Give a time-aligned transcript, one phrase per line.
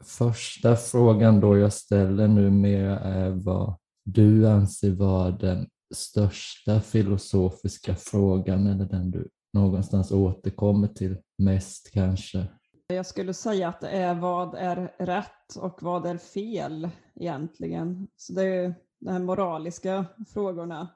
[0.00, 8.66] första frågan då jag ställer numera är vad du anser vara den största filosofiska frågan
[8.66, 12.46] eller den du någonstans återkommer till mest kanske?
[12.86, 18.08] Jag skulle säga att det är vad är rätt och vad är fel egentligen.
[18.16, 20.88] Så det är de här moraliska frågorna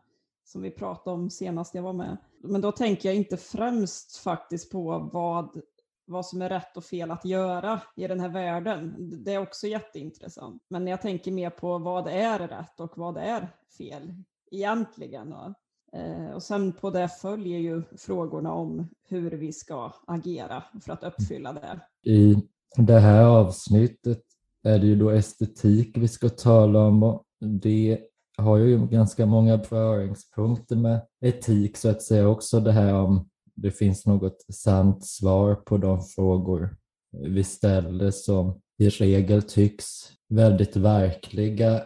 [0.44, 2.16] som vi pratade om senast jag var med.
[2.42, 5.60] Men då tänker jag inte främst faktiskt på vad,
[6.06, 8.94] vad som är rätt och fel att göra i den här världen.
[9.24, 10.62] Det är också jätteintressant.
[10.68, 14.14] Men jag tänker mer på vad är rätt och vad är fel
[14.50, 15.32] egentligen.
[15.32, 15.54] Och,
[15.98, 21.04] eh, och sen på det följer ju frågorna om hur vi ska agera för att
[21.04, 21.80] uppfylla det.
[22.10, 22.36] I
[22.76, 24.22] det här avsnittet
[24.62, 28.00] är det ju då estetik vi ska tala om och det
[28.36, 33.70] har ju ganska många beröringspunkter med etik så att säga också det här om det
[33.70, 36.76] finns något sant svar på de frågor
[37.12, 39.86] vi ställer som i regel tycks
[40.28, 41.82] väldigt verkliga.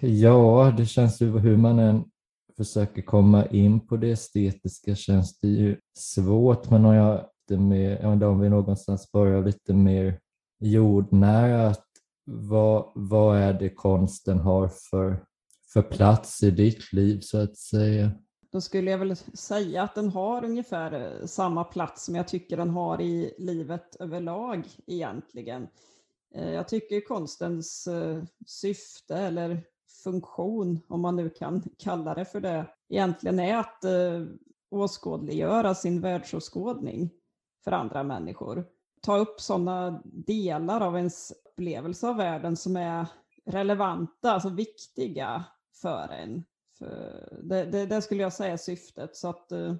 [0.00, 2.04] Ja, det känns ju hur man än
[2.56, 7.24] försöker komma in på det estetiska känns det ju svårt, men om, jag,
[8.22, 10.18] om vi någonstans börjar lite mer
[10.60, 11.84] jordnära, att
[12.24, 15.24] vad, vad är det konsten har för,
[15.72, 18.10] för plats i ditt liv så att säga?
[18.50, 22.56] Då skulle jag väl säga att den har ungefär eh, samma plats som jag tycker
[22.56, 25.68] den har i livet överlag egentligen.
[26.34, 29.62] Eh, jag tycker konstens eh, syfte eller
[30.04, 33.84] funktion, om man nu kan kalla det för det, egentligen är att
[34.70, 37.10] åskådliggöra sin världsåskådning
[37.64, 38.66] för andra människor.
[39.02, 43.06] Ta upp sådana delar av ens upplevelse av världen som är
[43.46, 45.44] relevanta, alltså viktiga
[45.82, 46.44] för en.
[46.78, 49.16] För det, det, det, skulle jag säga är syftet.
[49.16, 49.74] Så att eh,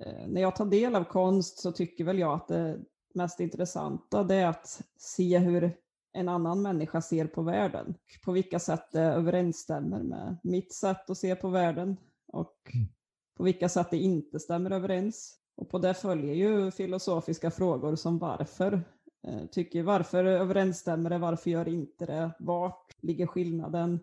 [0.00, 2.78] eh, när jag tar del av konst så tycker väl jag att det
[3.14, 5.72] mest intressanta det är att se hur
[6.12, 7.94] en annan människa ser på världen.
[8.24, 12.88] På vilka sätt det överensstämmer med mitt sätt att se på världen och mm.
[13.36, 15.38] på vilka sätt det inte stämmer överens.
[15.56, 18.84] Och på det följer ju filosofiska frågor som varför.
[19.26, 24.00] Eh, tycker varför överensstämmer det, varför gör det inte det, vart ligger skillnaden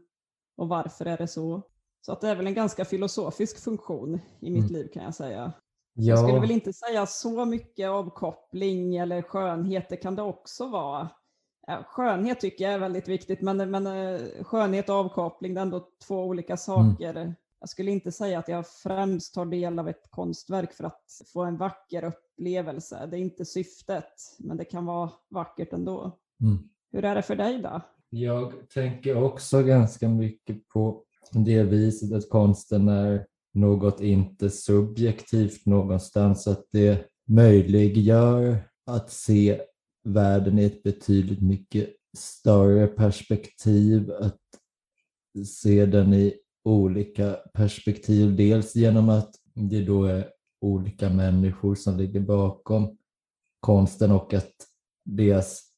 [0.55, 1.61] och varför är det så?
[2.05, 4.73] Så att det är väl en ganska filosofisk funktion i mitt mm.
[4.73, 5.53] liv kan jag säga.
[5.93, 6.03] Ja.
[6.03, 11.09] Jag skulle väl inte säga så mycket avkoppling eller skönhet, det kan det också vara.
[11.67, 15.61] Ja, skönhet tycker jag är väldigt viktigt, men, men eh, skönhet och avkoppling, det är
[15.61, 17.09] ändå två olika saker.
[17.09, 17.33] Mm.
[17.59, 21.03] Jag skulle inte säga att jag främst tar del av ett konstverk för att
[21.33, 23.07] få en vacker upplevelse.
[23.11, 26.17] Det är inte syftet, men det kan vara vackert ändå.
[26.41, 26.69] Mm.
[26.91, 27.81] Hur är det för dig då?
[28.09, 36.47] Jag tänker också ganska mycket på det viset att konsten är något inte subjektivt någonstans,
[36.47, 39.61] att det möjliggör att se
[40.03, 44.39] världen i ett betydligt mycket större perspektiv, att
[45.45, 48.35] se den i olika perspektiv.
[48.35, 50.29] Dels genom att det då är
[50.61, 52.97] olika människor som ligger bakom
[53.59, 54.53] konsten och att
[55.05, 55.72] deras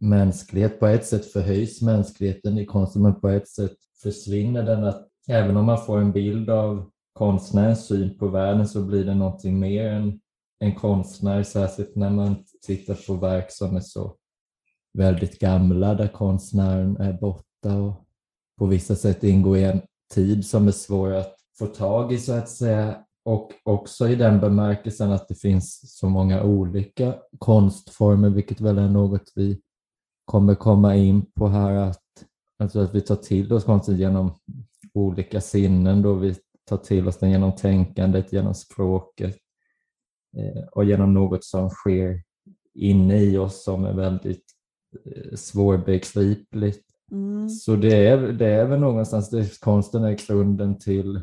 [0.00, 4.84] mänsklighet på ett sätt förhöjs mänskligheten i konsten men på ett sätt försvinner den.
[4.84, 9.14] Att även om man får en bild av konstnärens syn på världen så blir det
[9.14, 10.20] någonting mer än
[10.58, 14.16] en konstnär, särskilt när man tittar på verk som är så
[14.98, 18.04] väldigt gamla där konstnären är borta och
[18.58, 19.80] på vissa sätt ingår i en
[20.14, 22.96] tid som är svår att få tag i så att säga.
[23.24, 28.88] Och också i den bemärkelsen att det finns så många olika konstformer, vilket väl är
[28.88, 29.60] något vi
[30.24, 32.02] kommer komma in på här, att,
[32.58, 34.34] alltså att vi tar till oss konsten genom
[34.94, 39.36] olika sinnen, då vi tar till oss den genom tänkandet, genom språket
[40.36, 42.22] eh, och genom något som sker
[42.74, 44.44] inne i oss som är väldigt
[45.04, 46.84] eh, svårbegripligt.
[47.12, 47.48] Mm.
[47.48, 51.20] Så det är, det är väl någonstans, det, konsten är grunden till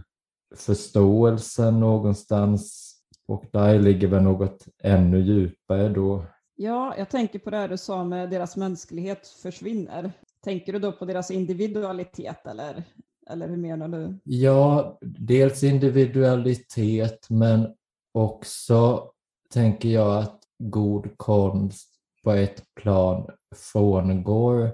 [0.55, 2.91] förståelsen någonstans
[3.27, 6.25] och där ligger väl något ännu djupare då.
[6.61, 10.11] Ja, jag tänker på det här du sa med deras mänsklighet försvinner.
[10.43, 12.83] Tänker du då på deras individualitet eller,
[13.29, 14.15] eller hur menar du?
[14.23, 17.73] Ja, dels individualitet men
[18.13, 19.11] också
[19.53, 21.89] tänker jag att god konst
[22.23, 24.71] på ett plan frångår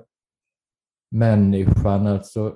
[1.12, 2.56] människan, alltså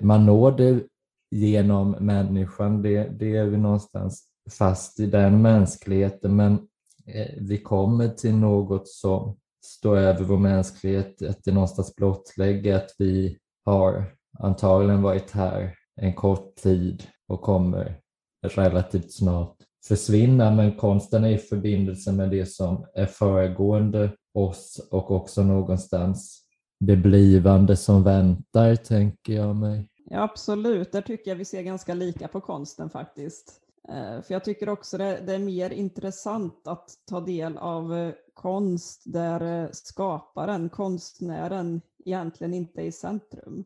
[0.00, 0.86] man når det
[1.30, 4.24] genom människan, det, det är vi någonstans
[4.58, 6.68] fast i den mänskligheten, men
[7.06, 12.90] Eh, vi kommer till något som står över vår mänsklighet, att det någonstans blottlägger att
[12.98, 18.00] vi har antagligen varit här en kort tid och kommer
[18.42, 19.56] relativt snart
[19.88, 26.42] försvinna, men konsten är i förbindelse med det som är föregående oss och också någonstans
[26.80, 29.88] det blivande som väntar, tänker jag mig.
[30.10, 33.61] Ja, absolut, där tycker jag vi ser ganska lika på konsten faktiskt.
[33.88, 38.14] Eh, för jag tycker också det, det är mer intressant att ta del av eh,
[38.34, 43.64] konst där skaparen, konstnären, egentligen inte är i centrum.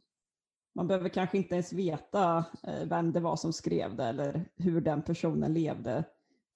[0.74, 2.44] Man behöver kanske inte ens veta
[2.84, 6.04] vem det var som skrev det eller hur den personen levde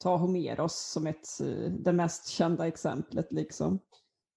[0.01, 3.33] ta Homeros som ett, eh, det mest kända exemplet.
[3.33, 3.79] Liksom.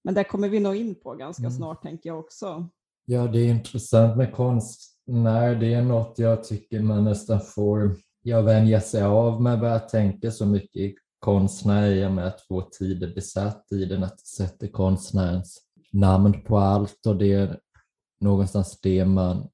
[0.03, 1.53] Men det kommer vi nog in på ganska mm.
[1.53, 2.69] snart tänker jag också.
[3.05, 5.55] Ja, det är intressant med konstnär.
[5.55, 9.89] Det är något jag tycker man nästan får jag vänjer sig av med vad jag
[9.89, 14.03] tänker så mycket i konstnär i och med att vår tid är besatt i den,
[14.03, 15.61] att sätta konstnärens
[15.91, 17.59] namn på allt och det är
[18.19, 19.47] någonstans det man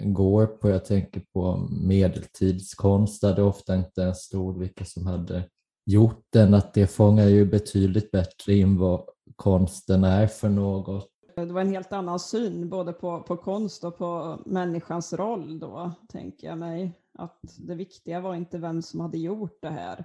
[0.00, 0.68] går på.
[0.68, 5.42] Jag tänker på medeltidskonst där det ofta inte ens stod vilka som hade
[5.86, 11.08] gjort den, att det fångar ju betydligt bättre in vad konsten är för något.
[11.36, 15.92] Det var en helt annan syn både på, på konst och på människans roll då,
[16.08, 16.92] tänker jag mig.
[17.18, 20.04] Att det viktiga var inte vem som hade gjort det här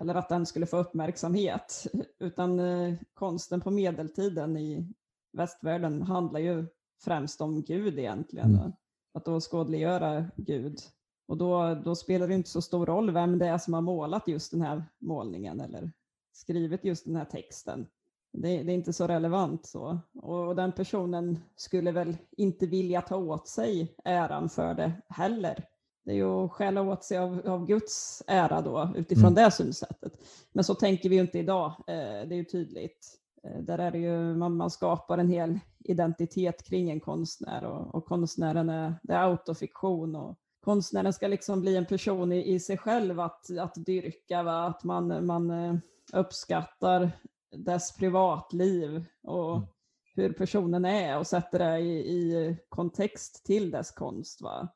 [0.00, 1.86] eller att den skulle få uppmärksamhet,
[2.18, 4.92] utan eh, konsten på medeltiden i
[5.32, 6.66] västvärlden handlar ju
[7.04, 8.54] främst om Gud egentligen.
[8.54, 8.72] Mm
[9.12, 10.78] att åskådliggöra Gud.
[11.26, 14.28] Och då, då spelar det inte så stor roll vem det är som har målat
[14.28, 15.92] just den här målningen eller
[16.32, 17.86] skrivit just den här texten.
[18.32, 19.98] Det, det, är inte så relevant så.
[20.14, 25.64] Och den personen skulle väl inte vilja ta åt sig äran för det heller.
[26.04, 29.44] Det är ju att skälla åt sig av, av Guds ära då utifrån mm.
[29.44, 30.12] det synsättet.
[30.52, 33.18] Men så tänker vi ju inte idag, eh, det är ju tydligt.
[33.44, 37.94] Eh, där är det ju, man, man skapar en hel identitet kring en konstnär och,
[37.94, 42.60] och konstnären är, det är autofiktion och konstnären ska liksom bli en person i, i
[42.60, 44.66] sig själv att, att dyrka, va?
[44.66, 45.74] att man, man eh,
[46.12, 47.10] uppskattar
[47.56, 49.68] dess privatliv och mm.
[50.14, 54.42] hur personen är och sätter det i, i kontext till dess konst.
[54.42, 54.68] Va?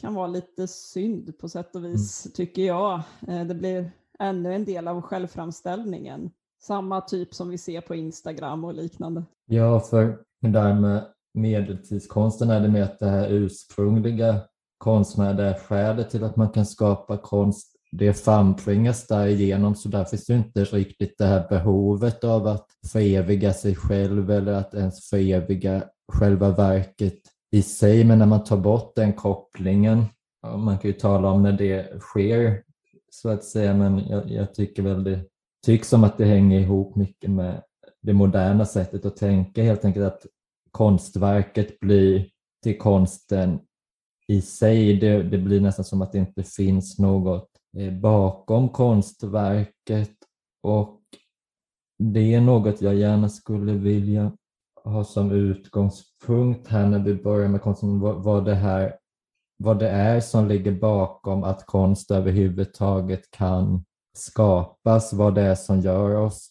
[0.00, 2.32] Kan vara lite synd på sätt och vis, mm.
[2.32, 3.02] tycker jag.
[3.28, 6.30] Eh, det blir ännu en del av självframställningen.
[6.62, 9.24] Samma typ som vi ser på Instagram och liknande.
[9.46, 11.04] Ja, för det där med
[11.34, 14.40] medeltidskonsten är det med att det här ursprungliga
[14.86, 17.74] är skälet till att man kan skapa konst.
[17.92, 23.52] Det framtvingas därigenom så där finns det inte riktigt det här behovet av att föreviga
[23.52, 27.18] sig själv eller att ens föreviga själva verket
[27.50, 28.04] i sig.
[28.04, 30.04] Men när man tar bort den kopplingen,
[30.42, 32.62] man kan ju tala om när det sker
[33.10, 35.24] så att säga, men jag, jag tycker väl det
[35.66, 37.62] tycks som att det hänger ihop mycket med
[38.02, 40.26] det moderna sättet att tänka helt enkelt att
[40.70, 42.28] konstverket blir
[42.62, 43.60] till konsten
[44.28, 44.96] i sig.
[44.96, 50.16] Det, det blir nästan som att det inte finns något eh, bakom konstverket
[50.62, 51.00] och
[51.98, 54.32] det är något jag gärna skulle vilja
[54.88, 58.96] ha som utgångspunkt här när vi börjar med konsten, vad det, här,
[59.56, 65.80] vad det är som ligger bakom att konst överhuvudtaget kan skapas, vad det är som
[65.80, 66.50] gör oss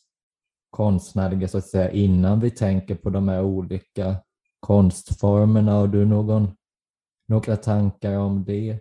[0.70, 4.16] konstnärliga så att säga innan vi tänker på de här olika
[4.60, 5.72] konstformerna.
[5.72, 6.52] Har du någon,
[7.28, 8.80] några tankar om det?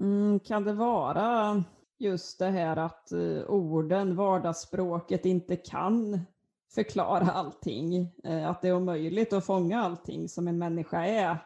[0.00, 1.64] Mm, kan det vara
[1.98, 6.20] just det här att eh, orden, vardagsspråket inte kan
[6.68, 8.12] förklara allting.
[8.24, 11.38] Eh, att det är omöjligt att fånga allting som en människa är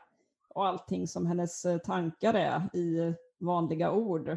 [0.49, 4.37] och allting som hennes eh, tankar är i vanliga ord.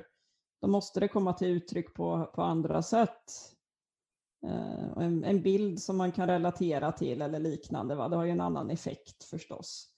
[0.62, 3.32] Då måste det komma till uttryck på, på andra sätt.
[4.48, 8.10] Eh, en, en, bild som man kan relatera till eller liknande, va?
[8.10, 9.92] det har ju en annan effekt förstås.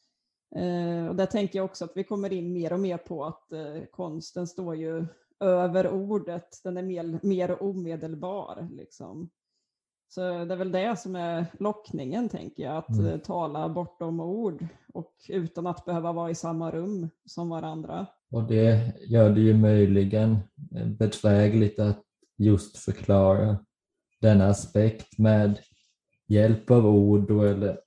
[1.09, 3.51] Och där tänker jag också att vi kommer in mer och mer på att
[3.91, 5.05] konsten står ju
[5.39, 8.67] över ordet, den är mer, mer omedelbar.
[8.71, 9.29] Liksom.
[10.09, 13.19] Så det är väl det som är lockningen, tänker jag, att mm.
[13.19, 18.05] tala bortom ord och utan att behöva vara i samma rum som varandra.
[18.31, 20.37] Och det gör det ju möjligen
[20.99, 22.03] bedrägligt att
[22.37, 23.57] just förklara
[24.21, 25.59] denna aspekt med
[26.27, 27.79] hjälp av ord och eller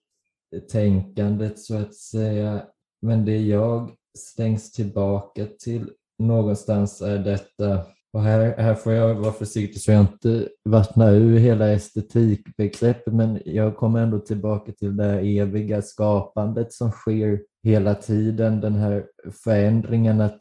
[0.72, 2.66] tänkandet så att säga.
[3.02, 9.32] Men det jag slängs tillbaka till någonstans är detta, och här, här får jag vara
[9.32, 15.20] försiktig så jag inte vattnar ur hela estetikbegreppet, men jag kommer ändå tillbaka till det
[15.20, 19.06] eviga skapandet som sker hela tiden, den här
[19.44, 20.40] förändringen att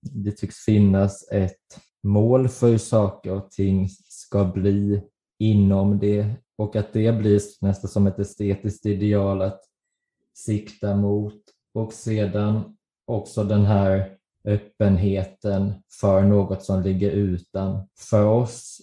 [0.00, 5.02] det tycks finnas ett mål för hur saker och ting ska bli
[5.38, 9.60] inom det och att det blir nästan som ett estetiskt ideal att
[10.34, 11.42] sikta mot.
[11.74, 18.78] Och sedan också den här öppenheten för något som ligger utanför oss.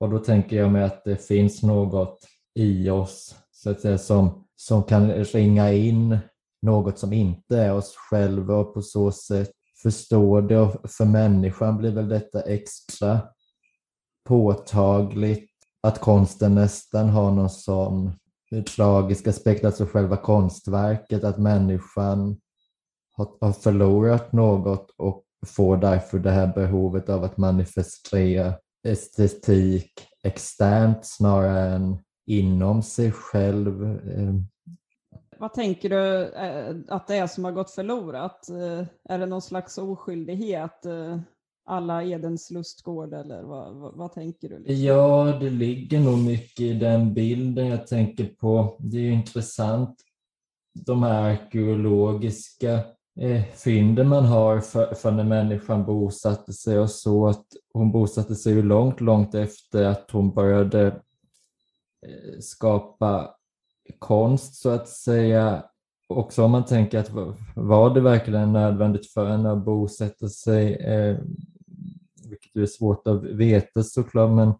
[0.00, 2.18] Och då tänker jag mig att det finns något
[2.54, 6.18] i oss så att säga, som, som kan ringa in
[6.62, 9.50] något som inte är oss själva och på så sätt
[9.82, 10.58] förstå det.
[10.58, 13.20] Och för människan blir väl detta extra
[14.28, 15.50] påtagligt
[15.82, 18.12] att konsten nästan har någon sån
[18.76, 22.36] tragisk aspekt, alltså själva konstverket, att människan
[23.40, 28.54] har förlorat något och får därför det här behovet av att manifestera
[28.88, 29.92] estetik
[30.24, 33.84] externt snarare än inom sig själv.
[33.84, 34.34] Eh.
[35.38, 38.48] Vad tänker du eh, att det är som har gått förlorat?
[38.48, 40.86] Eh, är det någon slags oskyldighet?
[41.70, 44.58] alla Edens lustgård eller vad, vad, vad tänker du?
[44.58, 44.84] Liksom?
[44.84, 48.76] Ja, det ligger nog mycket i den bilden jag tänker på.
[48.78, 49.96] Det är intressant
[50.86, 52.80] de här arkeologiska
[53.20, 58.34] eh, fynden man har för, för när människan bosatte sig och så att hon bosatte
[58.34, 60.86] sig ju långt, långt efter att hon började
[62.06, 63.34] eh, skapa
[63.98, 65.64] konst så att säga.
[66.08, 67.10] Också om man tänker att
[67.54, 71.18] var det verkligen nödvändigt för henne att bosätta sig, eh,
[72.28, 74.54] vilket är svårt att veta såklart, men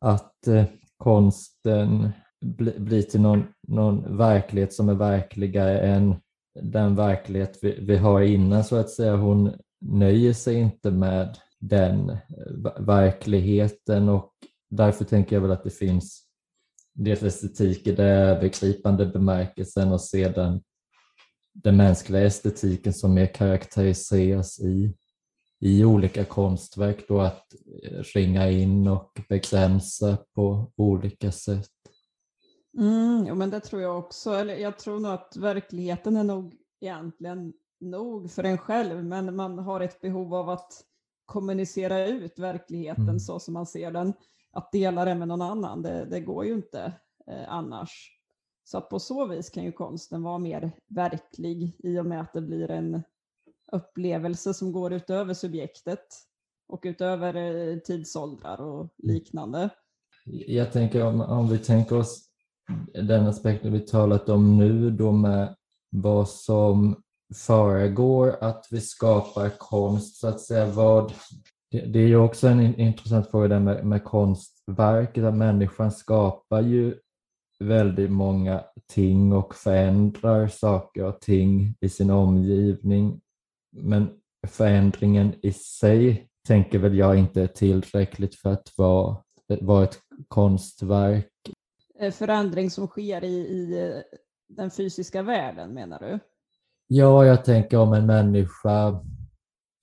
[0.00, 0.64] att eh,
[0.96, 6.16] konsten bli, blir till någon, någon verklighet som är verkligare än
[6.62, 9.16] den verklighet vi, vi har innan så att säga.
[9.16, 12.18] Hon nöjer sig inte med den eh,
[12.78, 14.32] verkligheten och
[14.70, 16.24] därför tänker jag väl att det finns
[16.94, 20.62] dels estetik i den övergripande bemärkelsen och sedan
[21.54, 24.94] den mänskliga estetiken som mer karaktäriseras i,
[25.60, 27.46] i olika konstverk då att
[27.82, 31.68] eh, ringa in och begränsa på olika sätt.
[32.78, 34.30] Mm, ja, men det tror jag också.
[34.30, 39.58] Eller jag tror nog att verkligheten är nog egentligen nog för en själv, men man
[39.58, 40.84] har ett behov av att
[41.24, 43.20] kommunicera ut verkligheten mm.
[43.20, 44.12] så som man ser den.
[44.52, 46.92] Att dela det med någon annan, det, det går ju inte
[47.30, 48.10] eh, annars.
[48.64, 52.32] Så att på så vis kan ju konsten vara mer verklig i och med att
[52.32, 53.02] det blir en
[53.72, 56.04] upplevelse som går utöver subjektet
[56.68, 58.90] och utöver eh, tidsåldrar och mm.
[58.98, 59.70] liknande.
[60.46, 62.33] Jag tänker om, om vi tänker oss
[62.94, 65.54] den aspekten vi talat om nu då med
[65.90, 66.96] vad som
[67.34, 70.66] föregår att vi skapar konst, så att säga.
[70.66, 71.12] Vad,
[71.70, 76.62] det, det är ju också en intressant fråga där med, med konstverket, att människan skapar
[76.62, 76.94] ju
[77.58, 83.20] väldigt många ting och förändrar saker och ting i sin omgivning.
[83.72, 84.10] Men
[84.46, 89.16] förändringen i sig tänker väl jag inte är tillräckligt för att vara,
[89.60, 91.28] vara ett konstverk.
[91.98, 94.02] Eh, förändring som sker i, i eh,
[94.48, 96.18] den fysiska världen menar du?
[96.86, 99.04] Ja, jag tänker om en människa,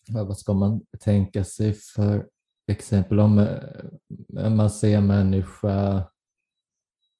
[0.10, 2.28] vad ska man tänka sig för
[2.68, 6.04] exempel om eh, man ser en människa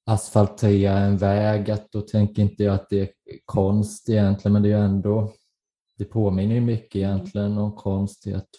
[0.06, 3.08] asfaltera en väg, att då tänker inte jag att det är
[3.44, 5.32] konst egentligen, men det är ändå,
[5.98, 7.10] det påminner ju mycket mm.
[7.10, 8.50] egentligen om konst i att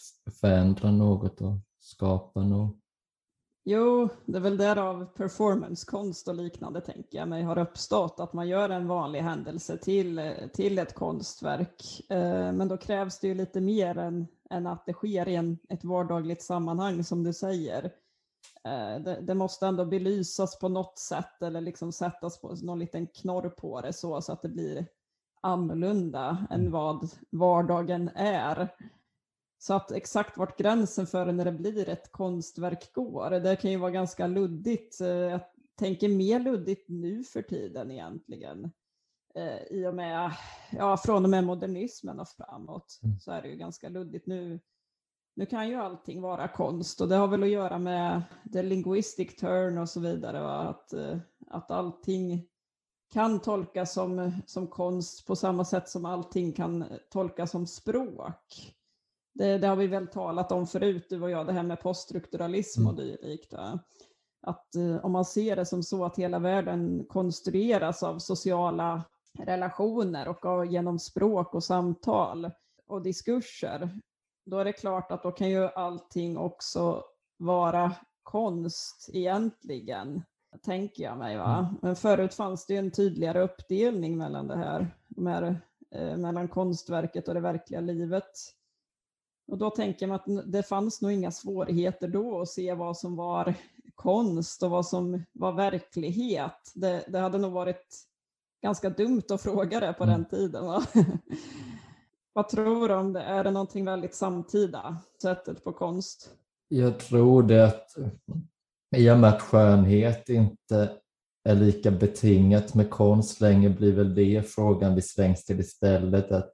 [0.42, 2.83] förändra något och skapa något.
[3.66, 8.48] Jo, det är väl därav performancekonst och liknande tänker jag mig har uppstått, att man
[8.48, 12.02] gör en vanlig händelse till, till ett konstverk.
[12.10, 15.58] Eh, men då krävs det ju lite mer än, än att det sker i en,
[15.70, 17.84] ett vardagligt sammanhang som du säger.
[18.64, 23.08] Eh, det, det, måste ändå belysas på något sätt eller liksom sättas på någon liten
[23.08, 24.86] knorr på det så, så att det blir
[25.42, 28.70] annorlunda än vad vardagen är.
[29.64, 33.78] Så att exakt vart gränsen för när det blir ett konstverk går, det kan ju
[33.78, 35.02] vara ganska luddigt.
[35.02, 35.40] Eh, jag
[35.76, 38.72] tänker mer luddigt nu för tiden egentligen.
[39.36, 40.32] Eh, I och med,
[40.72, 43.20] ja, från och med modernismen och framåt mm.
[43.20, 44.60] så är det ju ganska luddigt nu.
[45.36, 48.22] Nu kan ju allting vara konst och det har väl att göra med
[48.54, 50.70] the linguistic turn och så vidare.
[50.70, 51.18] Att, eh,
[51.48, 52.48] att allting
[53.14, 58.74] kan tolkas som, som konst på samma sätt som allting kan tolkas som språk.
[59.34, 62.82] Det, det, har vi väl talat om förut, du och jag, det här med poststrukturalism
[62.82, 62.90] mm.
[62.90, 63.54] och dylikt.
[64.42, 69.04] Att eh, om man ser det som så att hela världen konstrueras av sociala
[69.40, 72.52] relationer och av, genom språk och samtal
[72.88, 74.00] och diskurser,
[74.46, 77.04] då är det klart att då kan ju allting också
[77.38, 80.24] vara konst egentligen,
[80.66, 81.38] tänker jag mig.
[81.38, 81.58] Va?
[81.58, 81.76] Mm.
[81.82, 85.62] Men förut fanns det en tydligare uppdelning mellan det här, här
[85.92, 88.32] eh, mellan konstverket och det verkliga livet.
[89.48, 93.16] Och då tänker man att det fanns nog inga svårigheter då att se vad som
[93.16, 93.56] var
[93.96, 96.72] konst och vad som var verklighet.
[96.76, 97.96] Det, det hade nog varit
[98.64, 100.16] ganska dumt att fråga det på mm.
[100.16, 100.66] den tiden.
[100.66, 100.84] Va?
[102.34, 103.22] vad tror du om det?
[103.22, 106.30] Är det någonting väldigt samtida, sättet på konst?
[106.68, 107.98] Jag tror det att
[108.96, 110.92] i och med att skönhet inte
[111.50, 116.32] är lika betingat med konst längre blir väl det frågan vi slängs till istället.
[116.32, 116.52] Att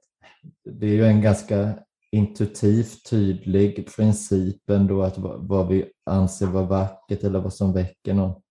[0.64, 1.74] det är ju en ganska
[2.12, 8.42] intuitivt tydlig principen då, att vad vi anser vara vackert eller vad som väcker någon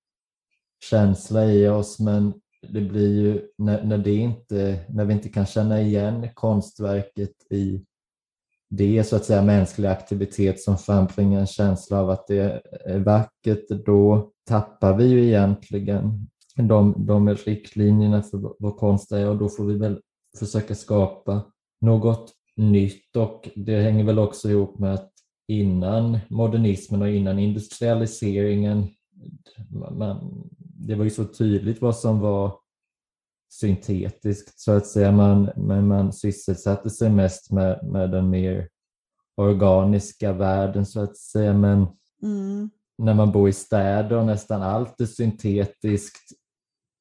[0.90, 2.00] känsla i oss.
[2.00, 7.52] Men det blir ju när, när, det inte, när vi inte kan känna igen konstverket
[7.52, 7.86] i
[8.70, 13.86] det så att säga mänsklig aktivitet som frambringar en känsla av att det är vackert,
[13.86, 19.30] då tappar vi ju egentligen de, de riktlinjerna för vad konst är.
[19.30, 20.02] Och då får vi väl
[20.40, 21.42] försöka skapa
[21.82, 25.12] något nytt och det hänger väl också ihop med att
[25.48, 28.88] innan modernismen och innan industrialiseringen
[29.70, 32.60] man, det var ju så tydligt vad som var
[33.50, 35.12] syntetiskt så att säga.
[35.12, 38.70] Man, men man sysselsatte sig mest med, med den mer
[39.36, 41.54] organiska världen så att säga.
[41.54, 41.88] Men
[42.24, 42.70] mm.
[42.98, 46.32] när man bor i städer och nästan allt är syntetiskt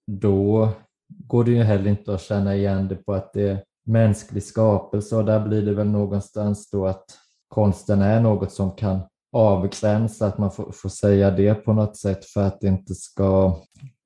[0.06, 0.72] då
[1.08, 5.24] går det ju heller inte att känna igen det på att det mänsklig skapelse och
[5.24, 7.18] där blir det väl någonstans då att
[7.48, 9.00] konsten är något som kan
[9.32, 13.60] avgränsa, att man får, får säga det på något sätt för att det inte ska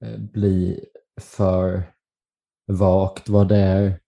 [0.04, 0.84] eh, bli
[1.20, 1.82] för
[2.66, 4.00] vagt vad det är.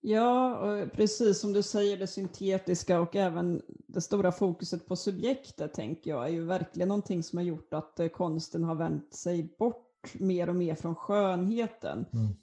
[0.00, 0.60] Ja,
[0.94, 6.24] precis som du säger, det syntetiska och även det stora fokuset på subjektet tänker jag
[6.24, 10.48] är ju verkligen någonting som har gjort att eh, konsten har vänt sig bort mer
[10.48, 12.06] och mer från skönheten.
[12.12, 12.34] Mm.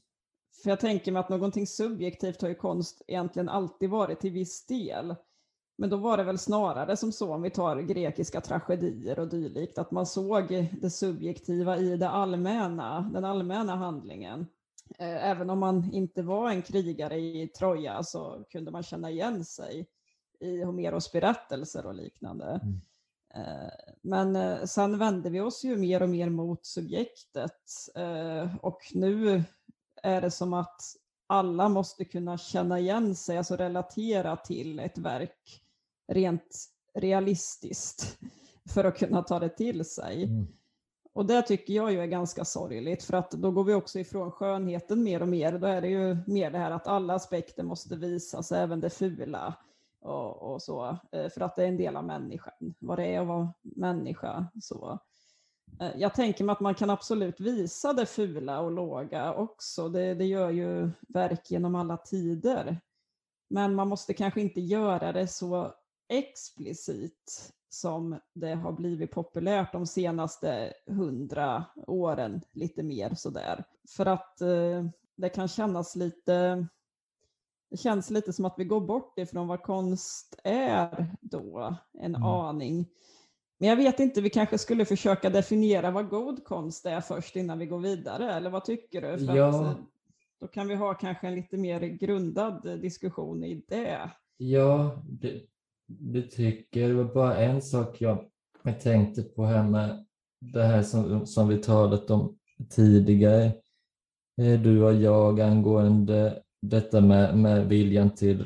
[0.65, 4.65] För jag tänker mig att någonting subjektivt har ju konst egentligen alltid varit till viss
[4.65, 5.15] del.
[5.77, 9.77] Men då var det väl snarare som så, om vi tar grekiska tragedier och dylikt,
[9.77, 14.48] att man såg det subjektiva i det allmänna, den allmänna handlingen.
[15.00, 19.45] Eh, även om man inte var en krigare i Troja så kunde man känna igen
[19.45, 19.88] sig
[20.39, 22.60] i Homeros berättelser och liknande.
[22.63, 22.81] Mm.
[23.36, 27.62] Eh, men eh, sen vände vi oss ju mer och mer mot subjektet
[28.62, 29.43] och nu
[30.05, 30.81] är det som att
[31.27, 35.62] alla måste kunna känna igen sig, alltså relatera till ett verk
[36.08, 38.17] rent realistiskt
[38.73, 40.23] för att kunna ta det till sig.
[40.23, 40.47] Mm.
[41.13, 44.32] Och det tycker jag ju är ganska sorgligt för att då går vi också ifrån
[44.32, 45.58] skönheten mer och mer.
[45.58, 49.53] Då är det ju mer det här att alla aspekter måste visas, även det fula
[50.01, 53.21] och, och så, eh, för att det är en del av människan, vad det är
[53.21, 54.47] att vara människa.
[54.62, 54.99] Så.
[55.80, 59.89] Eh, jag tänker mig att man kan absolut visa det fula och låga också.
[59.89, 62.82] Det, det gör ju verk genom alla tider.
[63.49, 65.73] Men man måste kanske inte göra det så
[66.10, 73.63] explicit som det har blivit populärt de senaste hundra åren, lite mer sådär.
[73.89, 76.67] För att eh, det kan kännas lite,
[77.69, 82.23] det känns lite som att vi går bort ifrån vad konst är då, en mm.
[82.23, 82.88] aning.
[83.58, 87.60] Men jag vet inte, vi kanske skulle försöka definiera vad god konst är först innan
[87.60, 89.26] vi går vidare, eller vad tycker du?
[89.26, 89.48] För ja.
[89.48, 89.84] att, eh,
[90.41, 94.12] då kan vi ha kanske en lite mer grundad diskussion i det.
[94.38, 95.41] Ja, det,
[95.88, 96.88] det tycker.
[96.88, 98.30] Det var bara en sak jag,
[98.63, 100.06] jag tänkte på här med
[100.39, 102.38] det här som, som vi talat om
[102.70, 103.46] tidigare,
[104.41, 108.46] eh, du och jag, angående detta med, med viljan till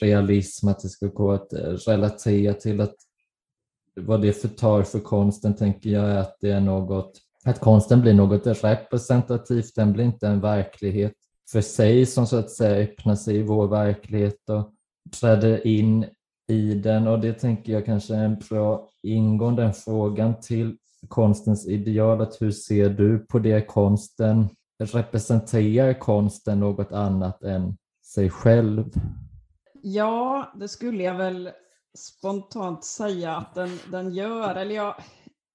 [0.00, 1.52] realism, att det ska gå att
[1.86, 2.96] relatera till att
[4.00, 7.12] vad det förtar för konsten tänker jag är att det är något,
[7.44, 11.12] att konsten blir något representativt, den blir inte en verklighet
[11.52, 14.72] för sig som så att säga öppnar sig i vår verklighet och
[15.20, 16.06] träder in
[16.48, 20.76] i den och det tänker jag kanske är en bra ingång den frågan till
[21.08, 22.20] konstens ideal.
[22.20, 27.76] Att hur ser du på det konsten representerar konsten något annat än
[28.14, 28.84] sig själv?
[29.82, 31.50] Ja, det skulle jag väl
[31.94, 34.54] spontant säga att den, den gör.
[34.54, 34.96] Eller ja,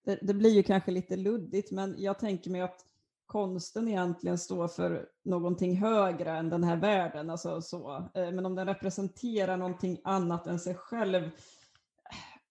[0.06, 2.86] det, det, blir ju kanske lite luddigt, men jag tänker mig att
[3.26, 7.30] konsten egentligen står för någonting högre än den här världen.
[7.30, 8.10] Alltså så.
[8.14, 11.24] Eh, men om den representerar någonting annat än sig själv.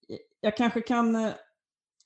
[0.08, 1.32] Eh, jag kanske kan eh,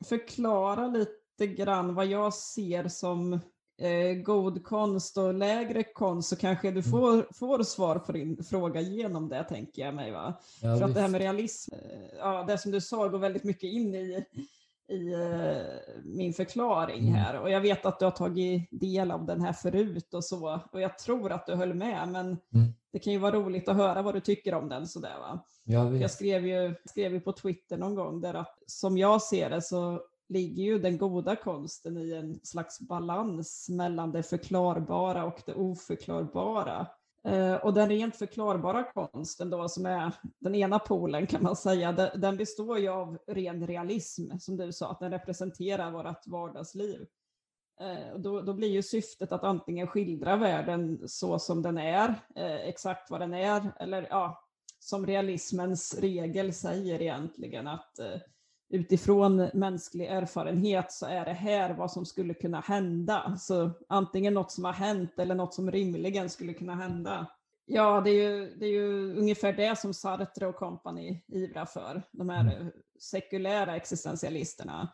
[0.08, 3.40] förklara lite grann vad jag ser som
[3.80, 6.90] eh, god konst och lägre konst så kanske du mm.
[6.90, 10.12] får, får svar på din fråga genom det tänker jag mig.
[10.12, 10.40] Va?
[10.62, 11.74] Ja, För att det här med realism,
[12.18, 14.24] ja, det som du sa går väldigt mycket in i
[14.90, 17.14] i eh, min förklaring mm.
[17.14, 17.40] här.
[17.40, 20.60] Och jag vet att du har tagit del av den här förut och så.
[20.72, 22.72] Och jag tror att du höll med, men mm.
[22.92, 24.86] det kan ju vara roligt att höra vad du tycker om den.
[24.86, 25.44] Sådär, va?
[25.64, 29.50] Jag, jag skrev, ju, skrev ju på Twitter någon gång där att som jag ser
[29.50, 35.42] det så ligger ju den goda konsten i en slags balans mellan det förklarbara och
[35.46, 36.86] det oförklarbara.
[37.24, 41.92] Eh, och den rent förklarbara konsten då, som är den ena polen kan man säga,
[41.92, 47.06] den består ju av ren realism, som du sa, att den representerar vårt vardagsliv.
[47.80, 52.54] Eh, då, då, blir ju syftet att antingen skildra världen så som den är, eh,
[52.54, 54.44] exakt vad den är, eller ja,
[54.78, 58.20] som realismens regel säger egentligen att eh,
[58.70, 63.36] utifrån mänsklig erfarenhet så är det här vad som skulle kunna hända.
[63.38, 67.26] Så antingen något som har hänt eller något som rimligen skulle kunna hända.
[67.66, 72.02] Ja, det är ju, det är ju ungefär det som Sartre och kompani ivrar för,
[72.10, 72.72] de här mm.
[72.98, 74.88] sekulära existentialisterna.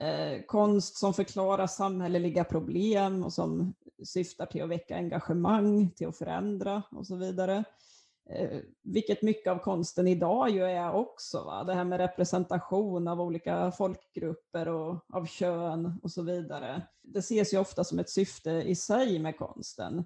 [0.00, 6.18] Eh, konst som förklarar samhälleliga problem och som syftar till att väcka engagemang, till att
[6.18, 7.64] förändra och så vidare.
[8.30, 11.44] Eh, vilket mycket av konsten idag ju är också.
[11.44, 11.64] Va?
[11.64, 16.82] Det här med representation av olika folkgrupper och av kön och så vidare.
[17.02, 19.98] Det ses ju ofta som ett syfte i sig med konsten.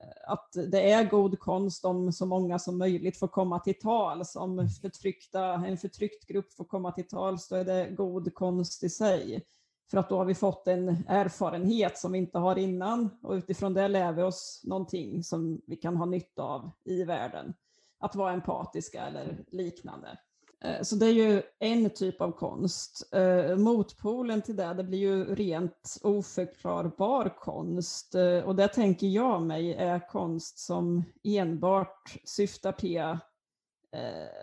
[0.00, 4.36] Eh, att det är god konst om så många som möjligt får komma till tals.
[4.36, 8.90] Om förtryckta, en förtryckt grupp får komma till tals, då är det god konst i
[8.90, 9.46] sig.
[9.90, 13.74] För att då har vi fått en erfarenhet som vi inte har innan och utifrån
[13.74, 17.54] det lär vi oss någonting som vi kan ha nytta av i världen
[17.98, 20.18] att vara empatiska eller liknande.
[20.64, 23.14] Eh, så det är ju en typ av konst.
[23.14, 28.14] Eh, motpolen till det, det blir ju rent oförklarbar konst.
[28.14, 33.18] Eh, och det tänker jag mig är konst som enbart syftar till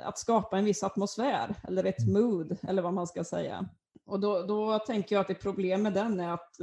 [0.03, 3.69] att skapa en viss atmosfär eller ett mood eller vad man ska säga.
[4.05, 6.57] Och då, då tänker jag att ett problem med den är att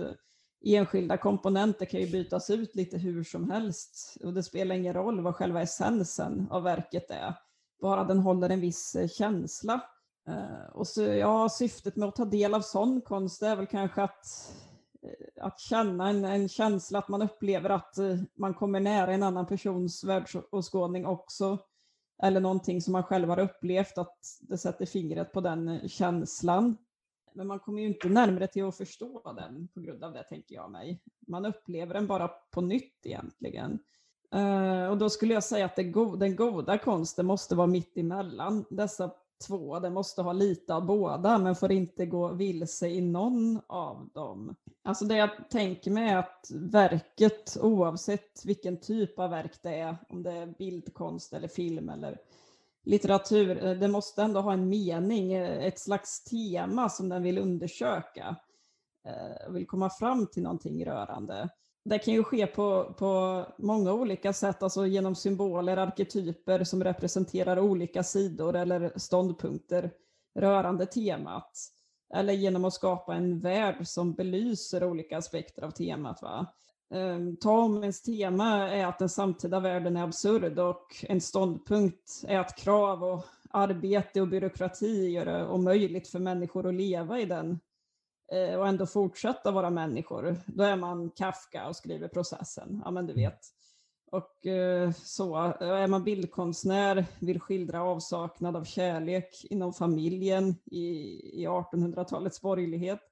[0.65, 5.21] enskilda komponenter kan ju bytas ut lite hur som helst och det spelar ingen roll
[5.21, 7.35] vad själva essensen av verket är,
[7.81, 9.81] bara den håller en viss eh, känsla.
[10.29, 14.03] Eh, och så, ja, syftet med att ta del av sån konst är väl kanske
[14.03, 14.27] att,
[15.03, 17.95] eh, att känna en, en känsla att man upplever att
[18.39, 21.59] man kommer nära en annan persons världsåskådning också.
[22.23, 26.77] Eller någonting som man själv har upplevt, att det sätter fingret på den känslan.
[27.33, 30.55] Men man kommer ju inte närmare till att förstå den på grund av det, tänker
[30.55, 31.01] jag mig.
[31.27, 33.79] Man upplever den bara på nytt egentligen.
[34.35, 35.77] Eh, och då skulle jag säga att
[36.19, 39.11] den goda konsten måste vara mitt emellan dessa
[39.47, 39.79] två.
[39.79, 44.55] Den måste ha lite av båda, men får inte gå vilse i någon av dem.
[44.83, 49.97] Alltså det jag tänker mig är att verket, oavsett vilken typ av verk det är,
[50.09, 52.19] om det är bildkonst eller film eller
[52.85, 57.39] litteratur, den det måste ändå ha en mening, eh, ett slags tema som den vill
[57.39, 58.37] undersöka
[59.07, 61.49] eh, och vill komma fram till någonting rörande.
[61.85, 67.59] Det kan ju ske på, på många olika sätt, alltså genom symboler, arketyper som representerar
[67.59, 69.91] olika sidor eller ståndpunkter
[70.39, 71.53] rörande temat.
[72.15, 76.23] Eller genom att skapa en värld som belyser olika aspekter av temat.
[76.23, 76.47] Va?
[76.95, 82.57] Ehm, Tomens tema är att den samtida världen är absurd och en ståndpunkt är att
[82.57, 87.61] krav och arbete och byråkrati gör det omöjligt för människor att leva i den
[88.33, 90.37] eh, och ändå fortsätta vara människor.
[90.47, 92.83] Då är man Kafka och skriver processen.
[92.85, 93.41] Ja, men du vet.
[94.11, 100.87] Och eh, så är man bildkonstnär, vill skildra avsaknad av kärlek inom familjen i,
[101.43, 103.10] i 1800-talets borgerlighet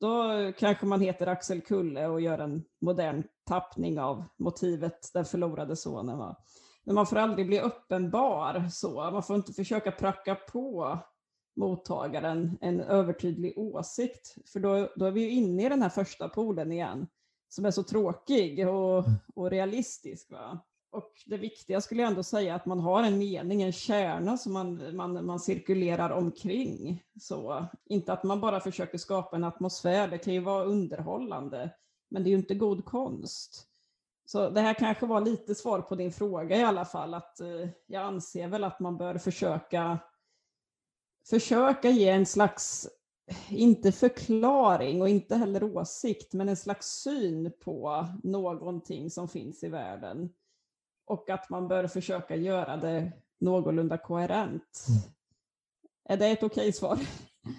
[0.00, 5.76] då kanske man heter Axel Kulle och gör en modern tappning av motivet Den förlorade
[5.76, 6.18] sonen.
[6.18, 6.36] Va?
[6.84, 9.10] Men man får aldrig bli uppenbar så.
[9.10, 10.98] Man får inte försöka pracka på
[11.56, 14.34] mottagaren en övertydlig åsikt.
[14.52, 17.06] För då, då är vi inne i den här första polen igen,
[17.48, 19.04] som är så tråkig och,
[19.34, 20.30] och realistisk.
[20.30, 20.60] Va?
[20.90, 24.52] Och det viktiga skulle jag ändå säga att man har en mening, en kärna som
[24.52, 27.02] man, man, man cirkulerar omkring.
[27.20, 31.70] Så, inte att man bara försöker skapa en atmosfär, det kan ju vara underhållande,
[32.10, 33.68] men det är ju inte god konst.
[34.24, 37.68] Så det här kanske var lite svar på din fråga i alla fall, att eh,
[37.86, 39.98] jag anser väl att man bör försöka
[41.30, 42.88] försöka ge en slags,
[43.50, 49.68] inte förklaring och inte heller åsikt, men en slags syn på någonting som finns i
[49.68, 50.30] världen
[51.06, 54.86] och att man bör försöka göra det någorlunda koherent.
[54.88, 55.00] Mm.
[56.08, 56.98] Är det ett okej okay svar?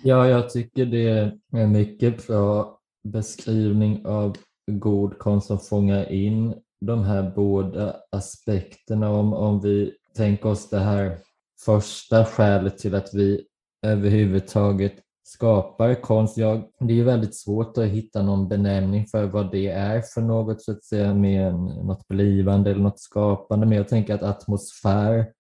[0.04, 4.38] Ja, jag tycker det är en mycket bra beskrivning av
[4.72, 9.10] god konst som fångar in de här båda aspekterna.
[9.10, 11.18] Om, om vi tänker oss det här
[11.66, 13.46] första skälet till att vi
[13.86, 14.94] överhuvudtaget
[15.28, 16.38] skapar konst.
[16.38, 20.22] Jag, det är ju väldigt svårt att hitta någon benämning för vad det är för
[20.22, 23.66] något, så att säga, med något blivande eller något skapande.
[23.66, 25.32] Men jag tänker att atmosfär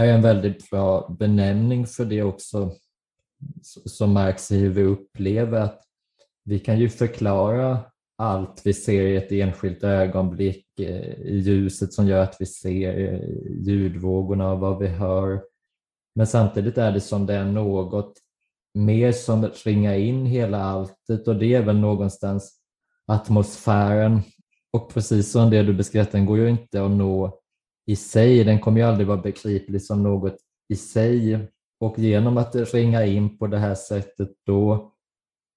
[0.00, 2.72] är en väldigt bra benämning för det också,
[3.86, 5.82] som märks i hur vi upplever att
[6.44, 7.78] vi kan ju förklara
[8.18, 13.14] allt vi ser i ett enskilt ögonblick, eh, i ljuset som gör att vi ser
[13.14, 13.20] eh,
[13.66, 15.42] ljudvågorna och vad vi hör.
[16.14, 18.12] Men samtidigt är det som det är något
[18.76, 22.60] mer som ringar in hela alltet och det är väl någonstans
[23.06, 24.20] atmosfären.
[24.72, 27.40] Och precis som det du beskrev, den går ju inte att nå
[27.86, 28.44] i sig.
[28.44, 30.36] Den kommer ju aldrig vara begriplig som något
[30.68, 31.48] i sig.
[31.80, 34.92] Och genom att ringa in på det här sättet då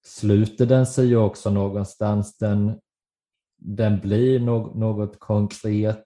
[0.06, 2.38] sluter den sig ju också någonstans.
[2.38, 2.80] Den,
[3.58, 6.06] den blir no något konkret.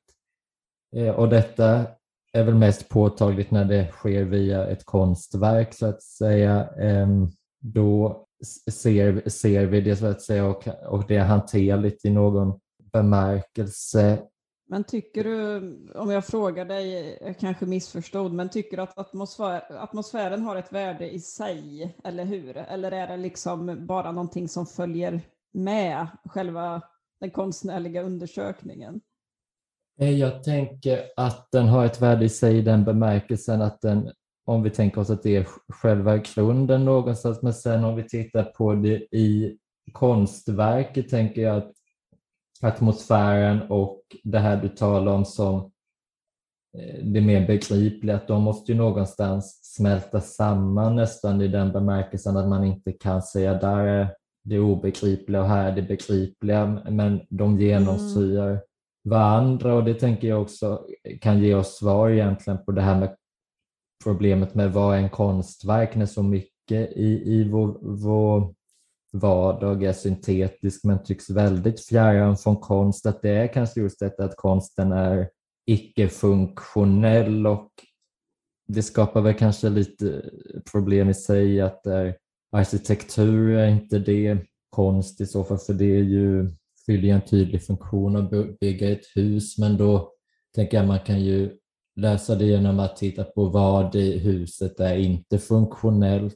[0.96, 1.86] Eh, och detta
[2.34, 6.68] är väl mest påtagligt när det sker via ett konstverk så att säga.
[6.68, 7.28] Ehm,
[7.60, 8.26] då
[8.72, 12.60] ser, ser vi det så att säga och, och det är hanterligt i någon
[12.94, 14.20] bemärkelse.
[14.68, 15.58] Men tycker du,
[15.96, 20.74] om jag frågar dig, jag kanske missförstod, men tycker du att atmosfär, atmosfären har ett
[20.74, 22.58] värde i sig, eller hur?
[22.58, 25.22] Eller är det liksom bara någonting som följer
[25.54, 26.82] med själva
[27.20, 29.02] den konstnärliga undersökningen?
[30.00, 34.12] Eh, jag tänker att den har ett värde i sig i den bemärkelsen att den,
[34.46, 38.44] om vi tänker oss att det är själva grunden någonstans, men sen om vi tittar
[38.44, 39.58] på det i
[39.92, 41.72] konstverket tänker jag att
[42.62, 45.72] atmosfären och det här du talar om som
[46.78, 52.38] eh, det mer begripliga, att de måste ju någonstans smälta samman nästan i den bemärkelsen
[52.38, 57.22] att man inte kan säga där är det obegripliga och här är det begripliga, men
[57.30, 58.62] de genomsyrar mm
[59.04, 60.86] varandra och det tänker jag också
[61.22, 63.16] kan ge oss svar egentligen på det här med
[64.04, 68.54] problemet med vad är en konstverk när så mycket i, i vår, vår
[69.12, 73.06] vardag är syntetisk men tycks väldigt fjärran från konst.
[73.06, 75.30] Att det är kanske just detta att konsten är
[75.66, 77.70] icke-funktionell och
[78.68, 80.30] det skapar väl kanske lite
[80.72, 82.18] problem i sig att är
[82.52, 84.38] arkitektur är inte det,
[84.70, 86.52] konst i så fall, för det är ju,
[86.86, 90.12] fyller en tydlig funktion att bygga ett hus, men då
[90.56, 91.58] tänker jag man kan ju
[91.96, 96.36] lösa det genom att titta på vad i huset är inte funktionellt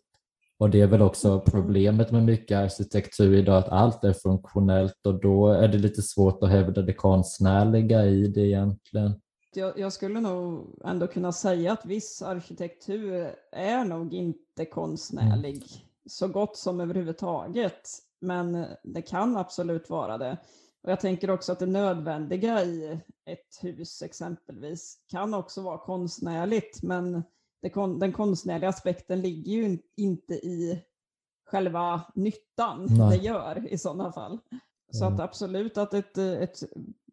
[0.59, 5.21] och det är väl också problemet med mycket arkitektur idag, att allt är funktionellt och
[5.21, 9.21] då är det lite svårt att hävda det konstnärliga i det egentligen.
[9.55, 15.67] Jag, jag skulle nog ändå kunna säga att viss arkitektur är nog inte konstnärlig mm.
[16.05, 17.81] så gott som överhuvudtaget.
[18.19, 20.37] Men det kan absolut vara det.
[20.83, 26.83] Och jag tänker också att det nödvändiga i ett hus exempelvis kan också vara konstnärligt,
[26.83, 27.23] men
[27.61, 30.83] det, den konstnärliga aspekten ligger ju inte i
[31.45, 33.09] själva nyttan Nej.
[33.09, 34.39] det gör i sådana fall.
[34.91, 35.13] Så mm.
[35.13, 36.63] att absolut att ett, ett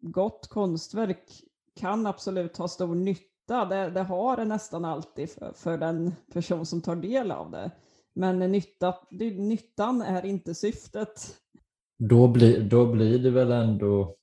[0.01, 1.43] gott konstverk
[1.75, 3.65] kan absolut ha stor nytta.
[3.65, 7.71] Det, det har det nästan alltid för, för, den person som tar del av det.
[8.15, 8.95] Men nytta,
[9.37, 11.35] nyttan är inte syftet.
[11.99, 14.15] Då blir, då blir det väl ändå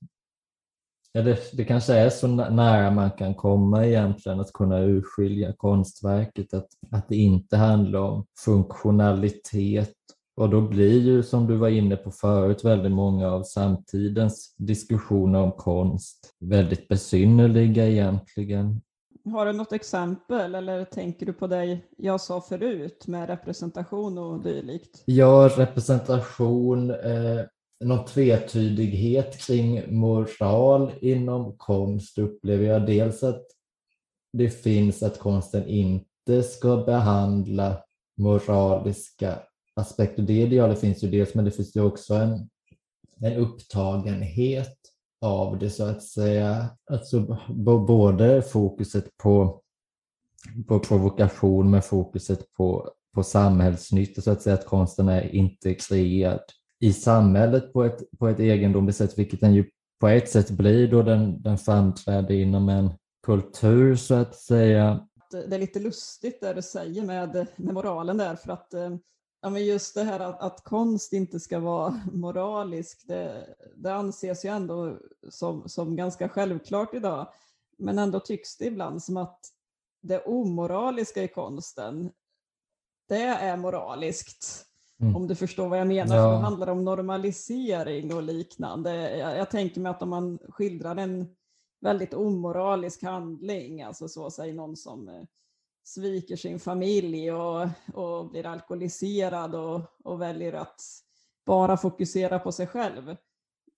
[1.14, 6.54] Ja, det, det kanske är så nära man kan komma egentligen att kunna urskilja konstverket,
[6.54, 9.94] att, att det inte handlar om funktionalitet
[10.36, 15.40] och då blir ju, som du var inne på förut, väldigt många av samtidens diskussioner
[15.40, 18.80] om konst väldigt besynnerliga egentligen.
[19.24, 24.42] Har du något exempel eller tänker du på det jag sa förut med representation och
[24.42, 25.02] dylikt?
[25.04, 26.90] Ja, representation.
[26.90, 27.40] Eh,
[27.84, 32.86] någon tvetydighet kring moral inom konst upplever jag.
[32.86, 33.46] Dels att
[34.32, 37.82] det finns att konsten inte ska behandla
[38.16, 39.38] moraliska
[39.74, 40.22] aspekter.
[40.22, 42.48] Det idealet finns ju dels, men det finns ju också en,
[43.20, 44.78] en upptagenhet
[45.22, 46.70] av det så att säga.
[46.90, 49.60] Alltså både fokuset på,
[50.68, 56.40] på provokation med fokuset på, på samhällsnytta så att säga att konsten är integrerad
[56.80, 59.64] i samhället på ett, på ett egendomligt sätt, vilket den ju
[60.00, 62.90] på ett sätt blir då den, den framträder inom en
[63.26, 65.06] kultur så att säga.
[65.30, 68.90] Det är lite lustigt det du säger med, med moralen där, för att eh,
[69.42, 74.44] ja, men just det här att, att konst inte ska vara moralisk, det, det anses
[74.44, 77.28] ju ändå som, som ganska självklart idag.
[77.78, 79.40] Men ändå tycks det ibland som att
[80.02, 82.10] det omoraliska i konsten,
[83.08, 84.66] det är moraliskt.
[85.00, 85.16] Mm.
[85.16, 86.16] Om du förstår vad jag menar.
[86.16, 86.22] Ja.
[86.22, 89.18] För då handlar det om normalisering och liknande.
[89.18, 91.36] Jag, jag, tänker mig att om man skildrar en
[91.80, 95.22] väldigt omoralisk handling, alltså så säger någon som eh,
[95.84, 100.80] sviker sin familj och, och blir alkoholiserad och, och väljer att
[101.46, 103.16] bara fokusera på sig själv.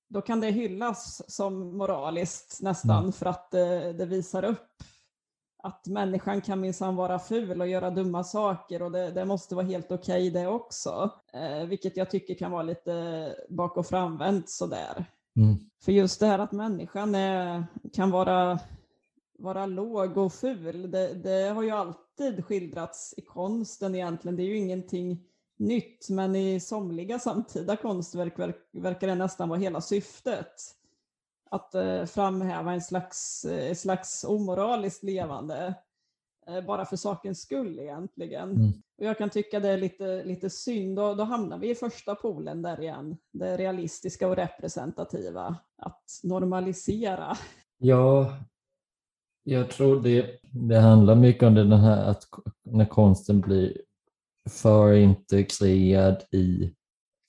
[0.09, 3.13] Då kan det hyllas som moraliskt nästan mm.
[3.13, 4.83] för att det, det visar upp
[5.65, 9.67] att människan kan minsann vara ful och göra dumma saker och det, det måste vara
[9.67, 11.11] helt okej okay det också.
[11.33, 15.05] Eh, vilket jag tycker kan vara lite bak och framvänt sådär.
[15.37, 15.57] Mm.
[15.85, 18.59] För just det här att människan är, kan vara,
[19.39, 24.37] vara låg och ful, det, det, har ju alltid skildrats i konsten egentligen.
[24.37, 25.25] Det är ju ingenting
[25.57, 28.39] nytt, men i somliga samtida konstverk
[28.73, 30.53] verkar det nästan vara hela syftet.
[31.51, 35.75] Att eh, framhäva en slags, eh, slags omoraliskt levande,
[36.47, 38.51] eh, bara för sakens skull egentligen.
[38.51, 38.73] Mm.
[38.99, 42.15] Och jag kan tycka det är lite, lite synd, och då hamnar vi i första
[42.15, 47.37] polen där igen, det realistiska och representativa, att normalisera.
[47.79, 48.37] Ja,
[49.45, 52.23] jag tror det, det handlar mycket om det, den här att
[52.65, 53.77] när konsten blir
[54.51, 56.75] för integrerad i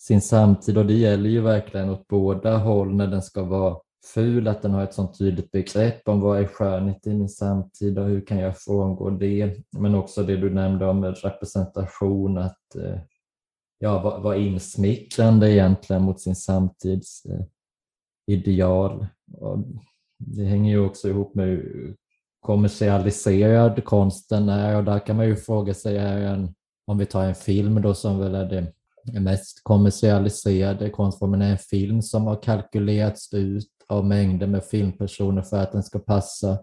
[0.02, 3.78] sin samtid och det gäller ju verkligen åt båda håll när den ska vara
[4.14, 8.00] ful, att den har ett sånt tydligt begrepp om vad är skönhet i min samtid
[8.00, 9.58] och hur kan jag frångå det.
[9.78, 13.00] Men också det du nämnde om representation, att eh,
[13.80, 17.46] ja, vara var insmickrande egentligen mot sin samtids eh,
[18.28, 19.08] ideal.
[19.38, 19.58] Och
[20.18, 21.48] det hänger ju också ihop med
[22.46, 26.56] kommersialiserad konsten är och där kan man ju fråga sig, är en
[26.88, 31.58] om vi tar en film då som väl är det mest kommersialiserade konstformen, är en
[31.58, 36.58] film som har kalkylerats ut av mängder med filmpersoner för att den ska passa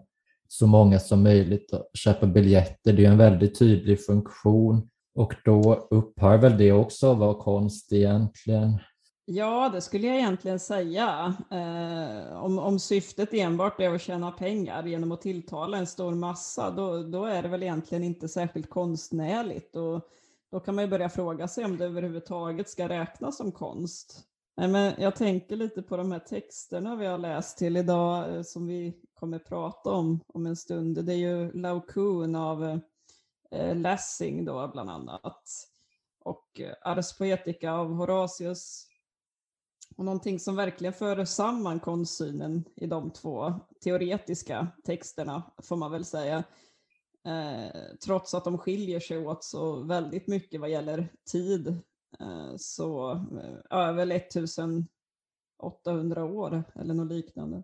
[0.47, 2.93] så många som möjligt att köpa biljetter.
[2.93, 7.93] Det är en väldigt tydlig funktion och då upphör väl det också att vara konst
[7.93, 8.79] egentligen.
[9.25, 11.35] Ja, det skulle jag egentligen säga.
[11.51, 16.71] Eh, om, om syftet enbart är att tjäna pengar genom att tilltala en stor massa,
[16.71, 19.75] då, då är det väl egentligen inte särskilt konstnärligt.
[19.75, 20.09] Och
[20.51, 24.23] då kan man ju börja fråga sig om det överhuvudtaget ska räknas som konst.
[24.57, 28.41] Nej, men jag tänker lite på de här texterna vi har läst till idag, eh,
[28.41, 31.05] som vi kommer prata om om en stund.
[31.05, 32.79] Det är ju Laocoon av
[33.51, 35.43] eh, Lessing då bland annat.
[36.19, 38.87] Och eh, Ars Poetica av Horatius
[39.95, 43.53] och någonting som verkligen för samman konstsynen i de två
[43.83, 46.43] teoretiska texterna, får man väl säga,
[47.27, 47.71] eh,
[48.05, 51.67] trots att de skiljer sig åt så väldigt mycket vad gäller tid,
[52.19, 57.63] eh, så eh, över 1800 år eller något liknande.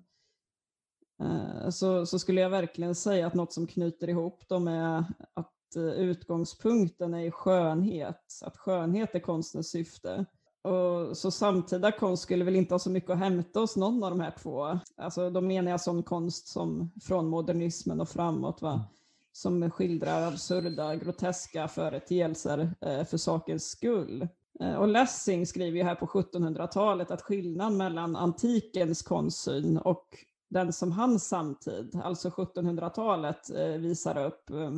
[1.23, 5.75] Eh, så, så skulle jag verkligen säga att något som knyter ihop dem är att
[5.75, 10.25] eh, utgångspunkten är skönhet, att skönhet är konstens syfte.
[10.61, 14.09] Och, så samtida konst skulle väl inte ha så mycket att hämta hos någon av
[14.09, 14.79] de här två.
[14.97, 18.83] Alltså, då menar jag sån konst som från modernismen och framåt, va?
[19.31, 24.27] Som skildrar absurda, groteska företeelser eh, för sakens skull.
[24.59, 30.07] Eh, och Lessing skriver ju här på 1700-talet att skillnaden mellan antikens konstsyn och
[30.49, 34.71] den som hans samtid, alltså 1700-talet, eh, visar upp eh,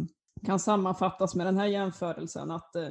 [0.45, 2.87] kan sammanfattas med den här jämförelsen att eh,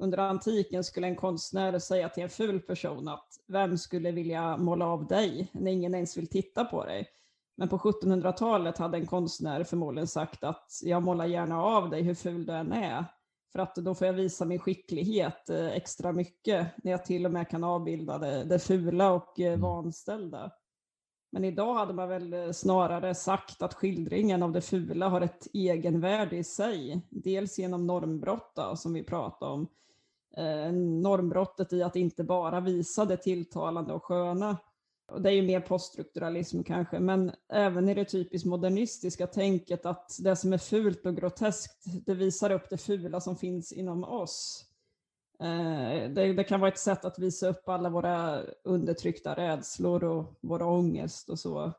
[0.00, 4.86] under antiken skulle en konstnär säga till en ful person att vem skulle vilja måla
[4.86, 7.06] av dig när ingen ens vill titta på dig?
[7.56, 12.14] Men på 1700-talet hade en konstnär förmodligen sagt att jag målar gärna av dig hur
[12.14, 13.04] ful du än är.
[13.52, 17.32] För att då får jag visa min skicklighet eh, extra mycket när jag till och
[17.32, 19.60] med kan avbilda det, det fula och eh, mm.
[19.60, 20.50] vanställda.
[21.32, 25.46] Men idag hade man väl eh, snarare sagt att skildringen av det fula har ett
[25.52, 27.00] egenvärde i sig.
[27.10, 29.68] Dels genom normbrott då, som vi pratade om,
[30.36, 34.56] eh, normbrottet i att inte bara visa det tilltalande och sköna.
[35.12, 40.16] Och det är ju mer poststrukturalism kanske, men även i det typiskt modernistiska tänket att
[40.20, 44.64] det som är fult och groteskt, det visar upp det fula som finns inom oss.
[45.42, 50.38] Eh, det, det, kan vara ett sätt att visa upp alla våra undertryckta rädslor och
[50.40, 51.72] våra ångest och så.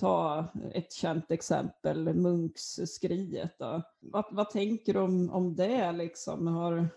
[0.00, 3.56] Ta ett känt exempel, Munksskriet.
[4.00, 5.92] Vad, vad tänker du om, om det?
[5.92, 6.46] Liksom?
[6.46, 6.88] Har,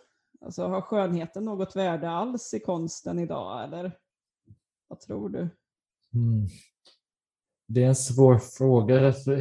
[0.42, 3.92] Alltså, har skönheten något värde alls i konsten idag, eller
[4.88, 5.40] vad tror du?
[6.14, 6.48] Mm.
[7.68, 9.08] Det är en svår fråga.
[9.08, 9.38] Alltså,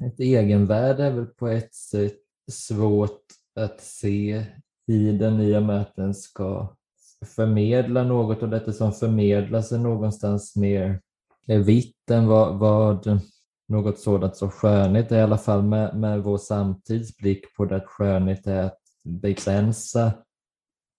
[0.00, 4.46] ett egenvärde är väl på ett sätt svårt att se
[4.88, 6.68] i den i och med att den ska
[7.26, 11.00] förmedla något och detta som förmedlas är någonstans mer
[11.46, 13.20] vitt än vad, vad
[13.68, 17.86] något sådant som skönhet är i alla fall med, med vår samtidsblick på det att
[17.86, 20.12] skönhet är att begränsa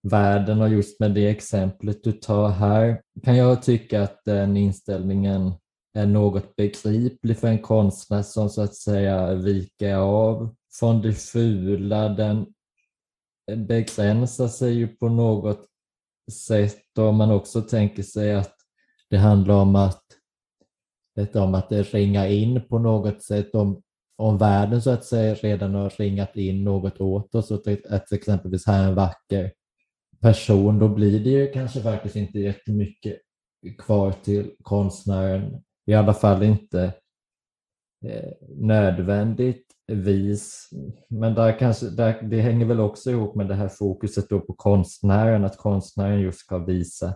[0.04, 5.52] världen och just med det exemplet du tar här kan jag tycka att den inställningen
[5.94, 12.10] är något begriplig för en konstnär som så att säga viker av från det fula.
[12.10, 12.46] Den
[13.56, 15.65] begränsar sig ju på något
[16.31, 18.56] sätt om man också tänker sig att
[19.10, 20.04] det handlar om att
[21.15, 23.81] detta om att ringa in på något sätt om
[24.19, 28.67] om världen så att säga redan har ringat in något åt oss och att exempelvis
[28.67, 29.52] här är en vacker
[30.21, 33.17] person, då blir det ju kanske faktiskt inte jättemycket
[33.77, 35.63] kvar till konstnären.
[35.85, 36.83] I alla fall inte
[38.06, 40.69] eh, nödvändigt vis.
[41.10, 44.54] Men där kanske, där, det hänger väl också ihop med det här fokuset då på
[44.54, 47.13] konstnären, att konstnären just ska visa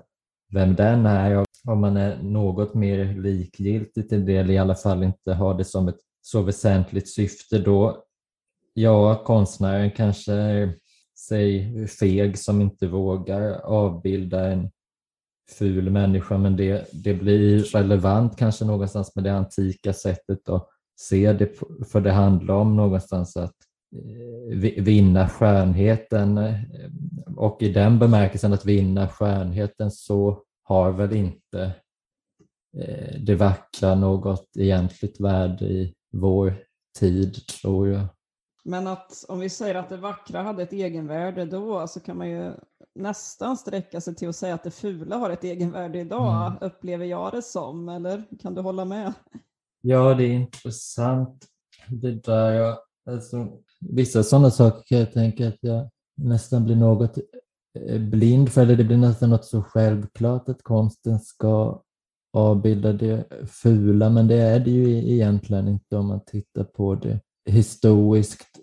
[0.52, 1.46] vem den är.
[1.68, 5.66] Om man är något mer likgiltig till det, eller i alla fall inte har det
[5.66, 8.04] som ett så väsentligt syfte, då
[8.74, 10.76] ja, konstnären kanske är,
[11.28, 14.72] säg feg som inte vågar avbilda en
[15.52, 20.73] ful människa, men det, det blir relevant kanske någonstans med det antika sättet att
[21.04, 23.56] se det, för det handlar om någonstans att
[23.96, 26.60] eh, vinna skönheten eh,
[27.38, 31.72] och i den bemärkelsen att vinna skönheten så har väl inte
[32.78, 36.56] eh, det vackra något egentligt värde i vår
[37.00, 38.06] tid, tror jag.
[38.66, 42.30] Men att om vi säger att det vackra hade ett egenvärde då så kan man
[42.30, 42.52] ju
[42.96, 46.58] nästan sträcka sig till att säga att det fula har ett egenvärde idag, mm.
[46.62, 49.14] upplever jag det som, eller kan du hålla med?
[49.86, 51.46] Ja, det är intressant
[51.90, 52.54] det där.
[52.54, 52.78] Jag,
[53.10, 53.48] alltså,
[53.80, 57.18] vissa sådana saker kan jag tänka att jag nästan blir något
[57.80, 61.82] eh, blind för, eller det blir nästan något så självklart att konsten ska
[62.34, 66.96] avbilda det fula, men det är det ju e-, egentligen inte om man tittar på
[66.96, 67.20] det
[67.50, 68.60] historiskt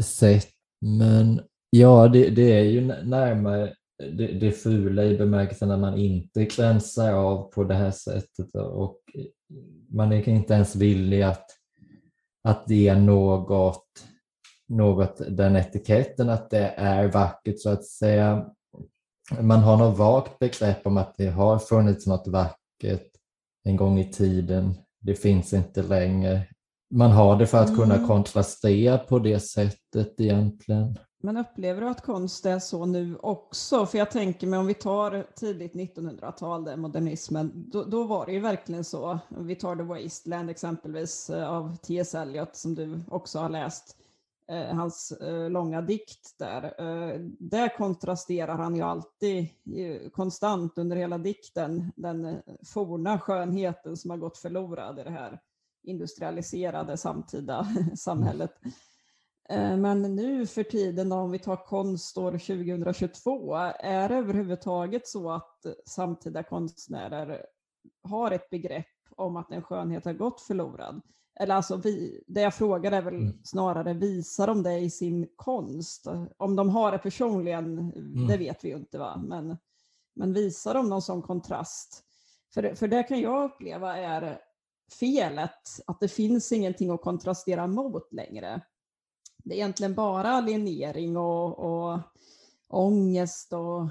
[0.00, 0.48] sett.
[0.80, 6.44] Men ja, det, det är ju närmare det, det fula i bemärkelsen att man inte
[6.44, 9.00] gränsar av på det här sättet och
[9.88, 11.46] man är inte ens villig att,
[12.44, 13.86] att ge något,
[14.68, 18.46] något den etiketten att det är vackert så att säga.
[19.40, 23.10] Man har något vagt begrepp om att det har funnits något vackert
[23.64, 24.74] en gång i tiden.
[25.00, 26.46] Det finns inte längre.
[26.94, 28.06] Man har det för att kunna mm.
[28.06, 30.98] kontrastera på det sättet egentligen.
[31.22, 33.86] Men upplever du att konst är så nu också?
[33.86, 38.40] För jag tänker mig om vi tar tidigt 1900-tal, modernismen, då, då, var det ju
[38.40, 39.18] verkligen så.
[39.28, 42.14] Vi tar The Wasteland exempelvis eh, av T.S.
[42.14, 43.96] Eliot som du också har läst.
[44.48, 46.64] Eh, hans eh, långa dikt där.
[46.64, 52.36] Eh, där kontrasterar han ju alltid eh, konstant under hela dikten den eh,
[52.74, 55.40] forna skönheten som har gått förlorad i det här
[55.82, 57.66] industrialiserade samtida
[57.96, 58.52] samhället.
[59.50, 65.30] Eh, men nu för tiden om vi tar konst år 2022, är det överhuvudtaget så
[65.30, 67.46] att samtida konstnärer
[68.02, 68.86] har ett begrepp
[69.16, 71.00] om att en skönhet har gått förlorad?
[71.40, 73.40] Eller alltså, vi, det jag frågar är väl mm.
[73.44, 76.06] snarare, visar de det i sin konst?
[76.36, 78.26] Om de har det personligen, mm.
[78.26, 79.22] det vet vi ju inte, va?
[79.26, 79.56] Men,
[80.14, 82.04] men visar de någon sån kontrast?
[82.54, 84.40] För, för det kan jag uppleva är
[85.00, 88.62] felet, att det finns ingenting att kontrastera mot längre
[89.44, 91.98] det är egentligen bara alienering och, och
[92.68, 93.88] ångest och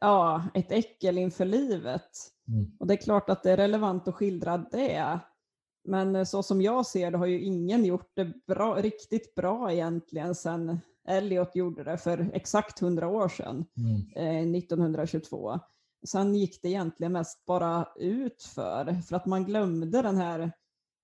[0.00, 2.10] ja, ett äckel inför livet.
[2.48, 2.70] Mm.
[2.78, 5.18] Och det är klart att det är relevant att skildra det.
[5.84, 10.34] Men så som jag ser det har ju ingen gjort det bra, riktigt bra egentligen
[10.34, 14.52] sedan Elliot gjorde det för exakt 100 år sedan, mm.
[14.52, 15.58] eh, 1922.
[16.06, 20.52] Sen gick det egentligen mest bara ut för, för att man glömde den här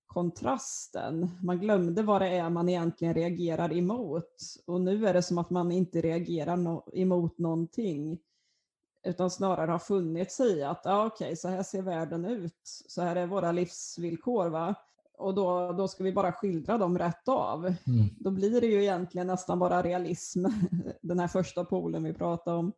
[0.09, 1.29] kontrasten.
[1.43, 4.35] Man glömde vad det är man egentligen reagerar emot
[4.65, 8.19] och nu är det som att man inte reagerar no emot någonting
[9.07, 12.59] utan snarare har funnit sig i att ah, okej, okay, så här ser världen ut,
[12.87, 14.49] så här är våra livsvillkor.
[14.49, 14.75] Va?
[15.17, 17.65] Och då, då ska vi bara skildra dem rätt av.
[17.65, 17.75] Mm.
[18.19, 20.45] Då blir det ju egentligen nästan bara realism,
[21.01, 22.73] den här första polen vi pratade om.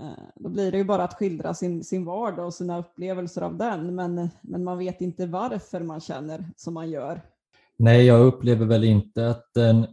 [0.00, 3.56] Eh, då blir det ju bara att skildra sin, sin vardag och sina upplevelser av
[3.56, 7.20] den, men, men man vet inte varför man känner som man gör.
[7.78, 9.86] Nej, jag upplever väl inte att den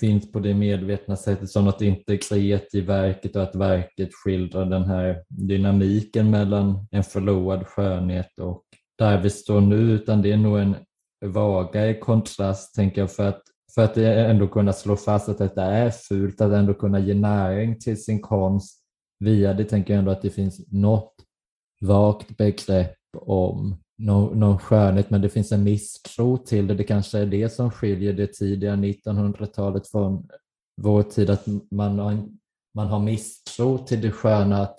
[0.00, 4.84] finns på det medvetna sättet som något integrerat i verket och att verket skildrar den
[4.84, 8.62] här dynamiken mellan en förlorad skönhet och
[8.98, 10.76] där vi står nu, utan det är nog en
[11.24, 13.42] vagare kontrast, tänker jag, för att,
[13.74, 17.78] för att ändå kunna slå fast att detta är fult, att ändå kunna ge näring
[17.78, 18.79] till sin konst
[19.20, 21.14] via det tänker jag ändå att det finns något
[21.80, 26.74] vagt begrepp om någon, någon skönhet, men det finns en misstro till det.
[26.74, 30.28] Det kanske är det som skiljer det tidiga 1900-talet från
[30.82, 32.18] vår tid, att man har,
[32.74, 34.62] man har misstro till det sköna.
[34.62, 34.78] Att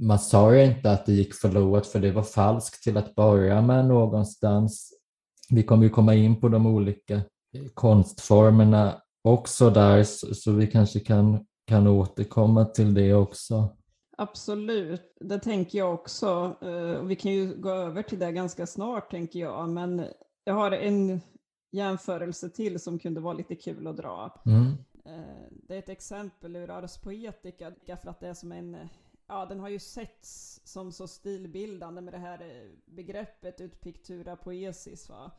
[0.00, 3.62] man sa ju inte att det gick förlorat, för det var falskt till att börja
[3.62, 4.92] med någonstans.
[5.50, 7.20] Vi kommer ju komma in på de olika
[7.74, 10.04] konstformerna också där,
[10.34, 13.68] så vi kanske kan kan återkomma till det också.
[14.18, 16.56] Absolut, det tänker jag också.
[16.62, 20.04] Eh, vi kan ju gå över till det ganska snart tänker jag, men
[20.44, 21.20] jag har en
[21.72, 24.42] jämförelse till som kunde vara lite kul att dra.
[24.46, 24.66] Mm.
[25.04, 28.76] Eh, det är ett exempel ur Ars Poetica, för att det är som en
[29.26, 34.36] Ja, den har ju setts som så stilbildande med det här eh, begreppet ut pictura
[34.36, 35.30] poesis, va?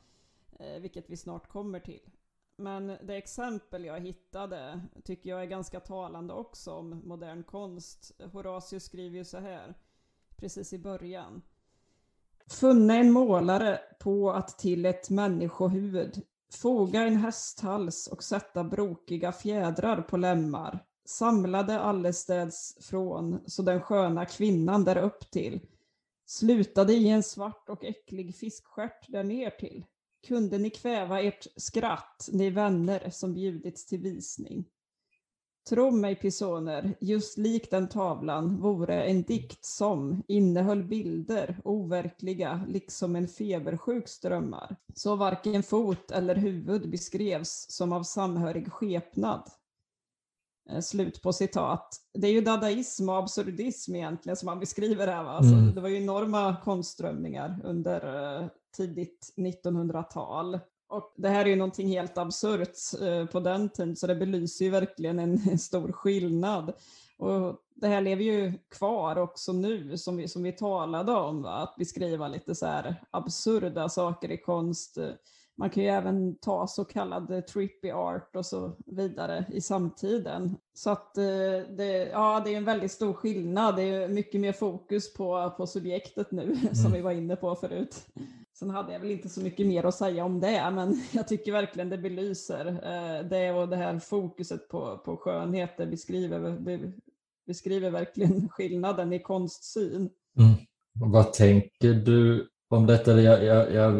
[0.80, 2.10] vilket vi snart kommer till.
[2.62, 8.22] Men det exempel jag hittade tycker jag är ganska talande också om modern konst.
[8.34, 9.76] Horatius skriver ju så här,
[10.36, 11.42] precis i början.
[12.48, 16.22] Funne en målare på att till ett människohuvud
[16.54, 24.26] foga en hästhals och sätta brokiga fjädrar på lemmar, samlade allestäds från så den sköna
[24.26, 25.62] kvinnan där upp till
[26.26, 29.86] slutade i en svart och äcklig fiskstjärt där ner till.
[30.28, 34.66] Kunde ni kväva ert skratt, ni vänner som bjudits till visning?
[35.70, 43.16] Tro mig pisoner, just lik den tavlan vore en dikt som innehöll bilder, overkliga, liksom
[43.16, 44.76] en febersjuks drömmar.
[44.96, 49.50] Så varken fot eller huvud beskrevs som av samhörig skepnad.
[50.70, 51.96] Eh, slut på citat.
[52.14, 55.24] Det är ju dadaism och absurdism egentligen som man beskriver här.
[55.24, 55.32] Va?
[55.32, 55.76] Alltså, mm.
[55.76, 58.06] Det var ju enorma konstströmningar under
[58.42, 60.60] uh, tidigt 1900-tal.
[60.88, 64.66] Och det här är ju någonting helt absurt uh, på den tiden, så det belyser
[64.66, 66.74] ju verkligen en, stor skillnad.
[67.18, 71.52] Och det här lever ju kvar också nu, som vi, som vi talade om, va?
[71.52, 74.98] att beskriva lite så här absurda saker i konst.
[75.62, 80.58] Man kan ju även ta så kallad trippy art och så vidare i samtiden.
[80.74, 81.24] Så att eh,
[81.78, 83.76] det, ja, det är en väldigt stor skillnad.
[83.76, 86.76] Det är mycket mer fokus på, på subjektet nu, mm.
[86.76, 88.08] som vi var inne på förut.
[88.62, 91.52] Sen hade jag väl inte så mycket mer att säga om det, men jag tycker
[91.52, 95.78] verkligen det belyser eh, det och det här fokuset på, på skönhet.
[95.78, 96.58] Det beskriver,
[97.48, 100.10] beskriver verkligen skillnaden i konstsyn.
[100.38, 100.54] Mm.
[100.94, 103.22] Vad tänker du om detta.
[103.22, 103.92] Jag, jag, jag,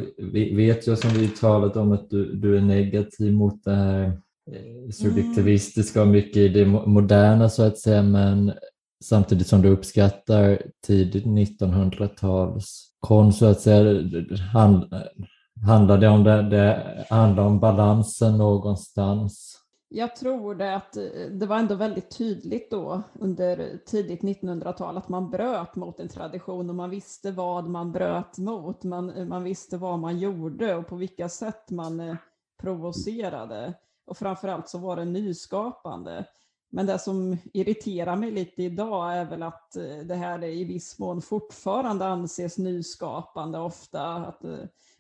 [0.56, 4.04] vet ju som vi talat om att du, du är negativ mot det här
[4.52, 8.54] eh, subjektivistiska och mycket i det moderna så att säga, men
[9.04, 14.04] samtidigt som du uppskattar tidigt 1900-tals konst så att säga,
[14.54, 14.94] hand,
[15.68, 19.62] handlar det om det, det handlar om balansen någonstans?
[19.94, 25.10] Jag tror det att eh, det var ändå väldigt tydligt då under tidigt 1900-tal att
[25.10, 28.84] man bröt mot en tradition och man visste vad man bröt mot.
[28.84, 32.16] Man, eh, man visste vad man gjorde och på vilka sätt man eh,
[32.62, 33.74] provocerade.
[34.06, 36.26] Och framförallt så var det nyskapande.
[36.72, 39.72] Men det som irriterar mig lite idag är väl att
[40.06, 44.02] det här i viss mån fortfarande anses nyskapande ofta.
[44.04, 44.42] Att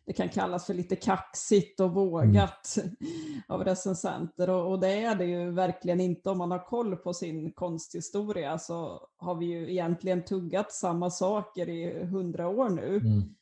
[0.05, 2.95] det kan kallas för lite kaxigt och vågat mm.
[3.47, 7.13] av recensenter och, och, det är det ju verkligen inte om man har koll på
[7.13, 12.97] sin konsthistoria så har vi ju egentligen tuggat samma saker i hundra år nu.
[12.97, 13.35] Mm.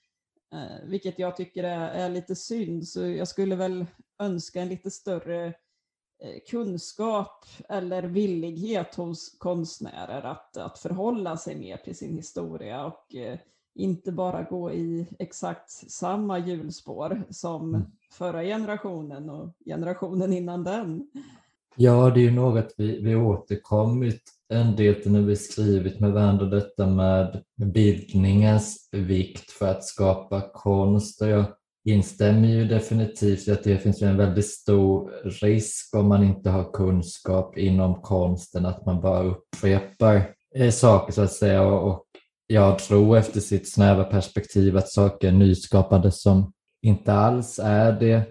[0.53, 3.85] Eh, vilket jag tycker är, är, lite synd så jag skulle väl
[4.19, 5.53] önska en lite större eh,
[6.49, 13.39] kunskap eller villighet hos konstnärer att, att förhålla sig mer till sin historia och eh,
[13.75, 17.87] inte bara gå i exakt samma hjulspår som mm.
[18.11, 21.07] förra generationen och generationen innan den.
[21.75, 26.11] Ja, det är ju något vi, vi återkommit en del till när vi skrivit med
[26.11, 31.21] varandra detta med bildningens vikt för att skapa konst.
[31.21, 31.45] Och jag
[31.85, 35.11] instämmer ju definitivt i att det finns en väldigt stor
[35.41, 41.21] risk om man inte har kunskap inom konsten att man bara upprepar eh, saker så
[41.21, 42.05] att säga och
[42.47, 48.23] jag tror efter sitt snäva perspektiv att saker är nyskapande som inte alls är det.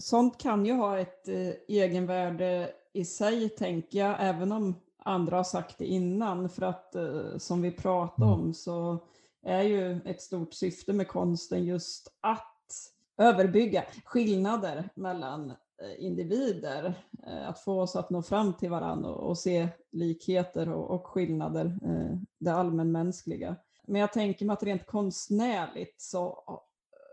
[0.00, 4.74] Sånt kan ju ha ett eh, egenvärde i sig, tänker jag, även om
[5.04, 6.48] andra har sagt det innan.
[6.48, 8.40] För att eh, som vi pratade mm.
[8.40, 8.98] om så
[9.46, 12.47] är ju ett stort syfte med konsten just att
[13.18, 16.94] överbygga skillnader mellan eh, individer.
[17.26, 22.18] Eh, att få oss att nå fram till varandra och, se likheter och, skillnader, eh,
[22.38, 23.56] det allmänmänskliga.
[23.86, 26.44] Men jag tänker mig att rent konstnärligt så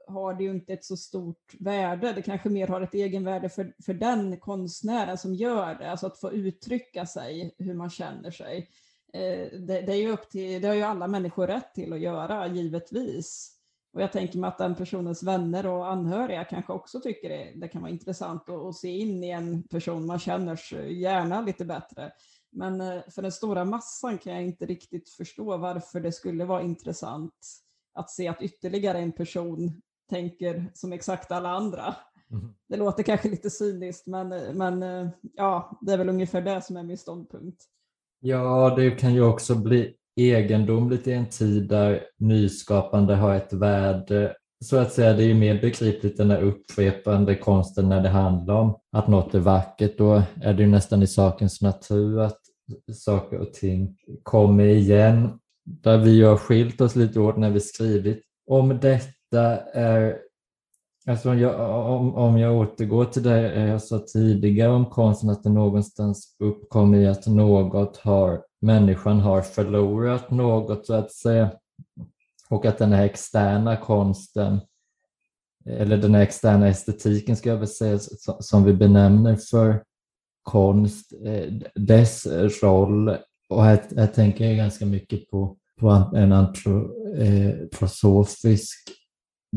[0.08, 2.14] har det ju inte ett så stort värde.
[2.14, 6.20] Det kanske mer har ett egenvärde för, för den konstnären som gör det, alltså att
[6.20, 8.70] få uttrycka sig, hur man känner sig.
[9.52, 12.48] Det, det, är ju upp till, det har ju alla människor rätt till att göra,
[12.48, 13.55] givetvis.
[13.96, 17.68] Och jag tänker mig att den personens vänner och anhöriga kanske också tycker det, det
[17.68, 22.12] kan vara intressant att, att se in i en person man känner gärna lite bättre.
[22.52, 26.62] Men eh, för den stora massan kan jag inte riktigt förstå varför det skulle vara
[26.62, 27.34] intressant
[27.94, 31.96] att se att ytterligare en person tänker som exakt alla andra.
[32.32, 32.54] Mm.
[32.70, 36.78] Det låter kanske lite cyniskt, men, men eh, ja, det är väl ungefär det som
[36.78, 37.64] är min ståndpunkt.
[38.20, 44.36] Ja, det kan ju också bli egendomligt i en tid där nyskapande har ett värde.
[44.66, 48.56] Så att säga, det är ju mer begripligt den här upprepande konsten när det handlar
[48.56, 49.98] om att något är vackert.
[49.98, 52.40] Då är det ju nästan i sakens natur att
[52.94, 55.30] saker och ting kommer igen.
[55.66, 60.18] Där vi har skilt oss lite åt när vi skrivit om detta är
[61.08, 65.50] Alltså jag, om, om jag återgår till det jag sa tidigare om konsten, att det
[65.50, 71.52] någonstans uppkommer i att något har, människan har förlorat något så att säga.
[72.50, 74.60] Och att den här externa konsten,
[75.66, 78.00] eller den här externa estetiken ska jag väl säga,
[78.40, 79.84] som vi benämner för
[80.44, 82.28] konst, eh, dess
[82.64, 83.18] roll,
[83.50, 88.94] och här, här tänker jag ganska mycket på, på en antroposofisk eh,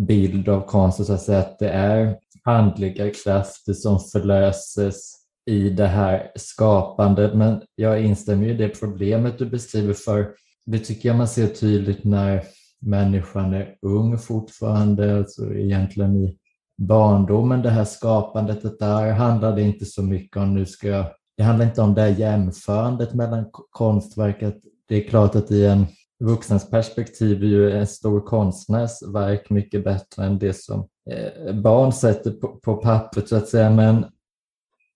[0.06, 5.14] bild av konsten, så att säga, att det är andliga krafter som förlöses
[5.46, 7.34] i det här skapandet.
[7.34, 10.30] Men jag instämmer i det problemet du beskriver, för
[10.66, 12.44] det tycker jag man ser tydligt när
[12.80, 16.36] människan är ung fortfarande, alltså egentligen i
[16.78, 21.06] barndomen, det här skapandet, det där handlar det inte så mycket om, nu ska jag,
[21.36, 24.56] det handlar inte om det här jämförandet mellan konstverket.
[24.88, 25.86] Det är klart att i en
[26.24, 31.92] vuxens perspektiv är ju en stor konstnärs verk mycket bättre än det som eh, barn
[31.92, 34.06] sätter på, på pappret så att säga, men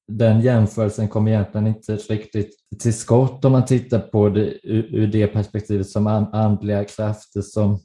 [0.09, 5.27] den jämförelsen kommer egentligen inte riktigt till skott om man tittar på det ur det
[5.27, 7.79] perspektivet som andliga krafter som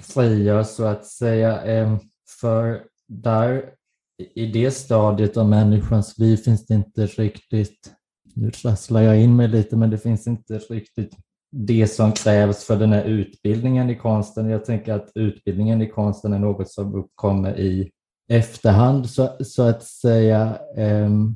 [0.00, 1.62] frigörs så att säga.
[1.62, 1.98] Ehm,
[2.40, 3.70] för där
[4.34, 7.92] i det stadiet av människans liv finns det inte riktigt,
[8.34, 11.16] nu trasslar jag in mig lite, men det finns inte riktigt
[11.52, 14.48] det som krävs för den här utbildningen i konsten.
[14.48, 17.90] Jag tänker att utbildningen i konsten är något som uppkommer i
[18.28, 20.58] efterhand så, så att säga.
[20.76, 21.34] Ehm,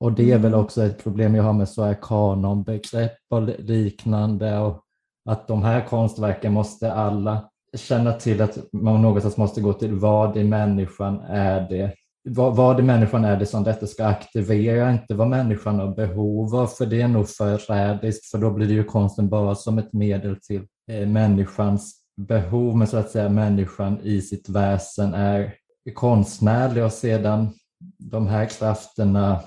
[0.00, 0.60] och det är väl mm.
[0.60, 4.82] också ett problem jag har med så här kanonbegrepp och liknande och
[5.28, 10.36] att de här konstverken måste alla känna till att man någonstans måste gå till vad
[10.36, 15.14] i människan är det vad, vad i människan är det som detta ska aktivera, inte
[15.14, 18.84] vad människan har behov av, för det är nog förrädiskt, för då blir det ju
[18.84, 24.20] konsten bara som ett medel till eh, människans behov, men så att säga människan i
[24.20, 25.54] sitt väsen är
[25.94, 27.48] konstnärlig och sedan
[27.98, 29.40] de här krafterna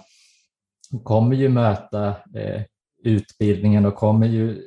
[1.03, 2.61] kommer ju möta eh,
[3.03, 4.61] utbildningen och kommer ju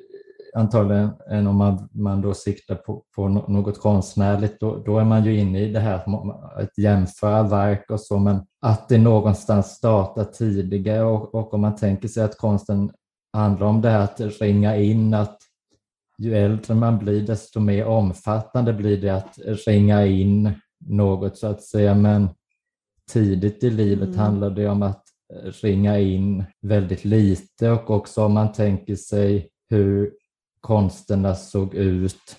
[0.59, 5.25] antagligen än om man, man då siktar på, på något konstnärligt, då, då är man
[5.25, 6.03] ju inne i det här
[6.57, 11.77] att jämföra verk och så, men att det någonstans startar tidigare och, och om man
[11.77, 12.91] tänker sig att konsten
[13.33, 15.39] handlar om det här att ringa in, att
[16.19, 20.53] ju äldre man blir desto mer omfattande blir det att ringa in
[20.87, 22.29] något så att säga, men
[23.13, 24.19] tidigt i livet mm.
[24.19, 25.03] handlar det om att
[25.63, 30.13] ringa in väldigt lite och också om man tänker sig hur
[30.61, 32.37] konsterna såg ut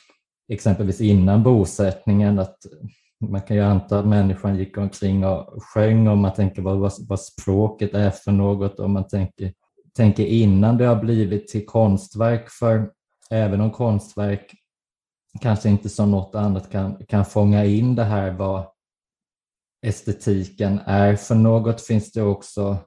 [0.49, 2.39] exempelvis innan bosättningen.
[2.39, 2.57] Att
[3.29, 7.19] man kan ju anta att människan gick omkring och sjöng om man tänker vad, vad
[7.19, 9.53] språket är för något, om man tänker,
[9.95, 12.49] tänker innan det har blivit till konstverk.
[12.49, 12.91] För
[13.29, 14.55] även om konstverk
[15.41, 18.65] kanske inte som något annat kan, kan fånga in det här vad
[19.81, 22.77] estetiken är för något finns det också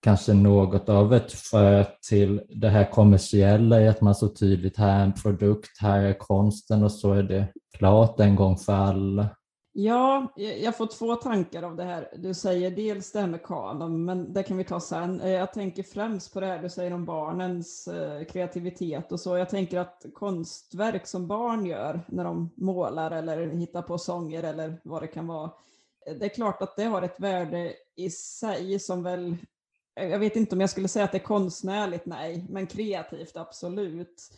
[0.00, 5.00] kanske något av ett frö till det här kommersiella i att man så tydligt, här
[5.00, 7.46] är en produkt, här är konsten och så är det
[7.78, 9.28] klart en gång för alla.
[9.72, 12.08] Ja, jag får två tankar av det här.
[12.16, 15.20] Du säger dels det här med kanon, men det kan vi ta sen.
[15.20, 19.36] Eh, jag tänker främst på det här du säger om barnens eh, kreativitet och så.
[19.36, 24.80] Jag tänker att konstverk som barn gör när de målar eller hittar på sånger eller
[24.84, 25.50] vad det kan vara.
[26.06, 29.36] Eh, det är klart att det har ett värde i sig som väl
[29.94, 33.36] Eh, jag vet inte om jag skulle säga att det är konstnärligt, nej, men kreativt
[33.36, 34.30] absolut.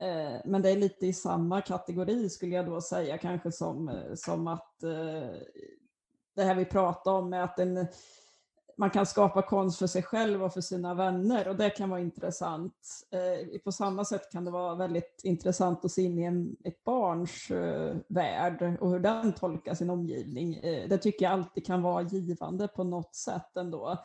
[0.00, 4.14] Eh, men det är lite i samma kategori skulle jag då säga, kanske som, eh,
[4.14, 4.68] som att
[6.34, 7.86] det här vi pratar om med att en,
[8.76, 12.00] man kan skapa konst för sig själv och för sina vänner och det kan vara
[12.00, 12.74] intressant.
[13.64, 17.50] På samma sätt kan det vara väldigt intressant att se in i en, ett barns
[18.08, 20.60] värld och hur den tolkar sin omgivning.
[20.62, 23.98] Det tycker jag alltid kan vara givande på något sätt ändå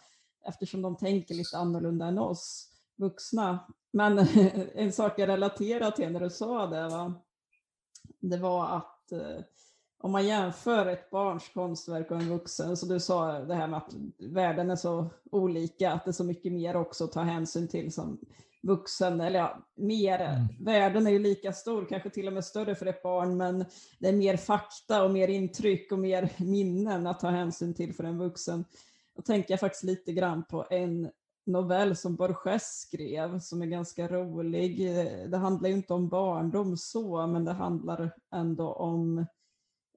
[0.48, 3.60] eftersom de tänker lite annorlunda än oss vuxna.
[3.92, 4.20] Men
[4.76, 7.14] en sak jag relaterar till när du sa det, va?
[8.20, 9.44] det var att eh,
[10.00, 13.78] om man jämför ett barns konstverk och en vuxen, så du sa det här med
[13.78, 17.68] att världen är så olika, att det är så mycket mer också att ta hänsyn
[17.68, 18.20] till som
[18.64, 20.48] vuxen, eller ja, mer, mm.
[20.60, 23.66] världen är ju lika stor, kanske till och med större för ett barn, men
[24.00, 28.04] det är mer fakta och mer intryck och mer minnen att ta hänsyn till för
[28.04, 28.66] en vuxen.
[29.18, 31.10] Då tänker jag faktiskt lite grann på en
[31.46, 34.96] novell som Borges skrev som är ganska rolig.
[35.30, 39.26] Det handlar ju inte om barndom så, men det handlar ändå om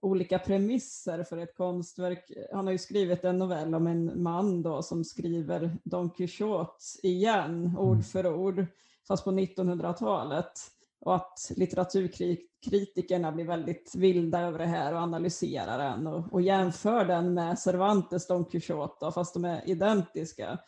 [0.03, 2.31] olika premisser för ett konstverk.
[2.53, 7.77] Han har ju skrivit en novell om en man då som skriver Don Quixote igen,
[7.79, 8.03] ord mm.
[8.03, 8.67] för ord,
[9.09, 10.53] fast på 1900-talet
[11.01, 17.05] och att litteraturkritikerna blir väldigt vilda över det här och analyserar den och, och jämför
[17.05, 20.59] den med Cervantes Don Quixote, fast de är identiska.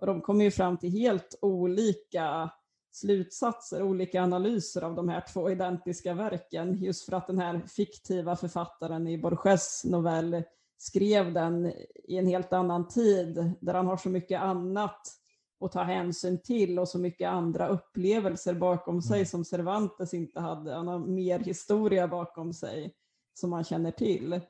[0.00, 2.50] Och de kommer ju fram till helt olika
[2.92, 8.36] slutsatser, olika analyser av de här två identiska verken, just för att den här fiktiva
[8.36, 10.42] författaren i Borges novell
[10.78, 11.66] skrev den
[12.04, 15.19] i en helt annan tid, där han har så mycket annat
[15.60, 19.26] att ta hänsyn till och så mycket andra upplevelser bakom sig mm.
[19.26, 20.74] som Cervantes inte hade.
[20.74, 22.94] Han har mer historia bakom sig
[23.34, 24.40] som man känner till.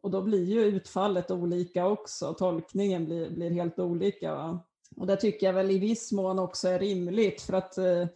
[0.00, 4.34] Och då blir ju utfallet olika också, tolkningen blir, blir helt olika.
[4.34, 4.60] Va?
[4.96, 8.06] Och det tycker jag väl i viss mån också är rimligt för att eh,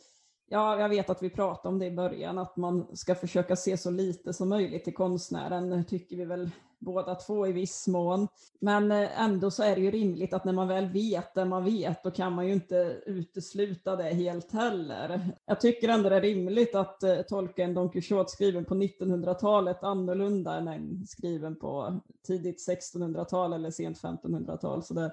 [0.53, 3.77] Ja, jag vet att vi pratade om det i början, att man ska försöka se
[3.77, 6.51] så lite som möjligt till konstnären, tycker vi väl
[6.83, 8.29] båda två i viss mån.
[8.61, 11.65] Men eh, ändå så är det ju rimligt att när man väl vet det man
[11.65, 15.31] vet, då kan man ju inte utesluta det helt heller.
[15.47, 19.83] Jag tycker ändå det är rimligt att eh, tolka en Don Quixote skriven på 1900-talet
[19.83, 24.83] annorlunda än en skriven på tidigt 1600-tal eller sent 1500-tal.
[24.83, 25.13] Så det,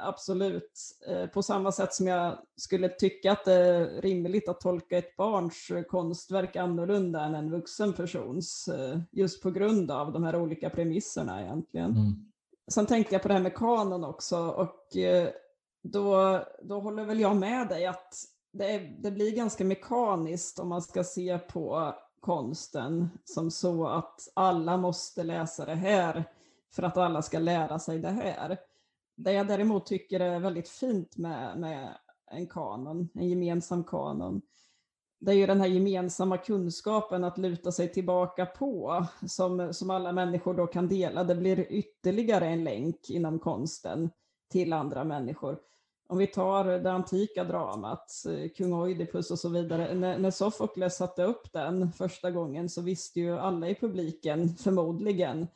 [0.00, 0.80] absolut.
[1.08, 5.16] Eh, på samma sätt som jag skulle tycka att det är rimligt att tolka ett
[5.16, 8.68] barns konstverk annorlunda än en vuxen persons.
[8.68, 11.90] Eh, just på grund av de här olika premisserna egentligen.
[11.90, 12.30] Mm.
[12.70, 14.96] Sen tänkte jag på det här med kanon också och
[15.82, 18.14] då, då håller väl jag med dig att
[18.52, 24.76] det, det blir ganska mekaniskt om man ska se på konsten som så att alla
[24.76, 26.24] måste läsa det här
[26.74, 28.58] för att alla ska lära sig det här.
[29.18, 31.98] Det jag däremot tycker är väldigt fint med, med
[32.30, 34.42] en kanon, en gemensam kanon,
[35.20, 40.12] det är ju den här gemensamma kunskapen att luta sig tillbaka på som, som alla
[40.12, 41.24] människor då kan dela.
[41.24, 44.10] Det blir ytterligare en länk inom konsten
[44.52, 45.58] till andra människor.
[46.08, 49.94] Om vi tar det antika dramat, eh, kung Oidipus och så vidare.
[49.94, 55.46] När, när Sofokles satte upp den första gången så visste ju alla i publiken förmodligen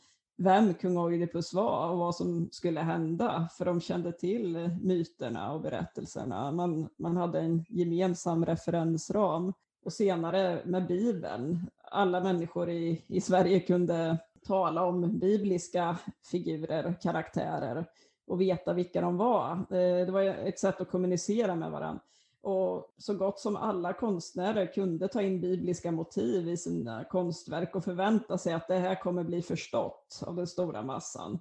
[0.42, 5.60] vem kung Oidipus var och vad som skulle hända, för de kände till myterna och
[5.60, 6.52] berättelserna.
[6.52, 9.52] Man, man hade en gemensam referensram.
[9.84, 15.98] Och senare med Bibeln, alla människor i, i Sverige kunde tala om bibliska
[16.30, 17.86] figurer, karaktärer
[18.26, 19.52] och veta vilka de var.
[19.52, 22.00] Eh, det var ett sätt att kommunicera med varandra.
[22.42, 27.84] Och så gott som alla konstnärer kunde ta in bibliska motiv i sina konstverk och
[27.84, 31.38] förvänta sig att det här kommer bli förstått av den stora massan.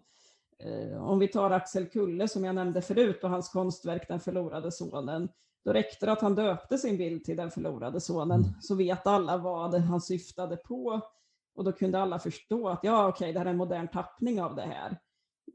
[0.60, 4.72] Eh, om vi tar Axel Kulle som jag nämnde förut och hans konstverk Den förlorade
[4.72, 5.30] sonen.
[5.66, 8.54] Då räckte det att han döpte sin bild till Den förlorade sonen mm.
[8.62, 11.02] så vet alla vad han syftade på
[11.56, 14.42] och då kunde alla förstå att ja, okej, okay, det här är en modern tappning
[14.42, 14.98] av det här.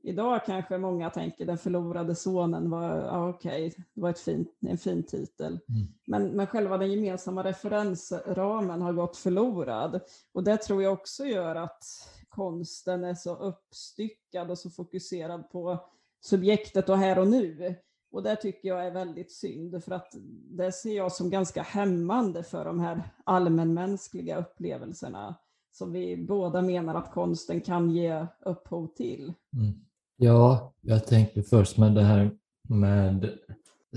[0.03, 4.49] Idag kanske många tänker Den förlorade sonen var, ja, okej, okay, det var ett fint,
[4.61, 5.59] en fin titel.
[5.69, 5.87] Mm.
[6.07, 10.01] Men, men själva den gemensamma referensramen har gått förlorad.
[10.33, 11.85] Och det tror jag också gör att
[12.29, 15.89] konsten är så uppstyckad och så fokuserad på
[16.25, 17.75] subjektet och här och nu.
[18.11, 20.15] Och det tycker jag är väldigt synd, för att
[20.51, 25.35] det ser jag som ganska hämmande för de här allmänmänskliga upplevelserna
[25.79, 29.33] som vi båda menar att konsten kan ge upphov till.
[29.57, 29.75] Mm.
[30.17, 32.31] Ja, jag tänkte först med det här
[32.69, 33.31] med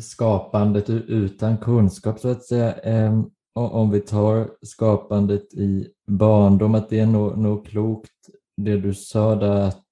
[0.01, 2.73] skapandet utan kunskap så att säga.
[2.73, 8.93] Ehm, om vi tar skapandet i barndom, att det är nog, nog klokt det du
[8.93, 9.85] sa där att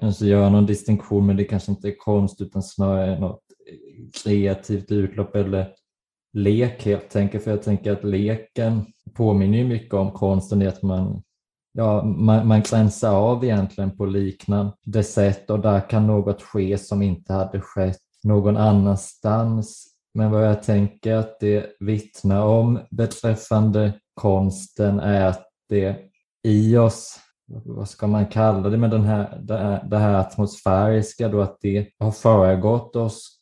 [0.00, 3.42] kanske göra någon distinktion men det kanske inte är konst utan snarare något
[4.24, 5.74] kreativt utlopp eller
[6.32, 7.44] lek helt enkelt.
[7.44, 8.84] För jag tänker att leken
[9.14, 11.22] påminner ju mycket om konsten i att man
[11.72, 17.02] ja, man, man gränsar av egentligen på liknande sätt och där kan något ske som
[17.02, 19.88] inte hade skett någon annanstans.
[20.14, 25.96] Men vad jag tänker att det vittnar om beträffande konsten är att det
[26.42, 27.18] i oss,
[27.64, 31.56] vad ska man kalla det, med den här, det, här, det här atmosfäriska då, att
[31.60, 33.38] det har föregått oss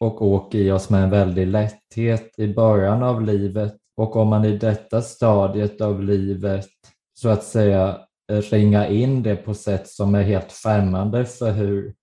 [0.00, 3.77] och åker i oss med en väldig lätthet i början av livet.
[3.98, 6.66] Och om man i detta stadiet av livet
[7.14, 8.00] så att säga
[8.50, 11.94] ringa in det på sätt som är helt främmande för hur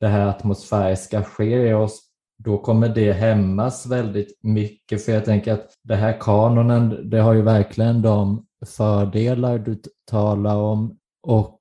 [0.00, 2.00] det här atmosfäriska sker i oss,
[2.44, 5.04] då kommer det hämmas väldigt mycket.
[5.04, 10.56] För jag tänker att det här kanonen, det har ju verkligen de fördelar du talar
[10.56, 11.60] om och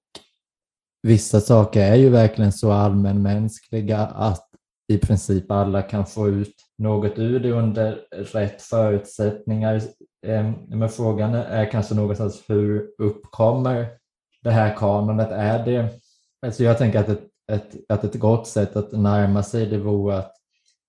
[1.02, 4.50] vissa saker är ju verkligen så allmänmänskliga att
[4.88, 9.82] i princip alla kan få ut något ur det under rätt förutsättningar.
[10.28, 13.88] Ehm, men frågan är kanske någonstans hur uppkommer
[14.44, 15.32] det här kanonet?
[15.32, 15.90] Är det,
[16.46, 20.18] alltså jag tänker att ett, ett, att ett gott sätt att närma sig det vore
[20.18, 20.36] att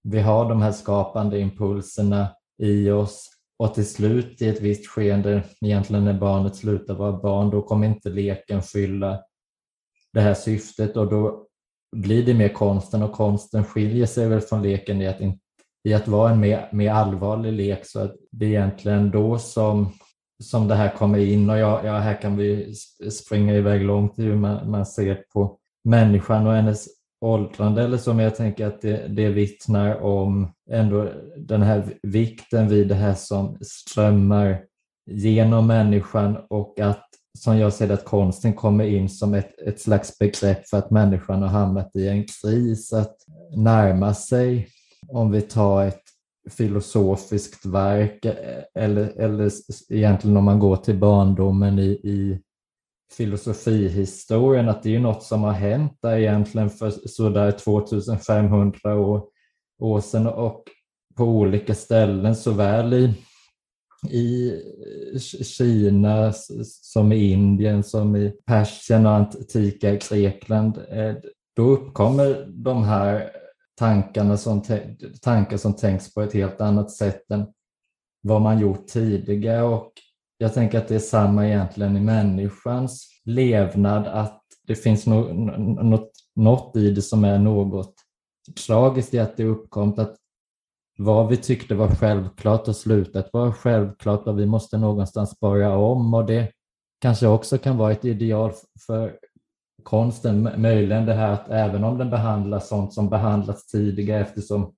[0.02, 2.28] vi har de här skapande impulserna
[2.62, 3.28] i oss
[3.58, 7.86] och till slut i ett visst skeende, egentligen när barnet slutar vara barn, då kommer
[7.86, 9.20] inte leken fylla
[10.12, 11.46] det här syftet och då
[11.96, 15.20] blir det mer konsten och konsten skiljer sig väl från leken i att,
[15.84, 17.86] i att vara en mer, mer allvarlig lek.
[17.86, 19.92] Så att det är egentligen då som,
[20.42, 21.50] som det här kommer in.
[21.50, 22.74] Och ja, ja här kan vi
[23.10, 26.86] springa iväg långt i hur man, man ser på människan och hennes
[27.20, 27.82] åldrande.
[27.82, 32.88] Eller så, men jag tänker att det, det vittnar om ändå den här vikten vid
[32.88, 34.62] det här som strömmar
[35.10, 36.36] genom människan.
[36.50, 37.06] Och att
[37.38, 40.90] som jag ser det, att konsten kommer in som ett, ett slags begrepp för att
[40.90, 43.16] människan har hamnat i en kris, att
[43.56, 44.68] närma sig,
[45.12, 46.02] om vi tar ett
[46.50, 49.50] filosofiskt verk eh, eller, eller
[49.88, 52.40] egentligen om man går till barndomen i, i
[53.16, 59.24] filosofihistorien, att det är något som har hänt där egentligen för sådär 2500 år,
[59.78, 60.64] år sedan och
[61.16, 63.14] på olika ställen, såväl i,
[64.10, 64.52] i
[65.14, 66.32] eh, Kina
[66.64, 70.78] som i Indien, som i Persien och antika Grekland.
[70.88, 71.14] Eh,
[71.56, 73.39] då uppkommer de här
[73.80, 74.62] tankarna som,
[75.22, 77.46] tankar som tänks på ett helt annat sätt än
[78.22, 79.62] vad man gjort tidigare.
[79.62, 79.92] Och
[80.38, 86.76] jag tänker att det är samma egentligen i människans levnad, att det finns något, något
[86.76, 87.94] i det som är något
[88.66, 90.16] tragiskt i att det uppkommit, att
[90.98, 96.14] vad vi tyckte var självklart och slutet var självklart och vi måste någonstans börja om.
[96.14, 96.52] Och det
[97.00, 98.52] kanske också kan vara ett ideal
[98.86, 99.18] för
[99.82, 104.74] konsten, möjligen det här att även om den behandlar sånt som behandlats tidigare eftersom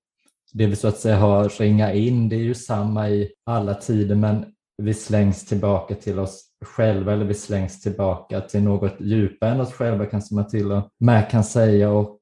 [0.53, 4.15] det vi så att säga har ringa in, det är ju samma i alla tider
[4.15, 4.45] men
[4.77, 9.73] vi slängs tillbaka till oss själva eller vi slängs tillbaka till något djupare än oss
[9.73, 12.19] själva kanske man till och med kan säga och,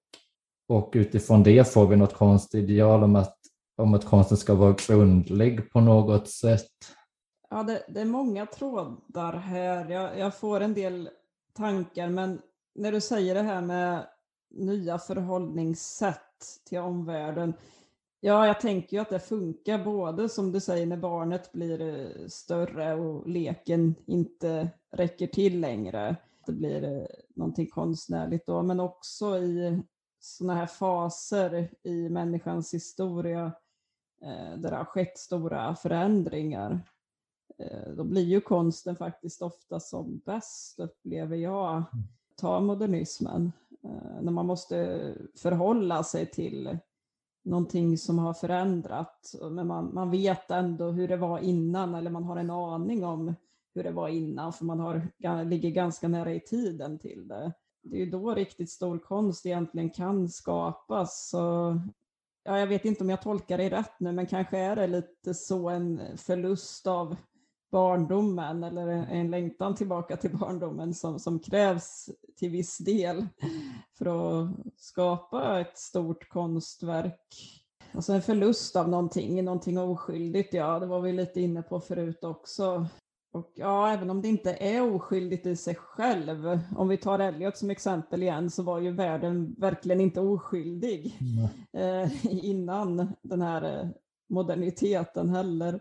[0.69, 3.37] och utifrån det får vi något konstideal om att,
[3.77, 6.71] om att konsten ska vara grundlig på något sätt.
[7.51, 9.91] Ja, det, det är många trådar här.
[9.91, 11.09] Jag, jag får en del
[11.57, 12.41] tankar men
[12.81, 14.07] när du säger det här med
[14.51, 17.55] nya förhållningssätt till omvärlden
[18.23, 22.27] Ja, jag tänker ju att det funkar både som du säger när barnet blir eh,
[22.27, 26.17] större och leken inte räcker till längre.
[26.47, 27.07] Det blir eh,
[27.37, 29.83] någonting konstnärligt då, men också i
[30.21, 33.53] sådana här faser i människans historia
[34.23, 36.81] eh, där det har skett stora förändringar.
[37.59, 41.73] Eh, då blir ju konsten faktiskt ofta som bäst, upplever jag.
[41.73, 42.09] Mm.
[42.41, 43.53] Ta modernismen,
[43.85, 46.79] eh, när man måste förhålla sig till
[47.45, 52.25] någonting som har förändrat, men man, man vet ändå hur det var innan eller man
[52.25, 53.35] har en aning om
[53.75, 55.09] hur det var innan för man har,
[55.45, 57.53] ligger ganska nära i tiden till det.
[57.83, 61.29] Det är ju då riktigt stor konst egentligen kan skapas.
[61.29, 61.77] Så,
[62.45, 65.35] ja, jag vet inte om jag tolkar det rätt nu, men kanske är det lite
[65.35, 67.17] så en förlust av
[67.71, 73.27] barndomen eller en längtan tillbaka till barndomen som, som krävs till viss del
[73.99, 77.57] för att skapa ett stort konstverk.
[77.93, 82.25] Alltså en förlust av någonting, någonting oskyldigt, ja det var vi lite inne på förut
[82.25, 82.87] också.
[83.33, 87.57] Och ja, även om det inte är oskyldigt i sig själv, om vi tar Elliot
[87.57, 91.19] som exempel igen, så var ju världen verkligen inte oskyldig
[91.73, 93.89] eh, innan den här eh,
[94.29, 95.81] moderniteten heller.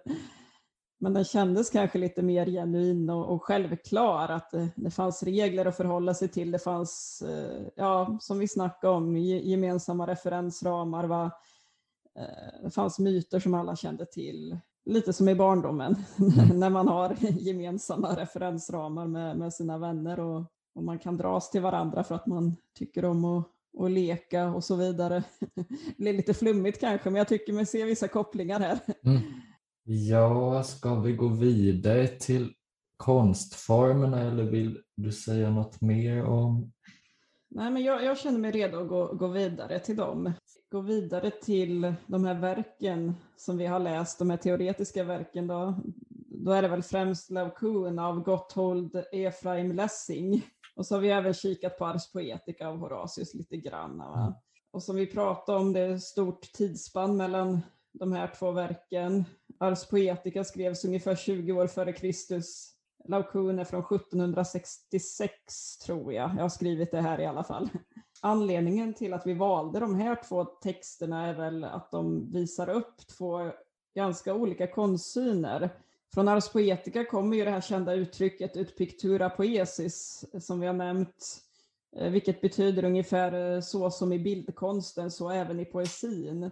[1.02, 5.66] Men den kändes kanske lite mer genuin och, och självklar, att det, det, fanns regler
[5.66, 6.52] att förhålla sig till.
[6.52, 11.04] Det fanns, eh, ja, som vi snackade om, gemensamma referensramar.
[11.04, 11.32] Va?
[12.20, 14.58] Eh, det fanns myter som alla kände till.
[14.86, 16.47] Lite som i barndomen, mm.
[16.60, 20.43] när man har gemensamma referensramar med, med sina vänner och,
[20.76, 24.64] och, man kan dras till varandra för att man tycker om att och leka och
[24.64, 25.24] så vidare.
[25.56, 28.80] Det blir lite flummigt kanske, men jag tycker mig se vissa kopplingar här.
[29.06, 29.22] Mm.
[29.84, 32.54] Ja, ska vi gå vidare till
[32.98, 36.72] konstformerna eller vill du säga något mer om?
[37.50, 40.34] Nej, men jag, jag känner mig redo att gå, gå vidare till dem.
[40.72, 45.48] Gå vidare till de här verken som vi har läst, de här teoretiska verken.
[45.48, 45.76] Då,
[46.46, 50.42] då är det väl främst Laocoon av Gotthold Efraim Lessing.
[50.76, 54.02] Och så har vi även kikat på Ars Poetica av Horatius lite grann.
[54.02, 54.34] Mm.
[54.72, 57.62] Och som vi pratade om, det är stort tidsspann mellan
[57.92, 59.26] de här två verken.
[59.62, 62.74] Ars Poetica skrevs ungefär 20 år före Kristus.
[63.07, 66.32] Laocoon är från 1766 tror jag.
[66.38, 67.70] Jag har skrivit det här i alla fall.
[68.22, 73.07] Anledningen till att vi valde de här två texterna är väl att de visar upp
[73.18, 73.51] två
[73.95, 75.70] ganska olika konstsyner.
[76.14, 80.74] Från Ars Poetica kommer ju det här kända uttrycket ut pictura poesis som vi har
[80.74, 81.41] nämnt,
[81.95, 86.51] eh, vilket betyder ungefär eh, så som i bildkonsten, så även i poesin.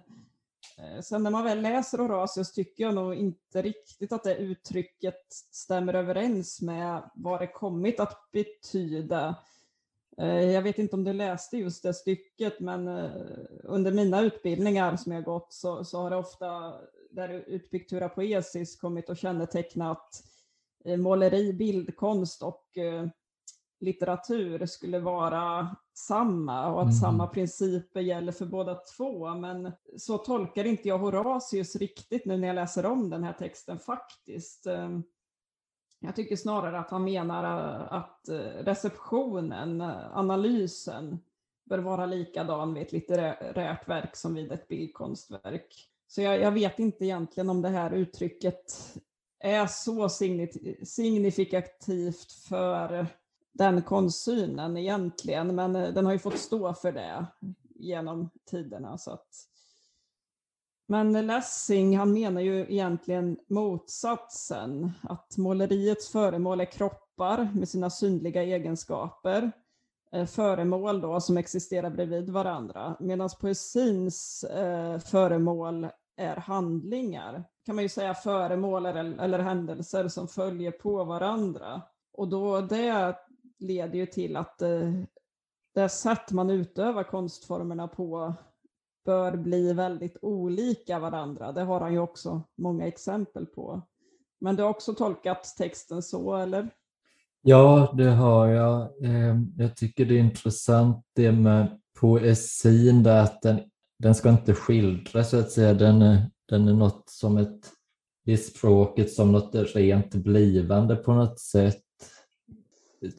[0.77, 5.25] Eh, sen när man väl läser Horatius tycker jag nog inte riktigt att det uttrycket
[5.51, 9.35] stämmer överens med vad det kommit att betyda.
[10.17, 13.11] Eh, jag vet inte om du läste just det stycket, men eh,
[13.63, 16.73] under mina utbildningar som jag gått så, så har det ofta,
[17.11, 20.23] där utpictura poesis, kommit att känneteckna att
[20.97, 22.77] måleri, bildkonst och
[23.79, 26.95] litteratur skulle vara samma och att mm.
[26.95, 29.35] samma principer gäller för båda två.
[29.35, 33.79] Men så tolkar inte jag Horatius riktigt nu när jag läser om den här texten
[33.79, 34.67] faktiskt.
[34.67, 35.03] Ehm,
[35.99, 39.81] jag tycker snarare att han menar eh, att eh, receptionen,
[40.13, 41.19] analysen,
[41.69, 45.89] bör vara likadan vid ett litterärt verk som vid ett bildkonstverk.
[46.07, 48.93] Så jag, jag vet inte egentligen om det här uttrycket
[49.39, 50.09] är så
[50.83, 53.07] signifikativt för
[53.57, 57.25] den konstsynen egentligen, men eh, den har ju fått stå för det
[57.75, 58.97] genom tiderna.
[58.97, 59.27] Så att...
[60.87, 68.43] Men Lessing han menar ju egentligen motsatsen, att måleriets föremål är kroppar med sina synliga
[68.43, 69.51] egenskaper,
[70.11, 75.87] eh, föremål då som existerar bredvid varandra, medan poesins eh, föremål
[76.17, 77.43] är handlingar.
[77.65, 81.81] Kan man ju säga föremål eller, eller händelser som följer på varandra.
[82.13, 83.15] Och då det
[83.59, 84.93] leder ju till att eh,
[85.73, 88.33] det sätt man utövar konstformerna på
[89.05, 91.51] bör bli väldigt olika varandra.
[91.51, 93.81] Det har han ju också många exempel på.
[94.39, 96.69] Men du har också tolkat texten så, eller?
[97.41, 99.03] Ja, det har jag.
[99.03, 103.59] Ehm, jag tycker det är intressant det med poesin, där att den,
[103.99, 105.73] den ska inte skildra så att säga.
[105.73, 107.71] Den är, den är något som ett,
[108.25, 111.86] i språket som något rent blivande på något sätt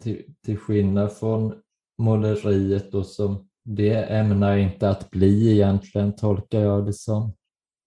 [0.03, 1.55] till, till skillnad från
[1.99, 7.33] måleriet då som det ämnar inte att bli egentligen, tolkar jag det som.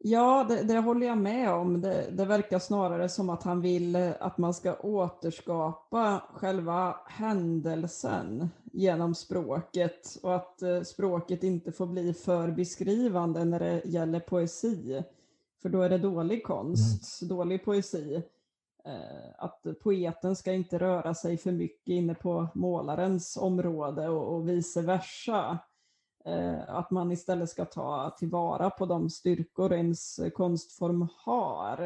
[0.03, 1.81] Ja, det, det håller jag med om.
[1.81, 9.15] Det, det, verkar snarare som att han vill att man ska återskapa själva händelsen genom
[9.15, 15.03] språket och att eh, språket inte får bli för beskrivande när det gäller poesi.
[15.61, 17.37] För då är det dålig konst, mm.
[17.37, 18.21] dålig poesi.
[18.85, 24.49] Eh, att poeten ska inte röra sig för mycket inne på målarens område och, och
[24.49, 25.59] vice versa.
[26.25, 31.77] Eh, att man istället ska ta tillvara på de styrkor ens konstform har.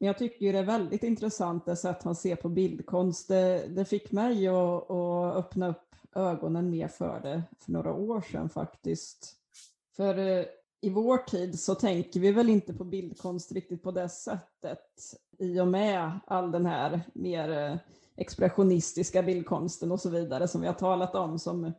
[0.00, 3.28] Men jag tycker det är väldigt intressant det sätt han ser på bildkonst.
[3.28, 8.20] Det, det fick mig att, att, öppna upp ögonen mer för det för några år
[8.20, 9.34] sedan faktiskt.
[9.96, 10.44] För eh,
[10.80, 14.88] i vår tid så tänker vi väl inte på bildkonst riktigt på det sättet
[15.38, 17.76] i och med all den här mer eh,
[18.16, 21.72] expressionistiska bildkonsten och så vidare som vi har talat om som,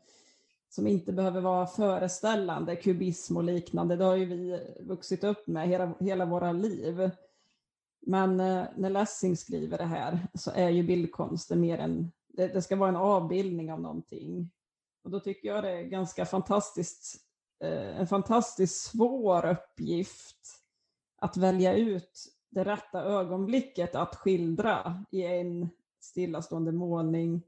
[0.69, 3.95] som inte behöver vara föreställande, kubism och liknande.
[3.95, 7.11] Det har ju vi vuxit upp med hela, hela våra liv.
[8.01, 12.61] Men eh, när Lessing skriver det här så är ju bildkonsten mer en, det, det
[12.61, 14.51] ska vara en avbildning av någonting.
[15.03, 17.15] Och då tycker jag det är ganska fantastiskt
[17.63, 20.61] eh, en fantastiskt svår uppgift
[21.21, 25.69] att välja ut det rätta ögonblicket att skildra i en
[25.99, 27.41] stillastående målning.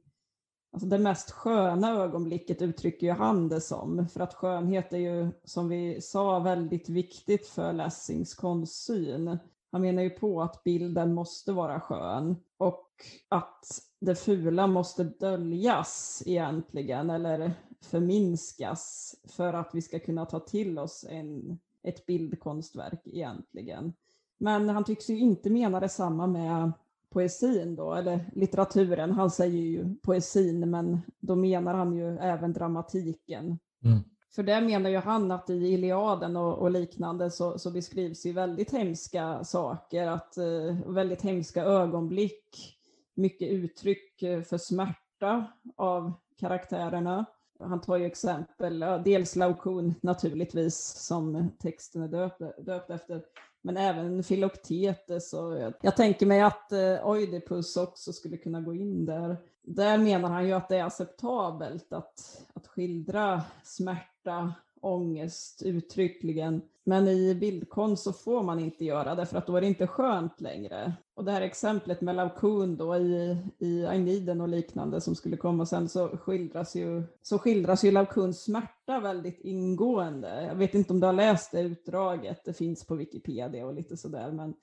[0.74, 5.28] Alltså det mest sköna ögonblicket uttrycker ju han det som, för att skönhet är ju,
[5.44, 9.38] som vi sa, väldigt viktigt för Lessings konstsyn.
[9.72, 12.88] Han menar ju på att bilden måste vara skön och
[13.30, 13.66] att
[14.00, 21.06] det fula måste döljas egentligen, eller förminskas för att vi ska kunna ta till oss
[21.10, 23.94] en, ett bildkonstverk egentligen.
[24.42, 26.72] Men han tycks ju inte mena detsamma med
[27.10, 29.12] poesin då, eller litteraturen.
[29.12, 33.60] Han säger ju poesin, men då menar han ju även dramatiken.
[33.84, 34.00] Mm.
[34.36, 38.32] För det menar ju han att i Iliaden och, och liknande så, så, beskrivs ju
[38.32, 42.78] väldigt hemska saker, att, uh, väldigt hemska ögonblick,
[43.14, 47.26] mycket uttryck för smärta av karaktärerna
[47.64, 53.22] han tar ju exempel, dels Laukon naturligtvis som texten är döpt, döpt efter,
[53.62, 58.74] men även Filoktetes och jag, jag tänker mig att eh, Oidipus också skulle kunna gå
[58.74, 59.38] in där.
[59.64, 66.62] Där menar han ju att det är acceptabelt att, att skildra smärta ångest uttryckligen.
[66.84, 69.88] Men i bildkonst så får man inte göra det för att då är det inte
[69.88, 70.94] skönt längre.
[71.14, 75.66] Och det här exemplet med Laocoon då i, i Agniden och liknande som skulle komma
[75.66, 80.44] sen så skildras ju, så skildras ju Laocoons smärta väldigt ingående.
[80.48, 83.98] Jag vet inte om du har läst det utdraget, det finns på Wikipedia och lite
[83.98, 84.54] sådär men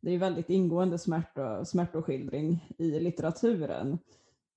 [0.00, 3.98] det är väldigt ingående smärta, smärtoskildring i litteraturen.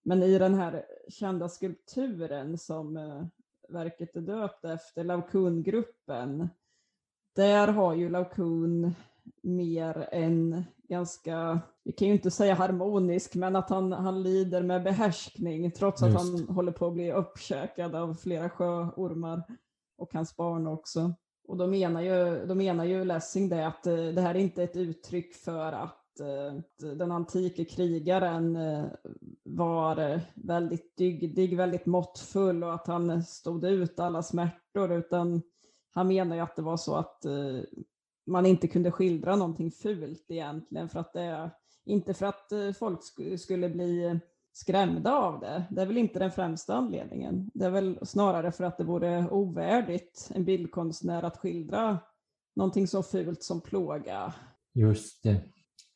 [0.03, 3.26] Men i den här kända skulpturen som eh,
[3.70, 6.49] verket är döpt efter, Laocoon-gruppen,
[7.36, 8.95] där har ju Laocoon
[9.41, 14.84] mer en ganska, vi kan ju inte säga harmonisk, men att han, han lider med
[14.84, 16.16] behärskning trots Just.
[16.16, 19.43] att han håller på att bli uppkäkad av flera sjöormar
[19.97, 21.13] och hans barn också.
[21.47, 24.63] Och då menar ju, då menar ju Lessing det att eh, det här är inte
[24.63, 28.86] ett uttryck för att Eh, den antike krigaren eh,
[29.43, 35.41] var eh, väldigt dygdig, väldigt måttfull och att han stod ut alla smärtor, utan
[35.91, 37.26] han menar ju att det var så att
[38.26, 41.51] man inte kunde skildra någonting fult egentligen, för att det,
[41.86, 42.99] inte för att folk
[43.39, 44.20] skulle bli
[44.53, 45.63] skrämda av det.
[45.70, 47.51] Det är väl inte den främsta anledningen.
[47.53, 51.99] Det är väl snarare för att det vore ovärdigt en bildkonstnär att skildra
[52.55, 54.34] någonting så fult som plåga.
[54.74, 55.41] Just det.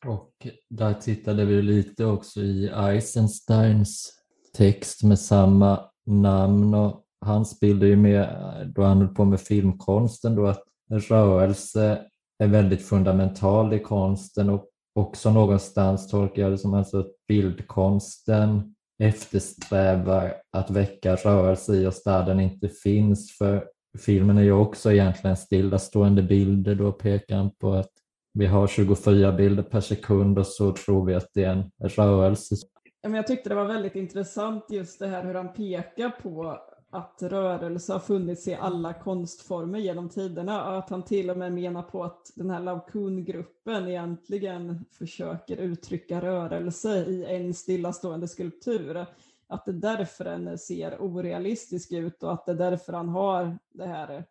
[0.06, 4.12] Och där tittade vi lite också i Eisensteins
[4.56, 9.40] text med samma namn och hans bild är ju mer, då han höll på med
[9.40, 11.98] filmkonsten, då att rörelse
[12.38, 18.74] är väldigt fundamental i konsten och också någonstans tolkar jag det som alltså att bildkonsten
[19.02, 23.38] eftersträvar att väcka rörelse i oss där den inte finns.
[23.38, 23.64] För
[23.98, 26.74] filmen är ju också egentligen stillastående bilder.
[26.74, 27.90] Då pekar han på att
[28.32, 32.54] vi har 24 bilder per sekund och så tror vi att det är en rörelse.
[33.02, 36.58] Jag tyckte det var väldigt intressant just det här hur han pekar på
[36.90, 41.52] att rörelse har funnits i alla konstformer genom tiderna och att han till och med
[41.52, 49.06] menar på att den här Laocoon-gruppen egentligen försöker uttrycka rörelse i en stillastående skulptur.
[49.48, 53.58] Att det är därför den ser orealistisk ut och att det är därför han har
[53.72, 54.24] det här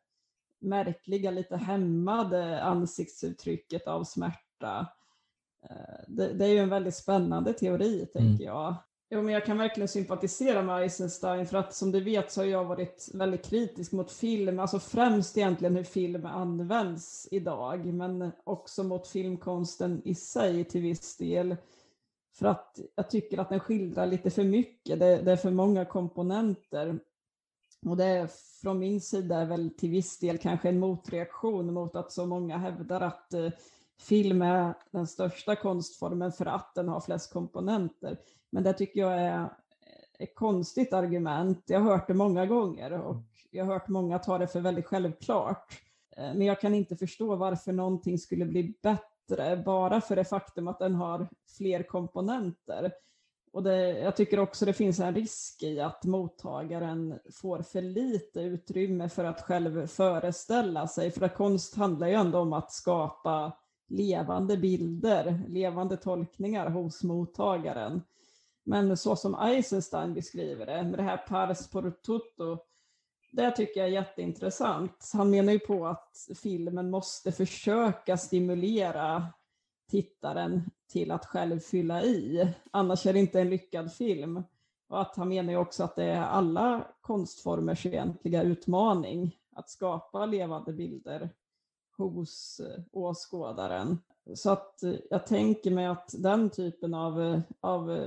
[0.59, 4.87] märkliga, lite hämmade ansiktsuttrycket av smärta.
[5.69, 8.45] Eh, det, det är ju en väldigt spännande teori, tänker mm.
[8.45, 8.75] jag.
[9.11, 12.45] Jo, men jag kan verkligen sympatisera med Eisenstein för att som du vet så har
[12.45, 18.83] jag varit väldigt kritisk mot film, alltså främst egentligen hur film används idag, men också
[18.83, 21.55] mot filmkonsten i sig till viss del.
[22.33, 25.85] För att jag tycker att den skildrar lite för mycket, det, det är för många
[25.85, 26.99] komponenter.
[27.85, 28.29] Och det är
[28.61, 32.57] från min sida är väl till viss del kanske en motreaktion mot att så många
[32.57, 33.49] hävdar att eh,
[33.99, 38.17] film är den största konstformen för att den har flest komponenter.
[38.49, 39.47] Men det tycker jag är eh,
[40.19, 41.63] ett konstigt argument.
[41.65, 43.15] Jag har hört det många gånger och
[43.51, 45.81] jag har hört många ta det för väldigt självklart.
[46.17, 50.67] Eh, men jag kan inte förstå varför någonting skulle bli bättre bara för det faktum
[50.67, 52.91] att den har fler komponenter.
[53.51, 58.39] Och det, jag tycker också det finns en risk i att mottagaren får för lite
[58.39, 61.11] utrymme för att själv föreställa sig.
[61.11, 68.01] För att konst handlar ju ändå om att skapa levande bilder, levande tolkningar hos mottagaren.
[68.63, 72.57] Men så som Eisenstein beskriver det, med det här pars por tutto,
[73.31, 75.11] det tycker jag är jätteintressant.
[75.13, 79.27] Han menar ju på att filmen måste försöka stimulera
[79.89, 80.61] tittaren
[80.91, 84.43] till att själv fylla i, annars är det inte en lyckad film.
[84.89, 90.25] Och att han menar ju också att det är alla konstformers egentliga utmaning att skapa
[90.25, 91.29] levande bilder
[91.97, 93.97] hos eh, åskådaren.
[94.35, 97.99] Så att eh, jag tänker mig att den typen av, eh, av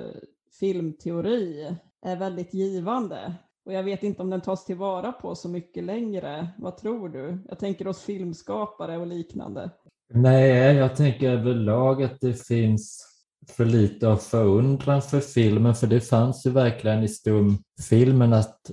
[0.60, 3.34] filmteori är väldigt givande.
[3.64, 6.48] Och jag vet inte om den tas tillvara på så mycket längre.
[6.58, 7.38] Vad tror du?
[7.48, 9.70] Jag tänker oss filmskapare och liknande.
[10.14, 13.06] Nej, jag tänker överlag att det finns
[13.48, 18.70] för lite av förundran för filmen, för det fanns ju verkligen i stumfilmen att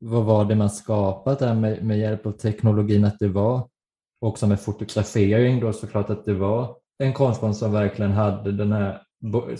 [0.00, 3.68] vad var det man skapat där med, med hjälp av teknologin, att det var
[4.20, 9.02] också med fotografering då såklart att det var en konstform som verkligen hade den här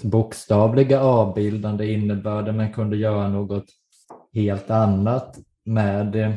[0.03, 3.66] bokstavliga avbildande innebörden men kunde göra något
[4.35, 6.37] helt annat med det.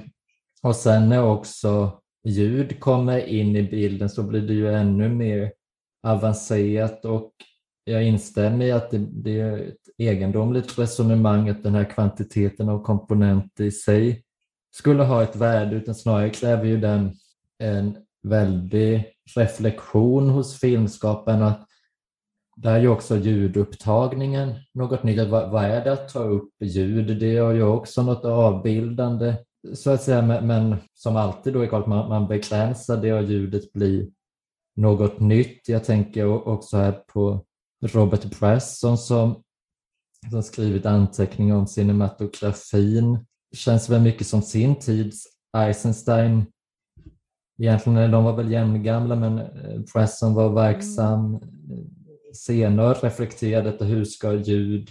[0.61, 5.51] Och sen är också ljud kommer in i bilden så blir det ju ännu mer
[6.03, 7.31] avancerat och
[7.83, 12.83] jag instämmer i att det, det är ett egendomligt resonemang att den här kvantiteten av
[12.83, 14.23] komponenter i sig
[14.71, 17.13] skulle ha ett värde utan snarare kräver ju den
[17.59, 19.05] en väldig
[19.35, 21.67] reflektion hos filmskaparen att
[22.55, 25.29] där är ju också ljudupptagningen något nytt.
[25.29, 27.19] Vad, vad är det att ta upp ljud?
[27.19, 29.35] Det är ju också något avbildande
[29.73, 33.23] så att säga, men, men som alltid då är klart man, man begränsar det och
[33.23, 34.07] ljudet blir
[34.75, 35.69] något nytt.
[35.69, 37.45] Jag tänker också här på
[37.81, 39.43] Robert Bresson som,
[40.31, 43.25] som skrivit anteckningar om cinematografin.
[43.55, 45.23] Känns väl mycket som sin tids
[45.57, 46.45] Eisenstein.
[47.61, 49.35] Egentligen, de var väl jämngamla men
[49.93, 51.39] Bresson var verksam
[52.33, 54.89] senare reflekterar detta hur ska ljud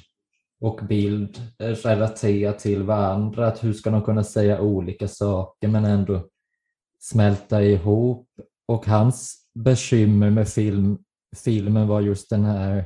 [0.63, 3.47] och bild relatera till varandra?
[3.47, 6.29] Att hur ska de kunna säga olika saker men ändå
[7.01, 8.29] smälta ihop
[8.69, 10.99] och hans bekymmer med film,
[11.37, 12.85] filmen var just den här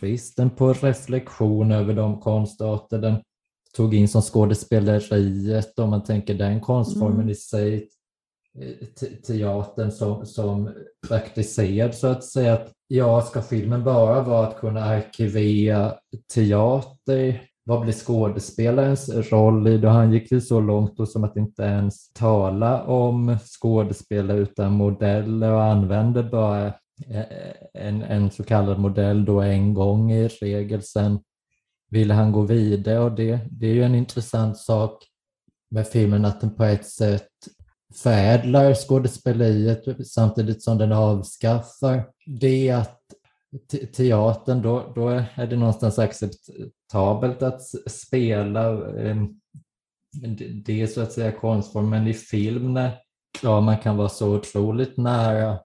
[0.00, 3.16] bristen på reflektion över de konstarter den
[3.76, 7.28] tog in som skådespeleriet, om man tänker den konstformen mm.
[7.28, 7.88] i sig,
[9.26, 10.70] teatern som, som
[11.08, 12.54] praktiserad så att säga.
[12.54, 15.94] Att, ja, ska filmen bara vara att kunna arkivera
[16.34, 17.42] teater?
[17.64, 19.88] Vad blir skådespelarens roll i det?
[19.88, 25.52] Han gick ju så långt då som att inte ens tala om skådespelare utan modeller
[25.52, 27.24] och använde bara eh,
[27.74, 30.82] en, en så kallad modell då en gång i regel.
[30.82, 31.18] Sen
[31.90, 35.04] ville han gå vidare och det, det är ju en intressant sak
[35.70, 37.28] med filmen att den på ett sätt
[37.94, 43.00] förädlar skådespeleriet samtidigt som den avskaffar det att
[43.96, 49.40] teatern, då, då är det någonstans acceptabelt att spela ehm,
[50.64, 52.90] det är så att säga konstform, men i film när
[53.42, 55.58] ja, man kan vara så otroligt nära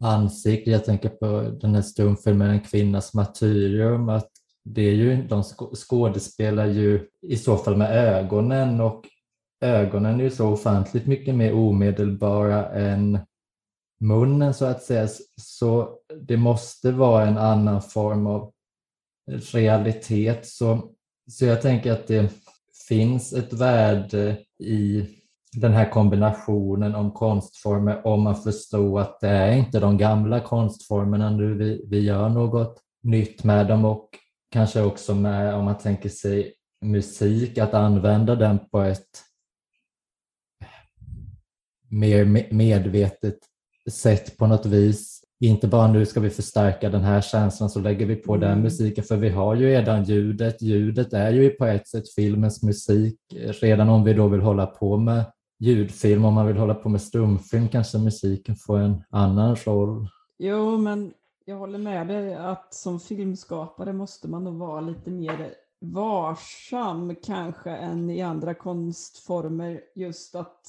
[0.00, 4.28] ansikte, jag tänker på den här stumfilmen En kvinnas martyrium, att
[4.64, 5.42] det är ju, de
[5.74, 9.04] skådespelar ju i så fall med ögonen och
[9.60, 13.18] ögonen är ju så ofantligt mycket mer omedelbara än
[14.00, 15.08] munnen så att säga.
[15.36, 18.52] Så det måste vara en annan form av
[19.52, 20.46] realitet.
[20.46, 20.92] Så,
[21.30, 22.32] så jag tänker att det
[22.88, 25.06] finns ett värde i
[25.52, 31.30] den här kombinationen om konstformer om man förstår att det är inte de gamla konstformerna
[31.30, 34.08] nu vi, vi gör något nytt med dem och
[34.50, 36.54] kanske också med om man tänker sig
[36.84, 39.29] musik, att använda den på ett
[41.90, 43.38] mer medvetet
[43.90, 45.20] sätt på något vis.
[45.40, 48.48] Inte bara nu ska vi förstärka den här känslan så lägger vi på mm.
[48.48, 50.62] den musiken för vi har ju redan ljudet.
[50.62, 53.18] Ljudet är ju på ett sätt filmens musik.
[53.60, 55.24] Redan om vi då vill hålla på med
[55.58, 60.08] ljudfilm, om man vill hålla på med stumfilm kanske musiken får en annan roll.
[60.38, 61.12] Jo, men
[61.44, 67.70] jag håller med dig att som filmskapare måste man nog vara lite mer varsam kanske
[67.70, 70.66] än i andra konstformer just att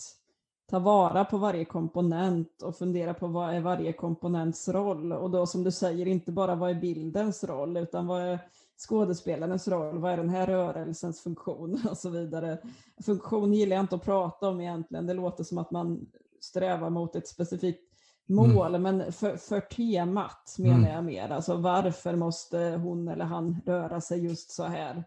[0.72, 5.46] ta vara på varje komponent och fundera på vad är varje komponents roll och då
[5.46, 8.40] som du säger inte bara vad är bildens roll utan vad är
[8.78, 12.58] skådespelarens roll, vad är den här rörelsens funktion och så vidare.
[13.06, 16.12] Funktion gillar jag inte att prata om egentligen, det låter som att man
[16.42, 17.92] strävar mot ett specifikt
[18.28, 18.82] mål, mm.
[18.82, 20.92] men för, för temat menar mm.
[20.92, 21.30] jag mer.
[21.30, 25.04] Alltså varför måste hon eller han röra sig just så här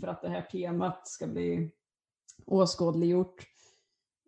[0.00, 1.70] för att det här temat ska bli
[2.46, 3.51] åskådliggjort.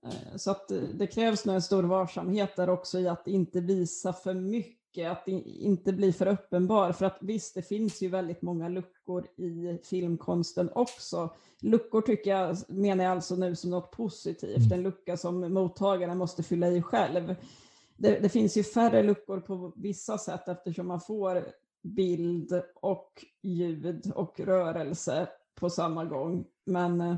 [0.04, 3.60] Eh, så att eh, det krävs nog en stor varsamhet där också i att inte
[3.60, 6.92] visa för mycket, att inte bli för uppenbar.
[6.92, 11.34] För att visst, det finns ju väldigt många luckor i filmkonsten också.
[11.60, 16.42] Luckor tycker jag, menar jag alltså nu som något positivt, en lucka som mottagaren måste
[16.42, 17.34] fylla i själv
[17.96, 21.44] det, det, finns ju färre luckor på vissa sätt eftersom man får
[21.82, 26.44] bild och ljud och rörelse på samma gång.
[26.64, 27.16] Men eh,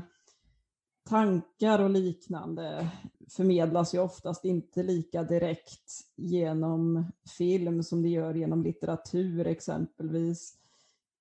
[1.09, 2.89] tankar och liknande
[3.29, 10.53] förmedlas ju oftast inte lika direkt genom film som det gör genom litteratur exempelvis.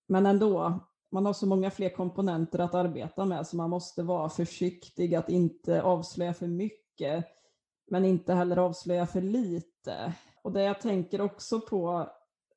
[0.06, 0.80] Men ändå,
[1.10, 5.28] man har så många fler komponenter att arbeta med så man måste vara försiktig att
[5.28, 7.24] inte avslöja för mycket
[7.90, 10.12] men inte heller avslöja för lite.
[10.42, 12.10] Och det jag tänker också på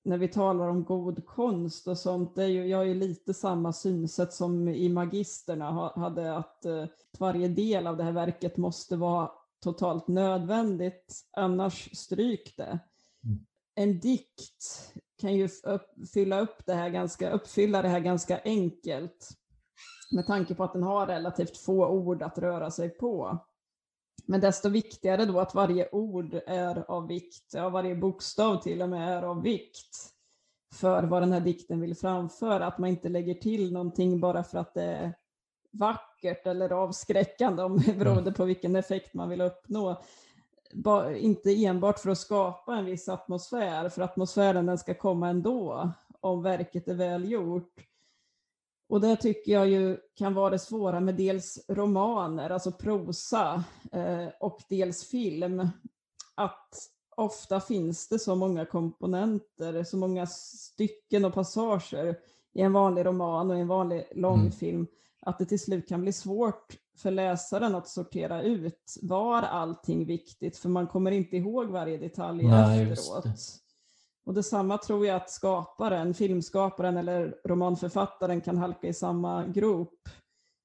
[0.04, 3.34] när vi talar om god konst och sånt, det är ju, jag har ju lite
[3.34, 6.86] samma synsätt som i Magisterna hade, att, eh,
[7.20, 9.32] varje del av det här verket måste vara
[9.64, 12.80] totalt nödvändigt, annars stryk det.
[13.24, 13.46] Mm.
[13.76, 15.50] En dikt kan ju
[16.14, 19.30] fylla upp det här ganska, uppfylla det här ganska enkelt
[20.12, 23.40] med tanke på att den har relativt få ord att röra sig på.
[24.30, 28.90] Men desto viktigare då att varje ord är av vikt, ja varje bokstav till och
[28.90, 30.14] med är av vikt
[30.74, 32.66] för vad den här dikten vill framföra.
[32.68, 35.14] Att man inte lägger till någonting bara för att det är
[35.72, 40.02] vackert eller avskräckande, om, beroende på vilken effekt man vill uppnå.
[40.74, 45.92] Ba, inte enbart för att skapa en viss atmosfär, för atmosfären den ska komma ändå
[46.20, 47.89] om verket är välgjort.
[48.90, 54.28] Och det tycker jag ju kan vara det svåra med dels romaner, alltså prosa, eh,
[54.40, 55.70] och dels film.
[56.36, 62.16] Att ofta finns det så många komponenter, så många stycken och passager
[62.54, 64.88] i en vanlig roman och i en vanlig långfilm, mm.
[65.22, 70.58] att det till slut kan bli svårt för läsaren att sortera ut var allting viktigt,
[70.58, 73.26] för man kommer inte ihåg varje detalj Nej, efteråt.
[74.30, 80.10] Och detsamma tror jag att skaparen, filmskaparen eller romanförfattaren kan halka i samma grop.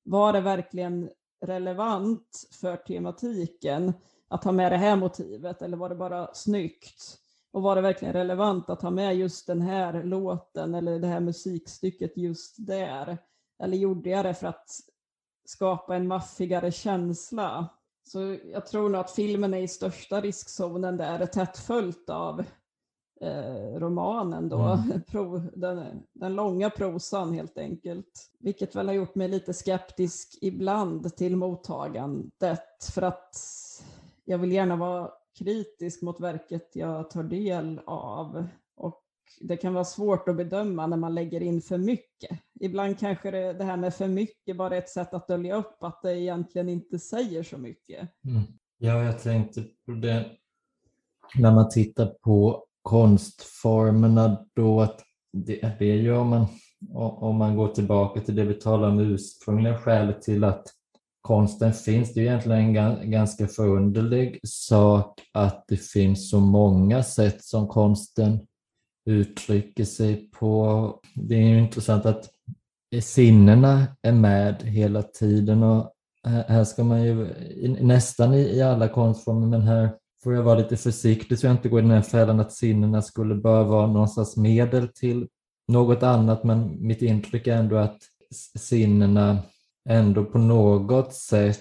[0.03, 1.11] Var det verkligen
[1.47, 3.93] relevant för tematiken
[4.29, 7.19] att ha med det här motivet eller var det bara snyggt?
[7.53, 11.21] Och var det verkligen relevant att ha med just den här låten eller det här
[11.21, 13.19] musikstycket just där?
[13.63, 14.71] Eller gjorde jag det för att
[15.45, 17.69] skapa en maffigare känsla?
[18.07, 22.45] Så jag tror nog att filmen är i största riskzonen där, tätt följt av
[23.21, 25.51] eh, romanen då, mm.
[25.55, 28.31] Den, den, långa prosan helt enkelt.
[28.39, 33.37] Vilket väl har gjort mig lite skeptisk ibland till mottagandet för att
[34.25, 38.47] jag vill gärna vara kritisk mot verket jag tar del av.
[38.77, 39.03] Och
[39.41, 42.41] det kan vara svårt att bedöma när man lägger in för mycket.
[42.61, 45.83] Ibland kanske det, det här med för mycket bara är ett sätt att dölja upp
[45.83, 48.09] att det egentligen inte säger så mycket.
[48.25, 48.43] Mm.
[48.79, 50.31] Ja, jag tänkte på det
[51.39, 55.01] när man tittar på konstformerna då att
[55.33, 56.47] det, det är ju om man,
[56.95, 60.67] om man går tillbaka till det vi talade om ursprungliga skälet till att
[61.21, 62.15] konsten finns.
[62.15, 68.39] Det är egentligen en ganska förunderlig sak att det finns så många sätt som konsten
[69.11, 71.01] uttrycker sig på.
[71.15, 72.31] Det är ju intressant att
[73.03, 75.93] sinnena är med hela tiden och
[76.27, 77.29] eh, här ska man ju
[77.81, 79.91] nästan i alla konstformer men här
[80.25, 83.03] får jag vara lite försiktig så jag inte går i den här fällan att sinnena
[83.03, 85.29] skulle behöva vara någon slags medel till
[85.69, 87.99] något annat men mitt intryck är ändå att
[88.59, 89.39] sinnena
[89.89, 91.61] ändå på något sätt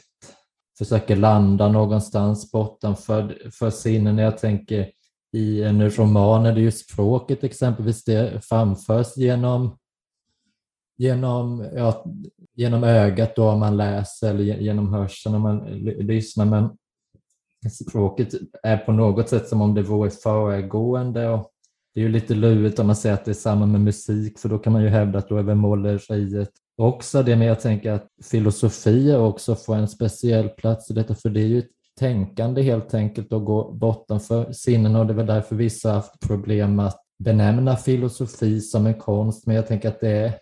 [0.77, 4.21] försöker landa någonstans bortanför för sinnena.
[4.21, 4.91] Jag tänker
[5.33, 9.77] i en roman är det ju språket exempelvis, det framförs genom,
[10.97, 12.05] genom, ja,
[12.55, 16.45] genom ögat då om man läser eller genom hörseln om man lyssnar.
[16.45, 16.69] Men
[17.69, 18.29] språket
[18.63, 21.29] är på något sätt som om det vore föregående.
[21.29, 21.49] Och
[21.93, 24.49] det är ju lite lurigt om man säger att det är samma med musik för
[24.49, 27.91] då kan man ju hävda att då är väl måleriet också det, men jag tänker
[27.91, 31.69] att filosofi också får en speciell plats i detta, för det är ju ett
[31.99, 36.19] tänkande helt enkelt och gå bortanför sinnen och det är väl därför vissa har haft
[36.27, 40.33] problem att benämna filosofi som en konst, men jag tänker att det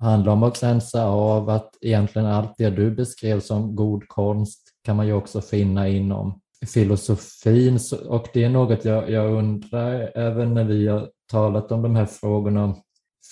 [0.00, 4.96] handlar om att gränsa av att egentligen allt det du beskrev som god konst kan
[4.96, 7.78] man ju också finna inom filosofin
[8.08, 12.06] och det är något jag, jag undrar även när vi har talat om de här
[12.06, 12.74] frågorna om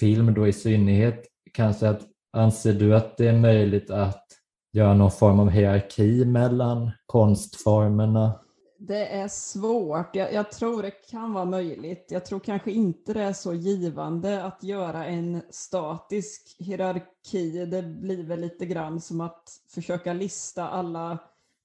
[0.01, 4.27] film då i synnerhet, kanske att Anser du att det är möjligt att
[4.73, 8.40] göra någon form av hierarki mellan konstformerna?
[8.78, 10.16] Det är svårt.
[10.16, 12.07] Jag, jag, tror det kan vara möjligt.
[12.11, 17.66] Jag tror kanske inte det är så givande att göra en statisk hierarki.
[17.66, 19.43] Det blir väl lite grann som att
[19.74, 21.19] försöka lista alla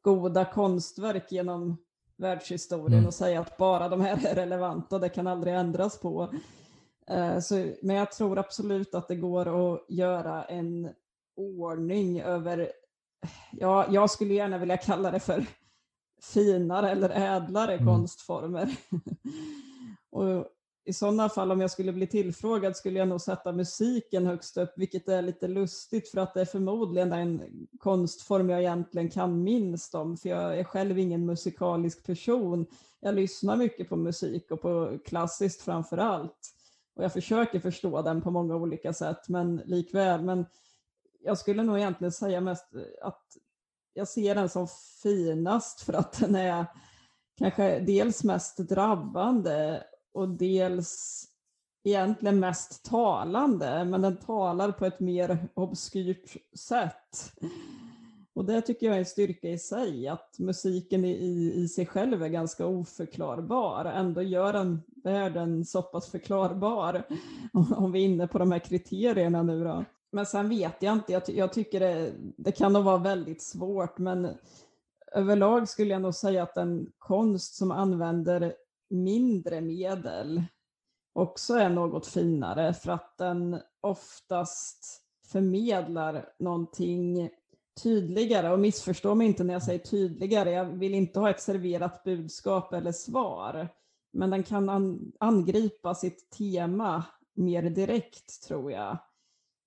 [0.06, 1.78] goda konstverk genom
[2.18, 3.08] världshistorien mm.
[3.08, 6.34] och säga att bara de här är relevanta och det kan aldrig ändras på.
[7.08, 10.90] Eh, så, men jag tror absolut att det går att göra en
[11.36, 12.72] ordning över,
[13.52, 15.46] ja, jag skulle gärna vilja kalla det för
[16.34, 17.86] finare eller ädlare mm.
[17.86, 18.76] konstformer.
[20.12, 20.46] och
[20.88, 24.74] i sådana fall, om jag skulle bli tillfrågad, skulle jag nog sätta musiken högst upp,
[24.76, 27.42] vilket är lite lustigt för att det är förmodligen den
[27.80, 32.66] konstform jag egentligen kan minst om, för jag är själv ingen musikalisk person.
[33.00, 36.56] Jag lyssnar mycket på musik och på klassiskt framför allt.
[36.96, 40.22] Och jag försöker förstå den på många olika sätt, men likväl.
[40.22, 40.46] Men
[41.24, 42.68] jag skulle nog egentligen säga mest
[43.02, 43.24] att
[43.94, 44.68] jag ser den som
[45.04, 46.66] finast för att den är
[47.38, 49.84] kanske dels mest drabbande
[50.16, 51.24] och dels
[51.84, 57.34] egentligen mest talande, men den talar på ett mer obskyrt sätt.
[58.34, 62.24] Och det tycker jag är en styrka i sig, att musiken i, i sig själv
[62.24, 63.86] är ganska oförklarbar.
[63.86, 67.04] Ändå gör den världen så pass förklarbar,
[67.76, 69.86] om vi är inne på de här kriterierna nu då.
[70.12, 73.98] Men sen vet jag inte, jag, jag tycker det, det kan nog vara väldigt svårt,
[73.98, 74.28] men
[75.12, 78.54] överlag skulle jag nog säga att en konst som använder
[78.90, 80.44] mindre medel
[81.14, 87.30] också är något finare för att den oftast förmedlar någonting
[87.84, 90.52] tydligare och missförstå mig inte när jag säger tydligare.
[90.52, 93.68] Jag vill inte ha ett serverat budskap eller svar,
[94.14, 97.04] men den kan angripa sitt tema
[97.34, 98.98] mer direkt tror jag.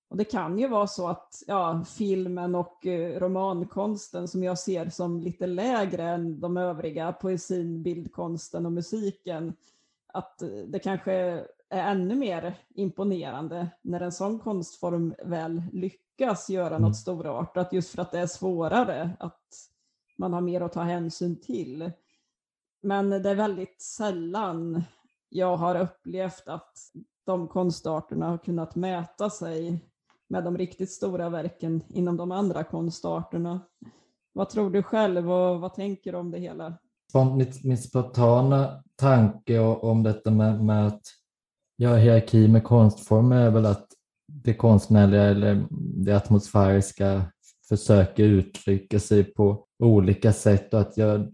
[0.09, 4.89] Och det kan ju vara så att ja, filmen och eh, romankonsten som jag ser
[4.89, 9.53] som lite lägre än de övriga, poesin, bildkonsten och musiken,
[10.13, 16.75] att det kanske är ännu mer imponerande när en sån konstform väl lyckas lyckas göra
[16.75, 16.81] mm.
[16.81, 19.47] något storartat just för att det är svårare, att
[20.17, 21.91] man har mer att ta hänsyn till.
[22.81, 24.83] Men det är väldigt sällan
[25.29, 26.77] jag har upplevt att
[27.25, 29.85] de konstarterna har kunnat mäta sig
[30.29, 33.59] med de riktigt stora verken inom de andra konstarterna.
[34.33, 36.77] Vad tror du själv och vad tänker du om det hela?
[37.63, 41.01] min spontana tanke om detta med, med att
[41.75, 43.87] ja, hierarki med konstformer är väl att
[44.31, 45.67] det konstnärliga eller
[46.05, 47.21] det atmosfäriska
[47.69, 51.33] försöker uttrycka sig på olika sätt och att jag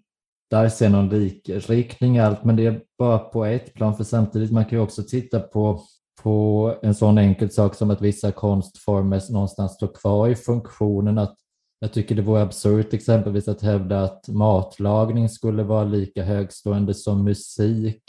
[0.49, 4.51] där ser någon likriktning i allt, men det är bara på ett plan, för samtidigt
[4.51, 5.81] man kan ju också titta på,
[6.23, 11.17] på en sån enkel sak som att vissa konstformer någonstans står kvar i funktionen.
[11.17, 11.35] Att
[11.79, 17.23] jag tycker det vore absurt exempelvis att hävda att matlagning skulle vara lika högstående som
[17.23, 18.03] musik.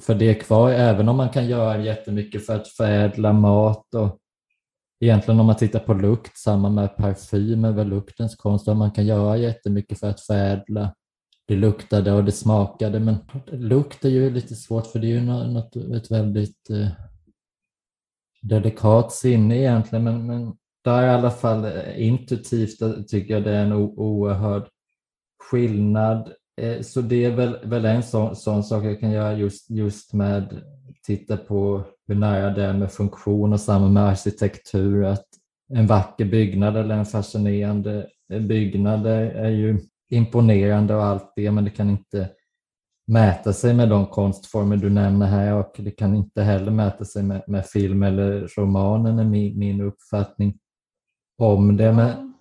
[0.00, 4.18] För det är kvar, även om man kan göra jättemycket för att förädla mat och
[5.00, 9.06] egentligen om man tittar på lukt, samma med parfym är väl luktens konst, man kan
[9.06, 10.94] göra jättemycket för att förädla
[11.48, 13.00] det luktade och det smakade.
[13.00, 13.16] Men
[13.52, 16.88] lukt är ju lite svårt för det är ju något, ett väldigt eh,
[18.42, 20.04] delikat sinne egentligen.
[20.04, 20.52] Men, men
[20.84, 24.68] där i alla fall eh, intuitivt eh, tycker jag det är en oerhörd
[25.50, 26.32] skillnad.
[26.60, 30.12] Eh, så det är väl, väl en sån, sån sak jag kan göra just, just
[30.12, 30.62] med
[31.06, 35.04] titta på hur nära det är med funktion och samma med arkitektur.
[35.04, 35.26] Att
[35.72, 41.70] en vacker byggnad eller en fascinerande byggnad är ju imponerande och allt det, men det
[41.70, 42.28] kan inte
[43.12, 47.22] mäta sig med de konstformer du nämner här och det kan inte heller mäta sig
[47.22, 50.58] med, med film eller romanen är min, min uppfattning
[51.38, 51.92] om det.
[51.92, 52.34] Men,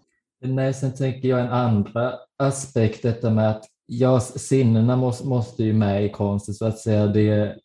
[0.45, 5.73] nej, sen tänker jag en andra aspekt, detta med att ja, sinnena måste, måste ju
[5.73, 7.07] med i konsten så att säga.
[7.07, 7.55] Det,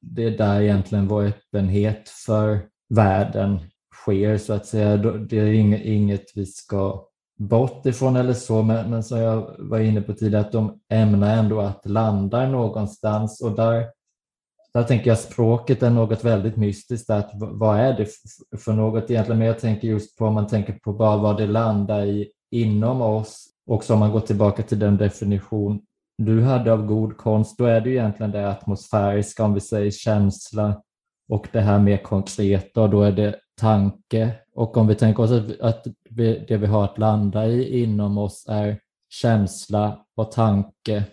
[0.00, 3.58] det är där egentligen vår öppenhet för världen
[3.94, 4.96] sker så att säga.
[4.96, 5.52] Det är
[5.84, 7.06] inget vi ska
[7.36, 11.36] bort ifrån eller så, men, men som jag var inne på tidigare, att de ämnar
[11.36, 13.86] ändå att landa någonstans och där,
[14.74, 17.10] där tänker jag språket är något väldigt mystiskt.
[17.10, 18.08] Att, vad är det
[18.58, 19.38] för något egentligen?
[19.38, 23.02] Men jag tänker just på om man tänker på bara vad det landar i inom
[23.02, 25.80] oss och om man går tillbaka till den definition
[26.18, 30.82] du hade av god konst, då är det egentligen det atmosfäriska, om vi säger känsla
[31.28, 34.34] och det här mer konkreta och då är det tanke.
[34.56, 35.30] Och om vi tänker oss
[35.60, 41.04] att det vi har att landa i inom oss är känsla och tanke,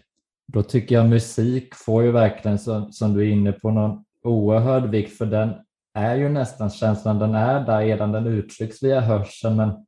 [0.53, 4.89] då tycker jag musik får ju verkligen, som, som du är inne på, någon oerhörd
[4.89, 5.53] vikt, för den
[5.93, 9.85] är ju nästan känslan, den är där redan, den uttrycks via hörseln, men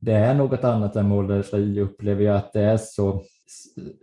[0.00, 3.22] det är något annat än måleri upplever jag att det är så,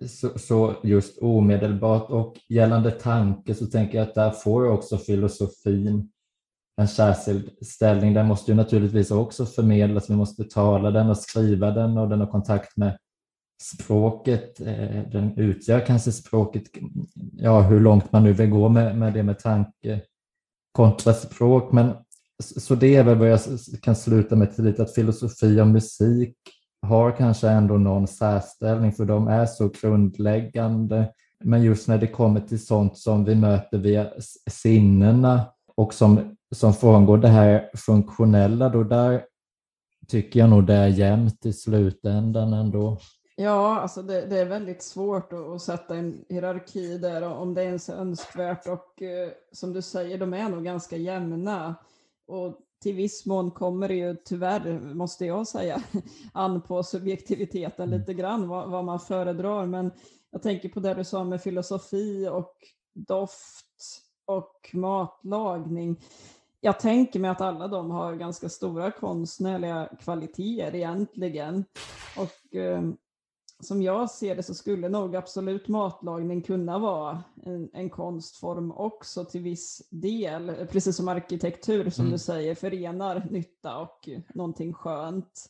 [0.08, 2.10] så, så, just omedelbart.
[2.10, 6.12] Och gällande tanke så tänker jag att där får också filosofin
[6.82, 8.14] en särskild ställning.
[8.14, 12.20] Den måste ju naturligtvis också förmedlas, vi måste tala den och skriva den och den
[12.20, 12.98] har kontakt med
[13.64, 14.62] språket.
[14.62, 16.64] Eh, den utgör kanske språket,
[17.34, 20.02] ja hur långt man nu vill gå med, med det med tanke
[20.72, 21.72] kontra språk.
[21.72, 21.94] Men,
[22.58, 23.40] så det är väl vad jag
[23.82, 26.38] kan sluta med till lite, att filosofi och musik
[26.82, 31.12] har kanske ändå någon särställning för de är så grundläggande.
[31.44, 34.08] Men just när det kommer till sånt som vi möter via
[34.52, 35.46] sinnena
[35.76, 39.26] och som som frångår det här funktionella, då där
[40.08, 42.98] tycker jag nog det är jämnt i slutändan ändå.
[43.36, 47.64] Ja, alltså det, det är väldigt svårt att, att, sätta en hierarki där om det
[47.64, 51.76] ens är önskvärt och eh, som du säger, de är nog ganska jämna.
[52.28, 55.84] Och till viss mån kommer det ju tyvärr, måste jag säga,
[56.34, 58.00] an på subjektiviteten mm.
[58.00, 59.66] lite grann, vad, vad man föredrar.
[59.66, 59.92] Men
[60.32, 62.54] jag tänker på det du sa med filosofi och
[62.94, 63.66] doft
[64.26, 66.00] och matlagning
[66.66, 71.66] jag tänker mig att alla de har ganska stora konstnärliga kvaliteter egentligen.
[72.18, 72.82] Och eh,
[73.64, 79.26] som jag ser det så skulle nog absolut matlagning kunna vara en, en konstform också
[79.26, 80.68] till viss del.
[80.72, 82.12] Precis som arkitektur som mm.
[82.12, 85.50] du säger förenar nytta och någonting skönt.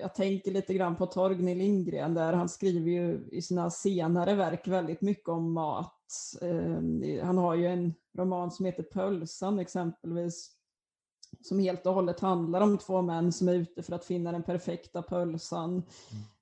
[0.00, 4.68] Jag tänker lite grann på Torgny Lindgren där han skriver ju i sina senare verk
[4.68, 5.92] väldigt mycket om mat.
[6.40, 10.56] Eh, han har ju en roman som heter Pölsan exempelvis
[11.42, 14.42] som helt och hållet handlar om två män som är ute för att finna den
[14.42, 15.70] perfekta pölsan.
[15.70, 15.84] Mm.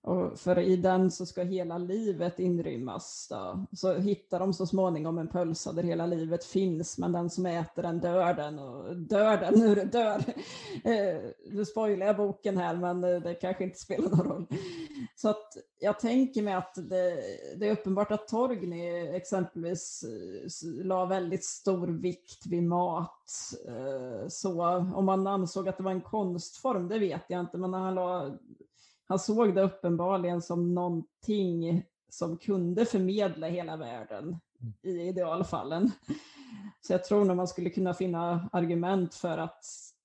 [0.04, 3.26] Och för i den så ska hela livet inrymmas.
[3.30, 3.66] Då.
[3.72, 7.82] Så hittar de så småningom en pölsa där hela livet finns, men den som äter
[7.82, 8.58] den dör den.
[8.58, 10.24] Och dör den, nu dör.
[10.84, 11.20] Eh,
[11.50, 14.46] nu spoilar jag boken här, men eh, det kanske inte spelar någon roll.
[15.16, 17.22] Så att jag tänker mig att det,
[17.56, 23.30] det är uppenbart att Torgny exempelvis eh, la väldigt stor vikt vid mat.
[24.28, 27.94] Så om man ansåg att det var en konstform, det vet jag inte, men han
[27.94, 28.38] la
[29.08, 34.38] han såg det uppenbarligen som någonting som kunde förmedla hela världen
[34.82, 35.90] i idealfallen.
[36.80, 39.64] Så jag tror nog man skulle kunna finna argument för att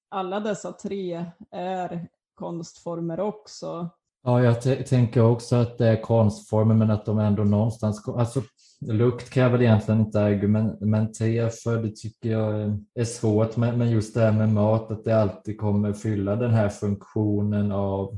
[0.09, 3.89] alla dessa tre är konstformer också.
[4.23, 8.07] Ja, jag tänker också att det är konstformer men att de ändå någonstans...
[8.07, 8.41] Alltså,
[8.81, 13.57] lukt kan jag väl egentligen inte argumentera för, det tycker jag är svårt.
[13.57, 18.17] Men just det här med mat, att det alltid kommer fylla den här funktionen av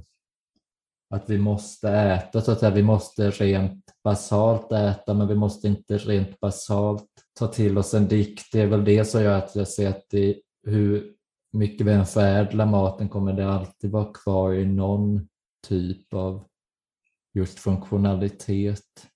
[1.12, 2.72] att vi måste äta, så att säga.
[2.72, 7.10] vi måste rent basalt äta, men vi måste inte rent basalt
[7.40, 8.52] ta till oss en dikt.
[8.52, 11.14] Det är väl det som gör att jag ser att det, hur
[11.54, 15.28] mycket vi än förädlar maten kommer det alltid vara kvar i någon
[15.68, 16.44] typ av
[17.34, 19.08] just funktionalitet.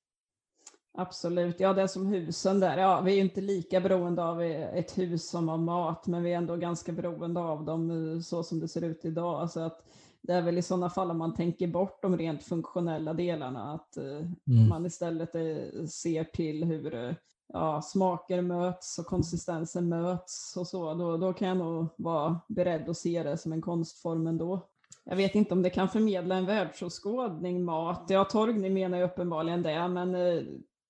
[0.98, 2.78] Absolut, ja det är som husen där.
[2.78, 6.38] Ja, vi är inte lika beroende av ett hus som av mat, men vi är
[6.38, 9.52] ändå ganska beroende av dem eh, så som det ser ut idag.
[9.52, 9.86] Så att
[10.28, 13.98] det är väl i sådana fall om man tänker bort de rent funktionella delarna, att
[13.98, 14.70] eh, mm.
[14.70, 17.16] man istället eh, ser till hur
[17.54, 22.90] ja, smaker möts och konsistenser möts och så, då, då kan jag nog vara beredd
[22.90, 24.68] att se det som en konstform ändå.
[25.04, 28.06] Jag vet inte om det kan förmedla en världsåskådning, mat.
[28.10, 30.44] Ja, Torgny menar ju uppenbarligen det, men eh,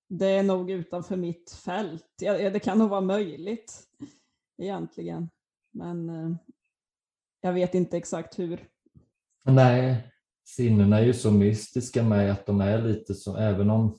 [0.08, 2.14] det är nog utanför mitt fält.
[2.20, 3.82] Ja, det kan nog vara möjligt
[4.58, 5.30] egentligen,
[5.72, 6.36] men eh,
[7.40, 8.68] jag vet inte exakt hur.
[9.46, 10.10] Nej,
[10.44, 13.98] sinnena är ju så mystiska med att de är lite så, även om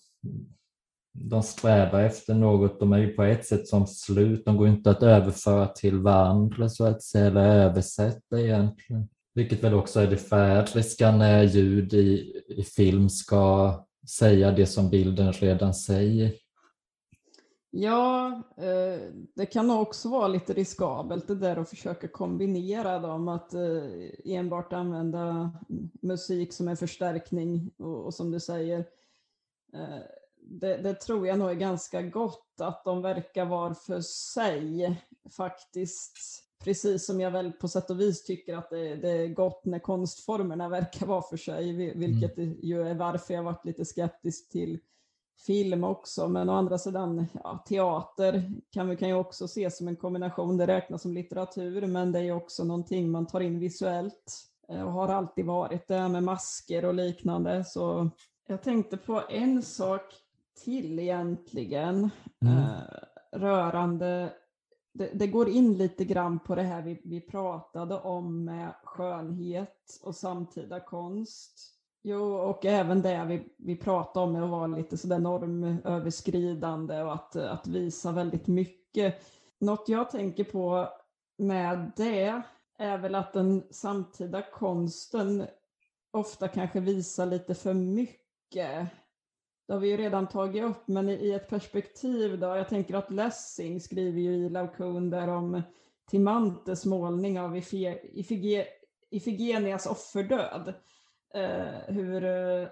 [1.14, 4.92] de strävar efter något, de är ju på ett sätt som slut, de går inte
[4.92, 9.08] att överföra till varandra så att säga, eller översätta egentligen.
[9.34, 13.74] Vilket väl också är det färdiska när ljud i, i film ska
[14.20, 16.34] säga det som bilden redan säger.
[17.70, 18.28] Ja,
[18.58, 23.92] eh, det kan också vara lite riskabelt det där att försöka kombinera dem, att eh,
[24.26, 25.52] enbart använda
[26.02, 28.80] musik som en förstärkning och, som du säger,
[29.74, 30.00] eh,
[30.40, 34.96] det, det, tror jag nog är ganska gott att de verkar var för sig
[35.30, 39.66] faktiskt Precis som jag väl på sätt och vis tycker att det, det är gott
[39.66, 42.60] när konstformerna verkar vara för sig, vilket mm.
[42.62, 44.80] ju är varför jag varit lite skeptisk till
[45.38, 46.28] film också.
[46.28, 50.58] Men å andra sidan, ja, teater kan vi kan ju också ses som en kombination.
[50.58, 54.92] Det räknas som litteratur, men det är också någonting man tar in visuellt eh, och
[54.92, 57.64] har alltid varit det med masker och liknande.
[57.64, 58.10] Så
[58.48, 60.14] jag tänkte på en sak
[60.64, 62.10] till egentligen
[62.42, 62.58] mm.
[62.58, 62.80] eh,
[63.32, 64.34] rörande
[64.98, 70.00] det, det, går in lite grann på det här vi, vi pratade om med skönhet
[70.04, 71.77] och samtida konst.
[72.04, 77.14] Jo, och även det vi, vi pratade om med att vara lite sådär normöverskridande och
[77.14, 79.16] att, att visa väldigt mycket.
[79.60, 80.90] Något jag tänker på
[81.38, 82.42] med det
[82.78, 85.48] är väl att den samtida konsten
[86.12, 88.92] ofta kanske visar lite för mycket
[89.68, 93.12] det har vi ju redan tagit upp, men i ett perspektiv då, jag tänker att
[93.12, 95.62] Lessing skriver ju i Laocoon där om
[96.10, 97.58] Timantes målning av
[99.10, 100.74] Ifigenias offerdöd.
[101.34, 102.68] Eh, hur eh,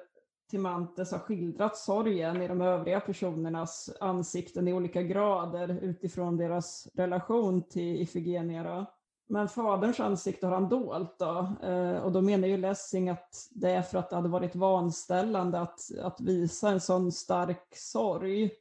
[0.51, 7.63] Timantes har skildrat sorgen i de övriga personernas ansikten i olika grader utifrån deras relation
[7.63, 8.63] till Ifigenia.
[8.63, 8.85] Då.
[9.27, 11.55] Men faderns ansikte har han dolt då.
[11.63, 15.59] Eh, och då menar ju Lessing att det är för att det hade varit vanställande
[15.59, 18.51] att, att visa en sån stark sorg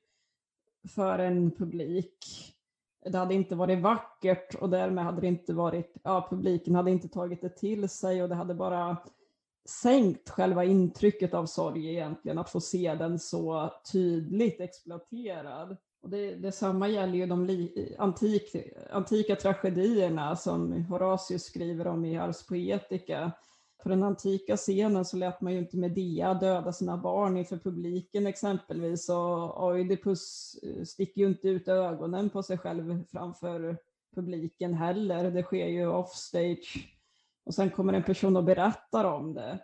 [0.94, 2.26] för en publik.
[3.04, 7.08] Det hade inte varit vackert och därmed hade det inte varit, ja publiken hade inte
[7.08, 8.96] tagit det till sig och det hade bara
[9.68, 15.76] sänkt själva intrycket av sorg egentligen, att få se den så tydligt exploaterad.
[16.02, 18.56] Och det, detsamma gäller ju de li, antik,
[18.90, 23.32] antika tragedierna som Horatius skriver om i Ars Poetica.
[23.82, 28.26] På den antika scenen så lät man ju inte Medea döda sina barn inför publiken
[28.26, 33.78] exempelvis och Oidipus eh, sticker ju inte ut ögonen på sig själv framför
[34.14, 35.30] publiken heller.
[35.30, 36.94] Det sker ju offstage
[37.44, 39.58] och sen kommer en person och berättar om det.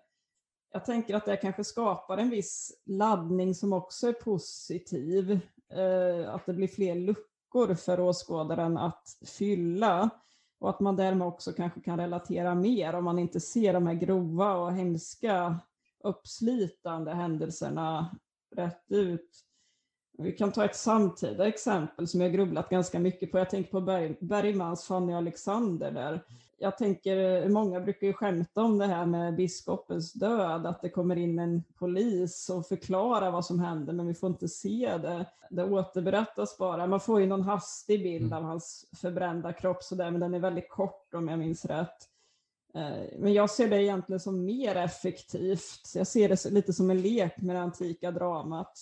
[0.73, 5.41] Jag tänker att det kanske skapar en viss laddning som också är positiv
[5.73, 10.11] eh, att det blir fler luckor för åskådaren att fylla
[10.61, 13.95] och att man därmed också kanske kan relatera mer om man inte ser de här
[13.95, 15.61] grova och hemska
[16.05, 18.17] uppslitande händelserna
[18.57, 19.45] rätt ut.
[20.19, 23.39] Vi kan ta ett samtida exempel som jag grubblat ganska mycket på.
[23.39, 26.25] Jag tänker på Berg, Bergmans Fanny Alexander där
[26.63, 31.17] jag tänker, många brukar ju skämta om det här med biskopens död, att det kommer
[31.17, 35.27] in en polis och förklarar vad som hände, men vi får inte se det.
[35.51, 36.87] Det återberättas bara.
[36.87, 38.39] Man får ju någon hastig bild mm.
[38.39, 42.09] av hans förbrända kropp, så där, men den är väldigt kort om jag minns rätt.
[42.75, 45.93] Eh, men jag ser det egentligen som mer effektivt.
[45.95, 48.79] Jag ser det lite som en lek med det antika dramat,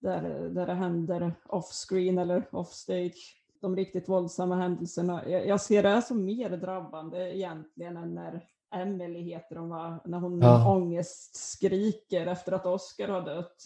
[0.00, 5.28] där, där det händer off-screen eller off-stage de riktigt våldsamma händelserna.
[5.28, 8.44] Jag, ser det som mer drabbande egentligen än när
[8.74, 10.72] Emily heter hon va, när hon Ja.
[10.72, 13.56] ångest skriker efter att Oscar har dött.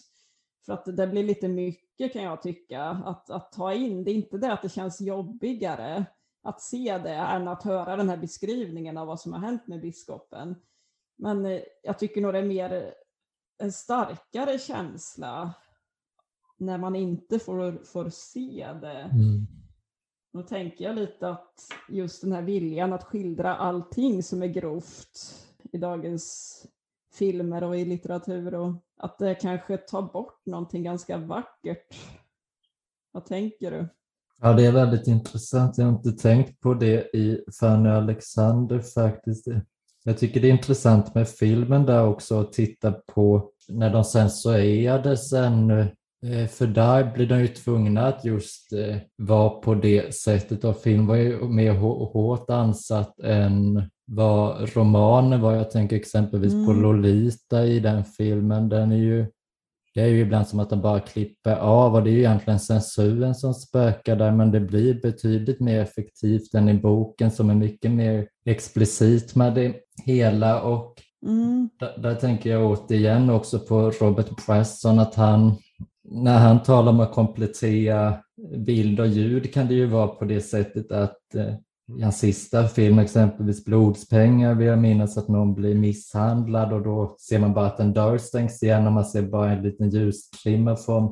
[0.65, 4.03] För att det blir lite mycket kan jag tycka att, att ta in.
[4.03, 6.05] Det är inte det att det känns jobbigare
[6.43, 9.81] att se det än att höra den här beskrivningen av vad som har hänt med
[9.81, 10.55] biskopen.
[11.15, 12.93] Men eh, jag tycker nog det är mer
[13.57, 15.53] en starkare känsla
[16.57, 18.99] när man inte får, får se det.
[18.99, 19.47] Mm.
[20.33, 21.53] Då tänker jag lite att
[21.89, 25.35] just den här viljan att skildra allting som är grovt
[25.71, 26.55] i dagens
[27.13, 31.95] filmer och i litteratur och att det kanske tar bort någonting ganska vackert.
[33.11, 33.87] Vad tänker du?
[34.41, 35.77] Ja, det är väldigt intressant.
[35.77, 39.47] Jag har inte tänkt på det i Fanny Alexander faktiskt.
[40.03, 45.33] Jag tycker det är intressant med filmen där också att titta på när de censurerades
[45.33, 45.95] ännu.
[46.23, 50.77] Eh, För där blir de ju tvungna att just eh, vara på det sättet och
[50.77, 55.53] film var ju mer hå- hårt ansatt än vad romanen var.
[55.53, 56.81] Jag tänker exempelvis på Mm.
[56.81, 58.69] Lolita i den filmen.
[58.69, 59.25] Den är ju
[59.95, 62.59] det är ju ibland som att de bara klipper av och det är ju egentligen
[62.59, 67.55] censuren som spökar där men det blir betydligt mer effektivt än i boken som är
[67.55, 69.75] mycket mer explicit med det
[70.05, 70.93] hela och
[71.25, 71.69] Mm.
[71.79, 75.55] där, där tänker jag återigen också på Robert Presson att han
[76.03, 78.17] när han talar om att komplettera
[78.57, 81.53] bild och ljud kan det ju vara på det sättet att eh,
[81.97, 87.15] i hans sista film, exempelvis Blodspengar, vill jag minnas att någon blir misshandlad och då
[87.19, 90.75] ser man bara att en dörr stängs igen och man ser bara en liten ljusstrimma
[90.75, 91.03] från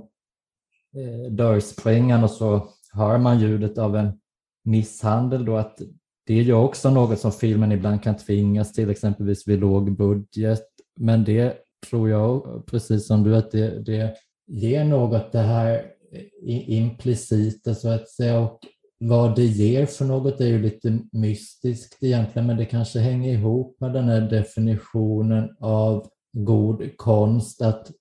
[0.97, 4.19] eh, dörrspringan och så hör man ljudet av en
[4.63, 5.80] misshandel då att
[6.26, 10.65] det är ju också något som filmen ibland kan tvingas till, exempelvis vid låg budget.
[10.99, 11.57] Men det
[11.89, 14.15] tror jag, precis som du, att det, det
[14.51, 15.73] ger något det här
[16.11, 18.39] eh, implicita så att säga.
[18.39, 18.59] Och
[18.99, 23.77] vad det ger för något är ju lite mystiskt egentligen, men det kanske hänger ihop
[23.79, 27.91] med den här definitionen av god konst, att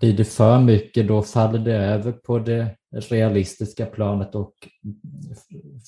[0.00, 4.54] blir det för mycket då faller det över på det realistiska planet och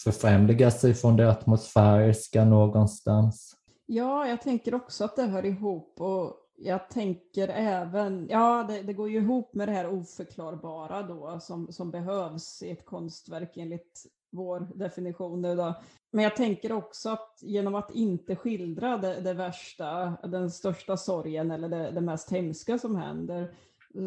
[0.05, 3.57] förfrämligar sig från det atmosfäriska någonstans.
[3.87, 8.93] Ja, jag tänker också att det hör ihop och jag tänker även, ja det, det
[8.93, 14.07] går ju ihop med det här oförklarbara då som, som behövs i ett konstverk enligt
[14.31, 15.75] vår definition nu då.
[16.11, 21.51] Men jag tänker också att genom att inte skildra det, det värsta, den största sorgen
[21.51, 23.55] eller det, det mest hemska som händer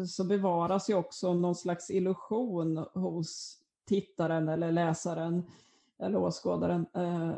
[0.08, 3.58] så bevaras ju också någon slags illusion hos
[3.88, 5.50] tittaren eller läsaren
[5.98, 7.32] eller åskådaren eh,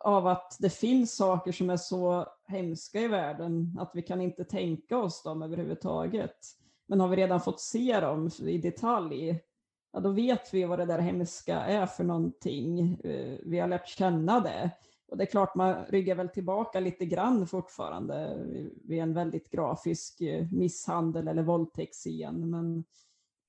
[0.00, 4.44] av att det finns saker som är så hemska i världen att vi kan inte
[4.44, 6.36] tänka oss dem överhuvudtaget.
[6.86, 9.40] Men har vi redan fått se dem i detalj,
[9.92, 12.94] ja, då vet vi vad det där hemska är för någonting.
[13.04, 14.70] Eh, Vi har lärt känna det.
[15.08, 18.38] Och det är klart, man ryggar väl tillbaka lite grann fortfarande
[18.84, 22.50] vid en väldigt grafisk eh, misshandel eller våldtäktsscen.
[22.50, 22.84] Men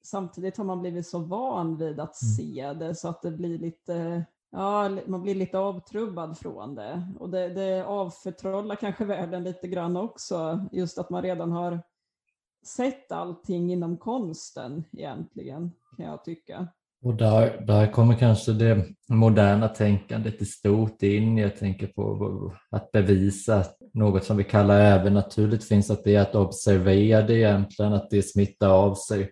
[0.03, 2.35] samtidigt har man blivit så van vid att Mm.
[2.37, 7.07] se det så att det blir lite, ja, man blir lite avtrubbad från det.
[7.19, 11.79] Och det, det avförtrollar kanske världen lite grann också, just att man redan har
[12.65, 16.67] sett allting inom konsten egentligen, kan jag tycka.
[17.03, 21.37] Och där, där kommer kanske det moderna tänkandet i stort in.
[21.37, 26.21] Jag tänker på att bevisa att något som vi kallar övernaturligt finns, att det är
[26.21, 29.31] att observera det egentligen, att det smittar av sig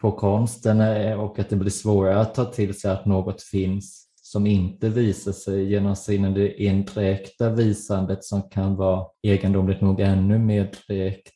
[0.00, 4.03] på konsten eh, och att det blir svårare att ta till sig att något finns
[4.34, 10.38] som inte visar sig genom sin det indirekta visandet som kan vara egendomligt nog ännu
[10.38, 11.32] mer direkt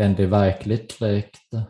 [0.00, 1.62] än det verkligt direkta.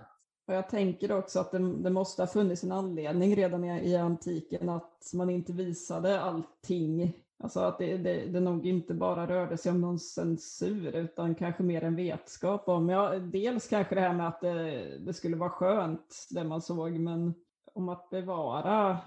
[0.48, 3.96] Och jag tänker också att det, det måste ha funnits en anledning redan i, i
[3.96, 7.12] antiken att man inte visade allting.
[7.42, 11.62] Alltså att det, det, det nog inte bara rörde sig om någon censur utan kanske
[11.62, 15.50] mer en vetskap om, ja, dels kanske det här med att det, det skulle vara
[15.50, 17.34] skönt det man såg, men
[17.74, 18.98] om att bevara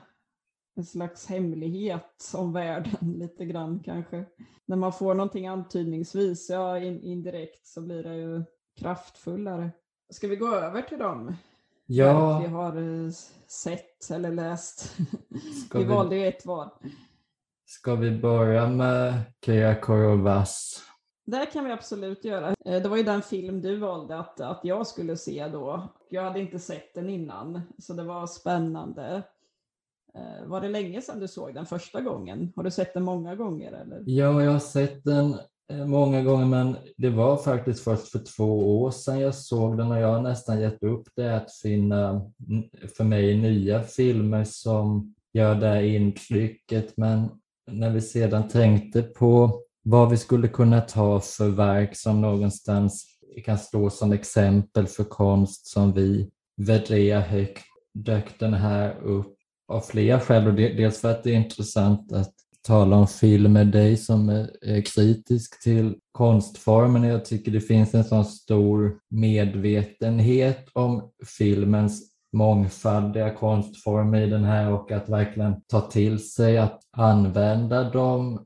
[0.77, 4.25] en slags hemlighet om världen lite grann kanske.
[4.65, 8.43] När man får någonting antydningsvis, ja in, indirekt så blir det ju
[8.79, 9.71] kraftfullare.
[10.09, 11.35] Ska vi gå över till dem?
[11.85, 12.75] Ja, vi har
[13.05, 13.09] eh,
[13.47, 14.95] sett eller läst.
[15.73, 16.73] Vi vi- valde ju ett var.
[17.65, 19.13] ska vi börja med
[19.45, 20.83] Kira Korovas?
[21.25, 22.47] Det kan vi absolut göra.
[22.65, 25.93] Eh, Det var ju den film du valde att, att jag skulle se då.
[26.09, 29.23] Jag hade inte sett den innan, så det var spännande.
[30.15, 32.53] Eh, var det länge sedan du såg den första gången?
[32.55, 33.71] Har du sett den många gånger?
[33.71, 34.03] Eller?
[34.05, 35.35] Ja, jag har sett den
[35.71, 39.91] eh, många gånger men det var faktiskt först för två år sedan jag såg den
[39.91, 42.31] och jag har nästan gett upp det att finna
[42.97, 46.97] för mig nya filmer som gör det här intrycket.
[46.97, 47.29] Men
[47.71, 53.05] när vi sedan tänkte på vad vi skulle kunna ta för verk som någonstans
[53.45, 57.63] kan stå som exempel för konst som vi värderar högt
[57.93, 59.36] dök den här upp
[59.67, 60.47] av flera skäl.
[60.47, 62.33] Och dels för att det är intressant att
[62.67, 64.29] tala om film med dig som
[64.61, 67.03] är kritisk till konstformen.
[67.03, 74.71] Jag tycker det finns en sån stor medvetenhet om filmens mångfaldiga konstformer i den här
[74.71, 78.45] och att verkligen ta till sig att använda dem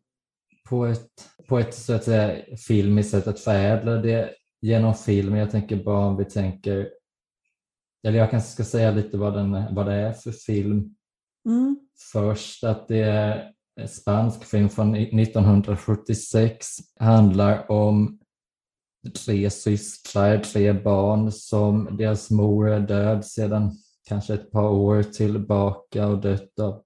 [0.70, 1.10] på ett,
[1.48, 4.30] på ett så att säga filmiskt sätt, att förädla det
[4.62, 5.36] genom film.
[5.36, 6.90] Jag tänker bara om vi tänker,
[8.08, 10.96] eller jag kanske ska säga lite vad, den, vad det är för film
[11.46, 11.80] mm.
[12.12, 16.68] först, att det är en spansk film från 1976,
[17.00, 18.20] handlar om
[19.26, 23.72] tre systrar, tre barn som deras mor är död sedan
[24.08, 26.84] kanske ett par år tillbaka och dött av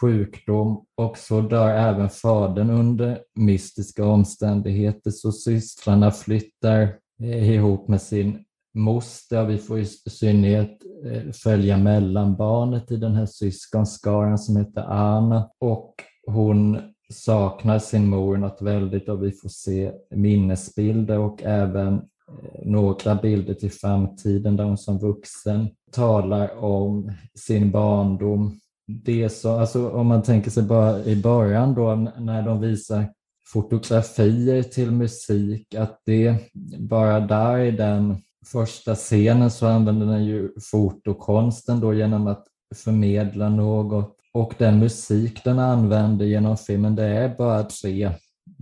[0.00, 8.44] sjukdom och så dör även fadern under mystiska omständigheter så systrarna flyttar ihop med sin
[8.74, 9.44] moster.
[9.44, 15.94] Vi får i synnerhet eh, följa mellanbarnet i den här syskonskaran som heter Anna och
[16.26, 16.78] hon
[17.12, 23.54] saknar sin mor något väldigt och vi får se minnesbilder och även eh, några bilder
[23.54, 28.60] till framtiden där hon som vuxen talar om sin barndom.
[28.86, 33.06] Det så, alltså om man tänker sig bara i början då när de visar
[33.52, 36.36] fotografier till musik, att det
[36.78, 43.48] bara där i den första scenen så använder den ju fotokonsten då genom att förmedla
[43.48, 44.16] något.
[44.32, 48.10] Och den musik den använder genom filmen, det är bara tre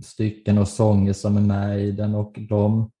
[0.03, 2.15] stycken och sånger som är med i den.
[2.15, 2.91] Och de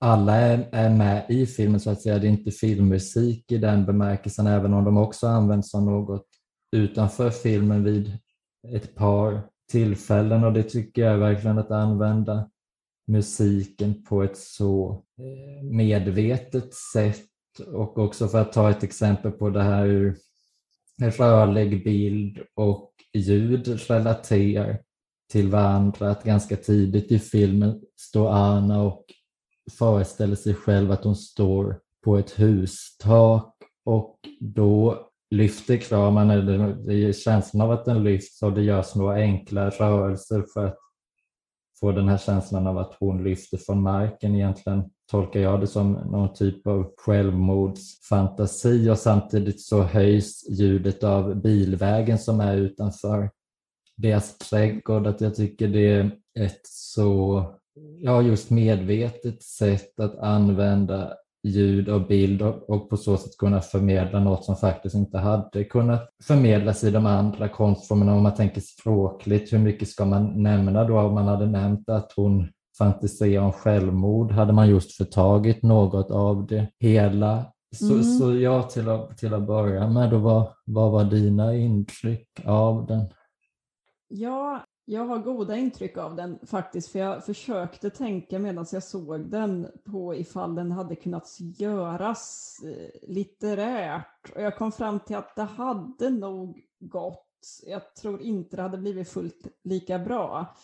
[0.00, 2.18] alla är, är med i filmen så att säga.
[2.18, 6.26] Det är inte filmmusik i den bemärkelsen, även om de också används som något
[6.76, 8.18] utanför filmen vid
[8.68, 10.44] ett par tillfällen.
[10.44, 12.50] Och det tycker jag är verkligen att använda
[13.06, 15.02] musiken på ett så
[15.62, 17.24] medvetet sätt
[17.66, 20.16] och också för att ta ett exempel på det här ur
[21.00, 24.78] rörlig bild och ljud relaterar
[25.32, 26.10] till varandra.
[26.10, 29.04] Att ganska tidigt i filmen står Anna och
[29.78, 33.54] föreställer sig själv att hon står på ett hustak
[33.84, 38.94] och då lyfter kramen, eller det är känslan av att den lyfts och det görs
[38.94, 40.78] några enkla rörelser för att
[41.80, 44.34] få den här känslan av att hon lyfter från marken.
[44.34, 51.42] Egentligen tolkar jag det som någon typ av självmordsfantasi och samtidigt så höjs ljudet av
[51.42, 53.30] bilvägen som är utanför
[53.96, 55.06] deras trädgård.
[55.06, 56.10] Att jag tycker det är
[56.40, 57.44] ett så,
[57.98, 64.20] ja just medvetet sätt att använda ljud och bild och på så sätt kunna förmedla
[64.20, 68.14] något som faktiskt inte hade kunnat förmedlas i de andra konstformerna.
[68.14, 70.98] Om man tänker språkligt, hur mycket ska man nämna då?
[71.00, 72.48] Om man hade nämnt att hon
[72.78, 77.44] fantiserar om självmord, hade man just förtagit något av det hela?
[77.76, 78.02] Så, mm.
[78.02, 82.86] så ja, till att, till att börja med, då, vad, vad var dina intryck av
[82.86, 83.04] den?
[84.08, 89.30] Ja, jag har goda intryck av den faktiskt, för jag försökte tänka medan jag såg
[89.30, 94.30] den på ifall den hade kunnat göras eh, litterärt.
[94.34, 97.26] Och jag kom fram till att det hade nog gått.
[97.66, 100.56] Jag tror inte det hade blivit fullt lika bra.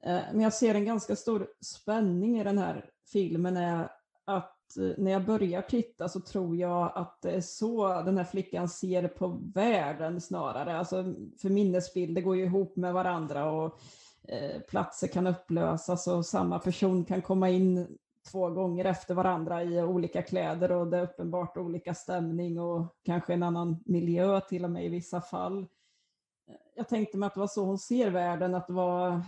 [0.00, 3.88] Eh, men jag ser en ganska stor spänning i den här filmen är
[4.24, 8.24] att Eh, när jag börjar titta så tror jag att det är så den här
[8.24, 10.78] flickan ser på världen snarare.
[10.78, 13.80] Alltså, för minnesbilder går ju ihop med varandra och
[14.28, 17.98] eh, platser kan upplösas och samma person kan komma in
[18.30, 23.34] två gånger efter varandra i olika kläder och det är uppenbart olika stämning och kanske
[23.34, 25.66] en annan miljö till och med i vissa fall.
[26.76, 29.22] Jag tänkte mig att det var så hon ser världen, att det var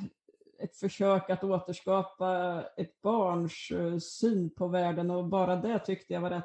[0.59, 6.20] ett försök att återskapa ett barns eh, syn på världen och bara det tyckte jag
[6.20, 6.45] var rätt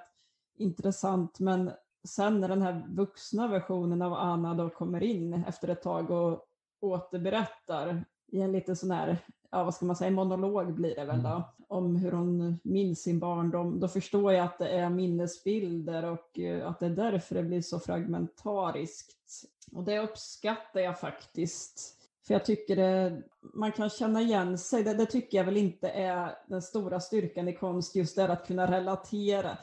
[0.57, 1.39] intressant.
[1.39, 1.71] Men
[2.03, 6.47] sen när den här vuxna versionen av Anna då kommer in efter ett tag och
[6.79, 9.17] återberättar i en lite sån här,
[9.51, 11.41] ja vad ska man säga, monolog blir det väl då, mm.
[11.67, 16.67] om hur hon minns sin barndom, då förstår jag att det är minnesbilder och eh,
[16.67, 19.43] att det är därför det blir så fragmentariskt.
[19.71, 22.00] Och det uppskattar jag faktiskt.
[22.27, 23.21] För jag tycker det,
[23.53, 27.47] man kan känna igen sig, det, det, tycker jag väl inte är den stora styrkan
[27.47, 29.57] i konst, just det att kunna relatera.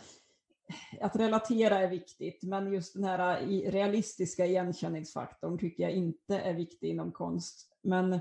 [1.00, 6.88] Att relatera är viktigt, men just den här realistiska igenkänningsfaktorn tycker jag inte är viktig
[6.88, 7.72] inom konst.
[7.82, 8.18] Men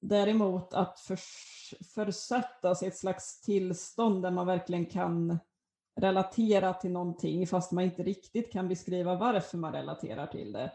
[0.00, 0.98] däremot att
[1.94, 5.38] försätta sig i ett slags tillstånd där man verkligen kan
[5.96, 10.70] relatera till någonting fast man inte riktigt kan beskriva varför man relaterar till det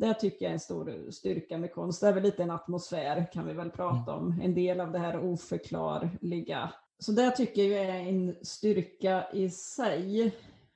[0.00, 2.00] det tycker jag är en stor styrka med konst.
[2.00, 4.40] Det är väl lite en atmosfär kan vi väl prata om.
[4.42, 6.72] En del av det här oförklarliga.
[6.98, 10.34] Så det tycker jag är en styrka i sig.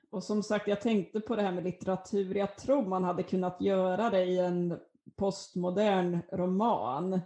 [0.09, 2.35] Och som sagt, jag tänkte på det här med litteratur.
[2.35, 4.79] Jag tror man hade kunnat göra det i en
[5.15, 7.19] postmodern roman.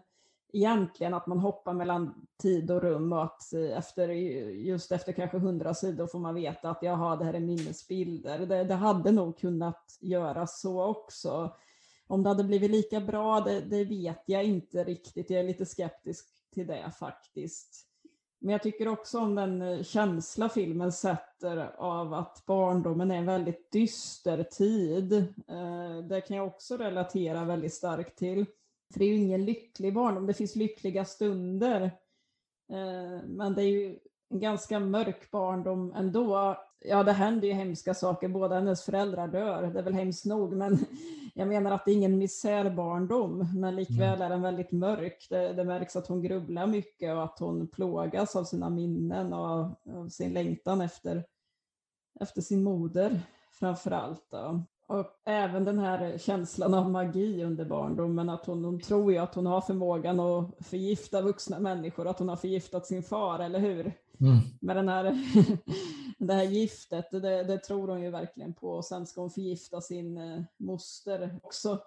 [0.54, 5.74] Egentligen att man hoppar mellan tid och rum och att efter, just efter kanske hundra
[5.74, 8.40] sidor får man veta att jaha, det här är minnesbilder.
[8.40, 11.52] Det, det hade nog kunnat göras så också.
[12.10, 15.30] Om det hade blivit lika bra, det, det vet jag inte riktigt.
[15.30, 17.86] Jag är lite skeptisk till det faktiskt.
[18.40, 23.26] Men jag tycker också om den eh, känsla filmen sätter av att barndomen är en
[23.26, 25.14] väldigt dyster tid.
[25.48, 28.46] Eh, det kan jag också relatera väldigt starkt till.
[28.94, 31.82] För det är ju ingen lycklig barndom, det finns lyckliga stunder.
[32.72, 34.00] Eh, men det är ju
[34.30, 36.58] en ganska mörk barndom ändå.
[36.80, 40.54] Ja, det händer ju hemska saker, båda hennes föräldrar dör, det är väl hemskt nog,
[40.54, 40.78] men
[41.40, 44.22] jag menar att det är ingen misärbarndom, men likväl mm.
[44.22, 45.28] är den väldigt mörk.
[45.30, 49.46] Det, det, märks att hon grubblar mycket och att hon plågas av sina minnen och
[49.46, 49.76] av
[50.10, 51.26] sin längtan efter,
[52.20, 53.22] efter sin moder
[53.52, 54.34] framför allt.
[54.88, 59.36] Och även den här känslan av magi under barndomen, att hon, hon tror ju att
[59.36, 63.94] hon har förmågan att förgifta vuxna människor, att hon har förgiftat sin far, eller hur?
[64.20, 64.38] Mm.
[64.62, 65.18] Med den här,
[66.20, 68.70] det här giftet, det, det, tror hon ju verkligen på.
[68.70, 71.80] Och sen ska hon förgifta sin eh, moster också.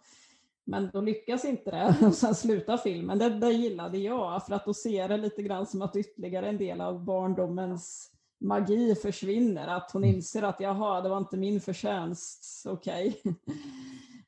[0.65, 3.19] Men då lyckas inte det och sen slutar filmen.
[3.19, 6.59] Det, det gillade jag, för att då ser det lite grann som att ytterligare en
[6.59, 10.17] del av barndomens magi försvinner, att hon mm.
[10.17, 13.21] inser att jaha, det var inte min förtjänst, okej.
[13.25, 13.35] Okay.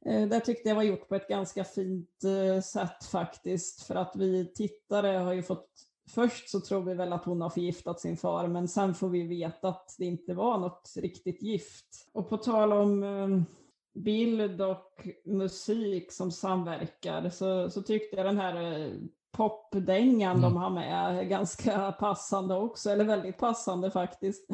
[0.07, 4.17] Eh, det tyckte jag var gjort på ett ganska fint eh, sätt faktiskt, för att
[4.17, 5.69] vi tittare har ju fått
[6.15, 9.23] Först så tror vi väl att hon har förgiftat sin far, men sen får vi
[9.23, 12.09] veta att det inte var något riktigt gift.
[12.13, 13.43] Och på tal om eh,
[14.03, 18.91] bild och musik som samverkar så, så tyckte jag den här
[19.33, 20.43] popdängan mm.
[20.43, 24.47] de har med är ganska passande också, eller väldigt passande faktiskt.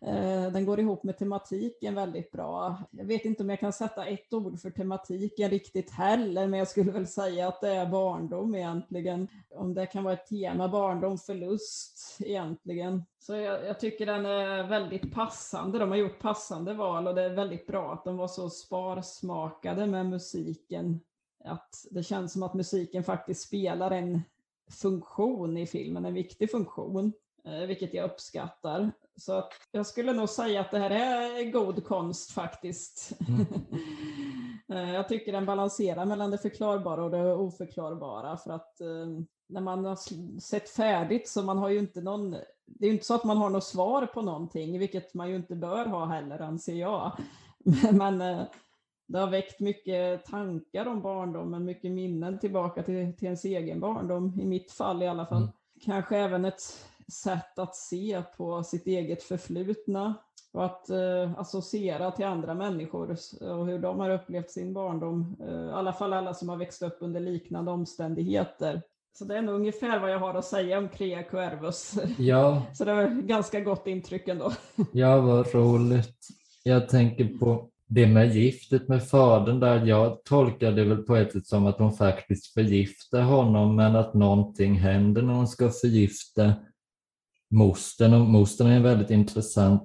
[0.00, 2.76] Eh, den går ihop med tematiken väldigt bra.
[2.90, 6.68] Jag vet inte om jag kan sätta ett ord för tematiken riktigt heller, men jag
[6.68, 9.28] skulle väl säga att det är barndom egentligen.
[9.50, 13.04] Om det kan vara ett tema, barndom, förlust egentligen.
[13.18, 15.78] Så jag, jag tycker den är väldigt passande.
[15.78, 19.86] De har gjort passande val och det är väldigt bra att de var så sparsmakade
[19.86, 21.00] med musiken
[21.44, 24.22] att det känns som att musiken faktiskt spelar en
[24.70, 27.12] funktion i filmen, en viktig funktion,
[27.44, 28.90] eh, vilket jag uppskattar.
[29.18, 33.18] Så att jag skulle nog säga att det här är god konst faktiskt.
[33.28, 33.46] Mm.
[34.72, 39.06] Eh, jag tycker den balanserar mellan det förklarbara och det oförklarbara för att eh,
[39.48, 39.98] när man har
[40.40, 42.30] sett färdigt så man har ju inte någon,
[42.66, 45.36] det är ju inte så att man har något svar på någonting, vilket man ju
[45.36, 47.12] inte bör ha heller anser jag.
[47.92, 48.18] Men
[49.08, 54.40] det har väckt mycket tankar om barndomen, mycket minnen tillbaka till, till ens egen barndom,
[54.40, 55.42] i mitt fall i alla fall.
[55.42, 55.52] Mm.
[55.84, 56.62] Kanske även ett
[57.12, 60.14] sätt att se på sitt eget förflutna
[60.52, 65.36] och att eh, associera till andra människor och hur de har upplevt sin barndom.
[65.40, 68.82] Eh, I alla fall alla som har växt upp under liknande omständigheter.
[69.18, 71.94] Så det är nog ungefär vad jag har att säga om Crea Cuervus.
[72.18, 72.62] Ja.
[72.72, 74.52] Så det var ganska gott intryck ändå.
[74.92, 76.28] Ja, vad roligt.
[76.62, 81.32] Jag tänker på det med giftet med fadern där, jag tolkar det väl på ett
[81.32, 86.52] sätt som att hon faktiskt förgiftar honom men att någonting händer när hon ska förgifta
[87.50, 88.14] mostern.
[88.14, 89.82] Och mostern är en väldigt intressant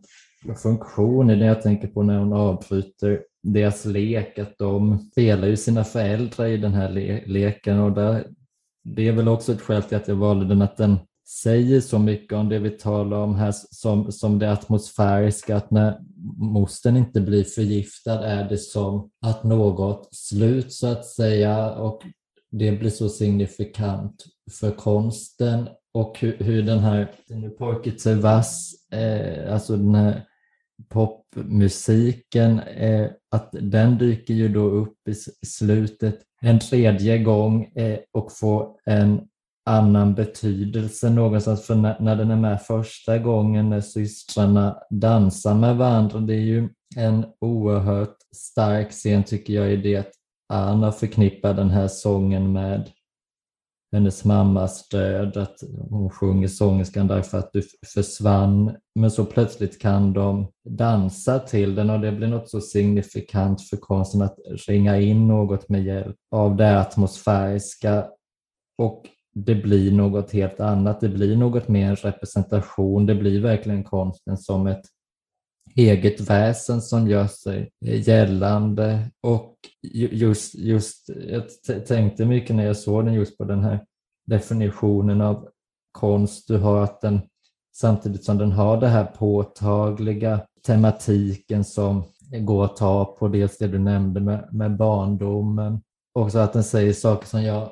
[0.63, 5.57] funktion i det jag tänker på när hon avbryter deras lek, att de spelar ju
[5.57, 8.27] sina föräldrar i den här le leken och där,
[8.83, 10.97] det är väl också ett skäl till att jag valde den, att den
[11.43, 15.99] säger så mycket om det vi talar om här som, som det atmosfäriska, att när
[16.37, 22.01] mostern inte blir förgiftad är det som att något slut så att säga och
[22.51, 27.07] det blir så signifikant för konsten och hur, hur den här
[27.57, 30.25] Porky vass, eh, alltså den här
[30.89, 35.13] popmusiken, eh, att den dyker ju då upp i
[35.45, 39.21] slutet en tredje gång eh, och får en
[39.65, 41.65] annan betydelse någonstans.
[41.65, 46.41] För när, när den är med första gången när systrarna dansar med varandra, det är
[46.41, 50.11] ju en oerhört stark scen tycker jag i det att
[50.49, 52.91] Anna förknippar den här sången med
[53.93, 55.55] hennes mammas död, att
[55.89, 57.61] hon sjunger sångerskan därför att du
[57.93, 58.75] försvann.
[58.95, 63.77] Men så plötsligt kan de dansa till den och det blir något så signifikant för
[63.77, 64.35] konsten att
[64.67, 68.05] ringa in något med hjälp av det atmosfäriska.
[68.77, 69.03] Och
[69.35, 71.01] det blir något helt annat.
[71.01, 73.05] Det blir något mer representation.
[73.05, 74.83] Det blir verkligen konsten som ett
[75.75, 78.99] eget väsen som gör sig gällande.
[79.21, 79.55] Och
[80.11, 81.43] just, just jag
[81.85, 83.85] tänkte mycket när jag såg den just på den här
[84.25, 85.47] definitionen av
[85.91, 87.21] konst du har, att den
[87.75, 92.03] samtidigt som den har det här påtagliga tematiken som
[92.39, 95.81] går att ta på, dels det du nämnde med, med barndomen,
[96.13, 97.69] också att den säger saker som jag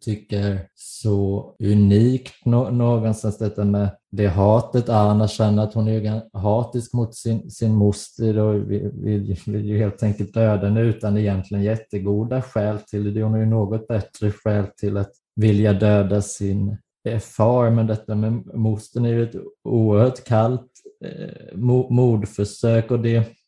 [0.00, 4.88] tycker så unikt någonstans detta med det hatet.
[4.88, 9.78] Anna känner att hon är hatisk mot sin, sin moster och vill, vill, vill ju
[9.78, 13.22] helt enkelt döda henne utan egentligen jättegoda skäl till det.
[13.22, 16.76] Hon har ju något bättre skäl till att vilja döda sin
[17.08, 20.70] eh, far, men detta med mostern är ju ett oerhört kallt
[21.04, 21.58] eh,
[21.90, 23.39] mordförsök och det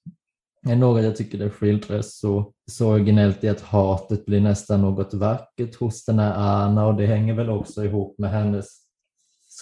[0.69, 5.15] är något jag tycker det skildras så, så originellt i att hatet blir nästan något
[5.15, 8.67] vackert hos den här Anna och det hänger väl också ihop med hennes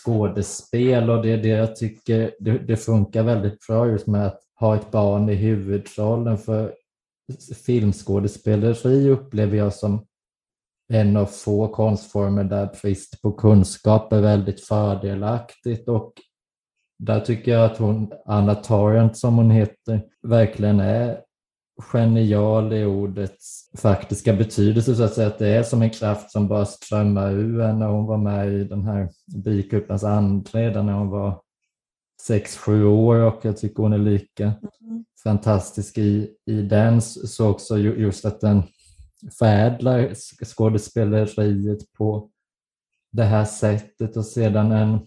[0.02, 4.40] skådespel och det är det jag tycker det, det funkar väldigt bra just med att
[4.60, 6.74] ha ett barn i huvudrollen för
[7.66, 10.06] filmskådespeleri upplever jag som
[10.92, 16.12] en av få konstformer där brist på kunskap är väldigt fördelaktigt och
[17.00, 21.20] där tycker jag att hon, Anna Torrent som hon heter, verkligen är
[21.92, 25.26] genial i ordets faktiska betydelse så att säga.
[25.26, 27.84] Att det är som en kraft som bara strömmar ur henne.
[27.84, 29.08] Hon var med i den här
[29.44, 31.40] Bikupens ande redan när hon var
[32.20, 35.04] sex, sju år och jag tycker hon är lika mm.
[35.22, 37.02] fantastisk i, i den.
[37.02, 38.62] Så också just att den
[39.38, 40.14] förädlar
[40.44, 42.30] skådespeleriet på
[43.12, 44.98] det här sättet och sedan en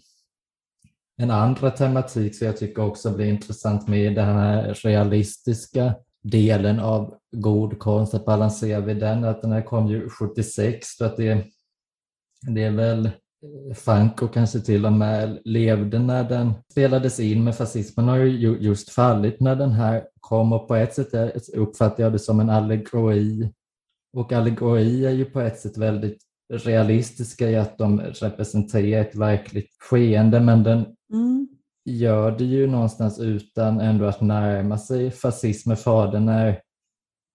[1.17, 7.15] en andra tematik som jag tycker också blir intressant med den här realistiska delen av
[7.31, 11.45] god konst, att balansera vid den, att den här kom ju 76, så att det,
[12.47, 17.53] det är väl eh, Franco kanske till och med levde när den spelades in, men
[17.53, 22.11] fascismen har ju just fallit när den här kom och på ett sätt uppfattar jag
[22.11, 23.51] det som en allegori.
[24.13, 26.17] Och allegori är ju på ett sätt väldigt
[26.49, 31.47] realistiska i att de representerar ett verkligt skeende, men den mm.
[31.85, 35.77] gör det ju någonstans utan ändå att närma sig fascismen.
[35.77, 36.61] Fadern är,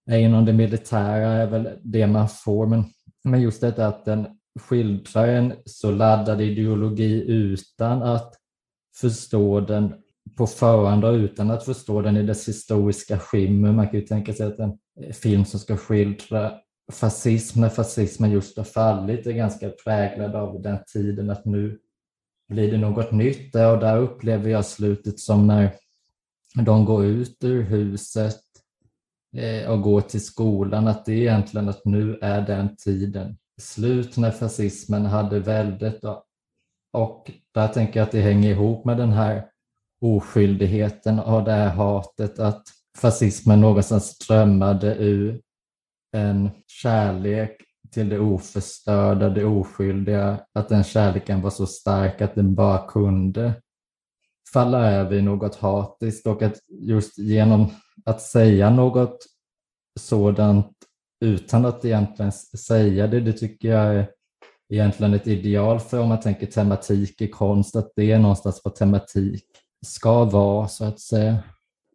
[0.09, 2.83] är inom det militära, är väl det man får, men,
[3.23, 4.27] men just detta att den
[4.59, 8.35] skildrar en så laddad ideologi utan att
[9.01, 9.93] förstå den
[10.37, 13.71] på förhand och utan att förstå den i dess historiska skimmer.
[13.71, 14.77] Man kan ju tänka sig att en
[15.13, 16.51] film som ska skildra
[16.91, 21.79] fascism, när fascismen just har fallit, är ganska präglad av den tiden att nu
[22.49, 23.55] blir det något nytt.
[23.55, 25.75] Och där upplever jag slutet som när
[26.63, 28.39] de går ut ur huset
[29.37, 34.17] eh, och går till skolan, att det är egentligen att nu är den tiden slut
[34.17, 36.03] när fascismen hade väldet.
[36.93, 39.45] Och där tänker jag att det hänger ihop med den här
[40.01, 42.63] oskyldigheten och det här hatet att
[42.97, 45.41] fascismen någonstans strömmade ur
[46.11, 47.57] en kärlek
[47.91, 53.53] till det oförstörda, det oskyldiga, att den kärleken var så stark att den bara kunde
[54.53, 57.67] falla över i något hatiskt och att just genom
[58.05, 59.17] att säga något
[59.99, 60.75] sådant
[61.25, 64.09] utan att egentligen säga det, det tycker jag är
[64.69, 68.75] egentligen ett ideal för om man tänker tematik i konst, att det är någonstans vad
[68.75, 69.45] tematik
[69.85, 71.43] ska vara så att säga.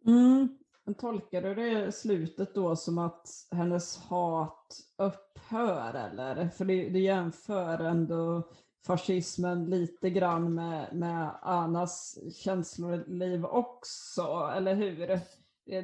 [0.07, 0.49] Mm.
[0.85, 6.49] Men tolkar du det slutet då som att hennes hat upphör eller?
[6.49, 8.43] För det, det jämför ändå
[8.87, 15.19] fascismen lite grann med, med Annas känsloliv också, eller hur?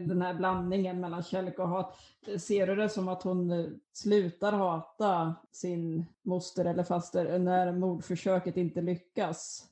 [0.08, 1.96] Den här blandningen mellan kärlek och hat.
[2.40, 8.82] Ser du det som att hon slutar hata sin moster eller faster när mordförsöket inte
[8.82, 9.68] lyckas?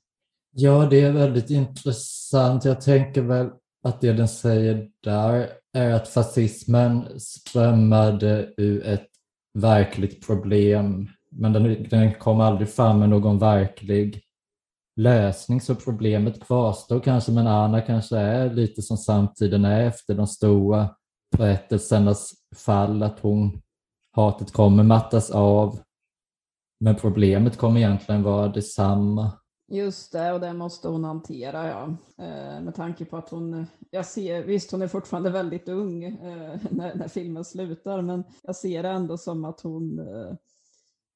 [0.51, 2.65] Ja, det är väldigt intressant.
[2.65, 3.49] Jag tänker väl
[3.83, 9.07] att det den säger där är att fascismen strömmade ur ett
[9.57, 14.21] verkligt problem, men den, den kom aldrig fram med någon verklig
[14.99, 20.27] lösning, så problemet kvarstår kanske, men Anna kanske är lite som samtiden är efter de
[20.27, 20.95] stora
[21.37, 23.61] berättelsernas fall, att hon,
[24.15, 25.79] hatet kommer mattas av,
[26.79, 29.31] men problemet kommer egentligen vara detsamma.
[29.71, 31.83] Just det, och det måste hon hantera, ja.
[32.25, 36.59] Eh, med tanke på att hon, jag ser, visst hon är fortfarande väldigt ung eh,
[36.71, 40.33] när, när, filmen slutar, men jag ser det ändå som att hon, eh,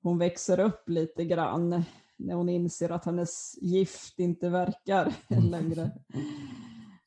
[0.03, 1.83] hon växer upp lite grann
[2.17, 5.13] när hon inser att hennes gift inte verkar
[5.49, 5.91] längre.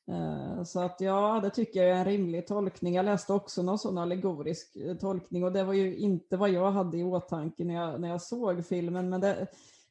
[0.09, 2.95] Eh, så att ja, det tycker jag är en rimlig tolkning.
[2.95, 6.99] Jag läste också någon sån allegorisk tolkning och det var ju inte vad jag hade
[6.99, 9.47] i åtanke när jag, när jag såg filmen, men det,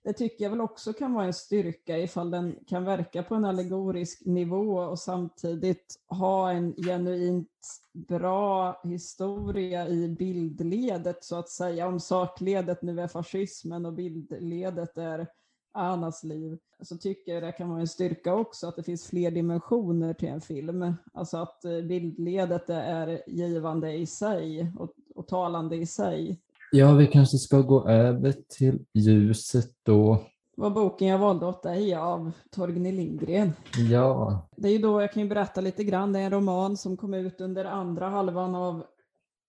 [0.06, 3.46] det tycker jag väl också kan vara en styrka ifall den kan verka på en
[3.46, 7.50] allegorisk nivå och samtidigt ha en genuint
[7.94, 11.88] bra historia i bildledet så att säga.
[11.88, 15.28] Om sakledet nu är fascismen och bildledet är
[15.74, 19.32] Anas liv så tycker jag det kan vara en styrka också att det finns fler
[19.32, 20.94] dimensioner till en film.
[21.14, 26.42] Alltså att eh, bildledet är givande i sig och, och talande i sig.
[26.76, 30.14] Ja, vi kanske ska gå över till ljuset då.
[30.56, 33.54] Det var boken jag valde åt dig av Torgny Lindgren.
[33.92, 34.48] Ja.
[34.56, 36.98] Det är ju då, jag kan ju berätta lite grann, det är en roman som
[36.98, 38.84] kom ut under andra halvan av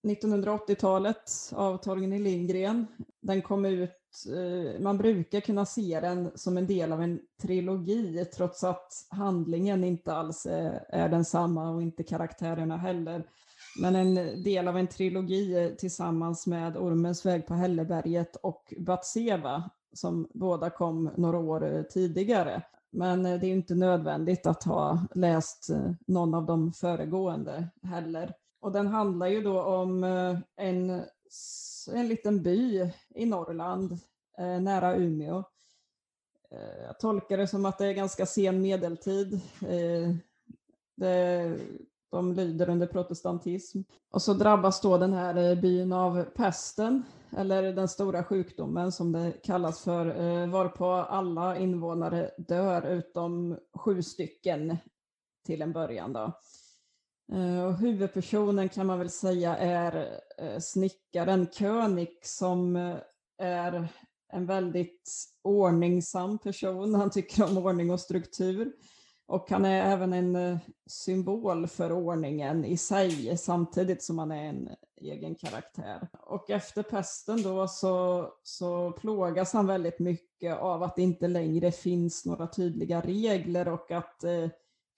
[0.07, 2.87] 1980-talet av Torgny Lindgren.
[3.23, 3.91] Den kom ut,
[4.37, 9.85] eh, man brukar kunna se den som en del av en trilogi trots att handlingen
[9.85, 13.25] inte alls är, är densamma och inte karaktärerna heller
[13.79, 20.29] men en del av en trilogi tillsammans med Ormens väg på Hälleberget och Batseva som
[20.35, 22.63] båda kom några år tidigare.
[22.91, 28.35] Men det är inte nödvändigt att ha läst eh, någon av de föregående heller.
[28.61, 31.03] Och den handlar ju då om eh, en,
[31.93, 33.93] en liten by i Norrland
[34.39, 35.45] eh, nära Umeå.
[36.87, 39.41] Jag tolkar det som att det är ganska sen medeltid.
[40.97, 41.59] Det
[42.11, 43.81] de lyder under protestantism.
[44.11, 47.03] Och så drabbas då den här eh, byn av pesten,
[47.37, 54.03] eller den stora sjukdomen som det kallas för, eh, varpå alla invånare dör utom sju
[54.03, 54.77] stycken
[55.47, 56.13] till en början.
[56.13, 56.33] Då.
[57.33, 60.21] Eh, och huvudpersonen kan man väl säga är
[60.61, 62.77] snickaren König som
[63.39, 63.89] är
[64.33, 65.13] en väldigt
[65.43, 66.95] ordningsam person.
[66.95, 68.73] Han tycker om ordning och struktur.
[69.29, 74.45] Och han är även en eh, symbol för ordningen i sig samtidigt som han är
[74.45, 76.09] en egen karaktär.
[76.21, 81.73] Och efter pesten då så, så plågas han väldigt mycket av att det inte längre
[81.73, 84.49] finns några tydliga regler och att eh,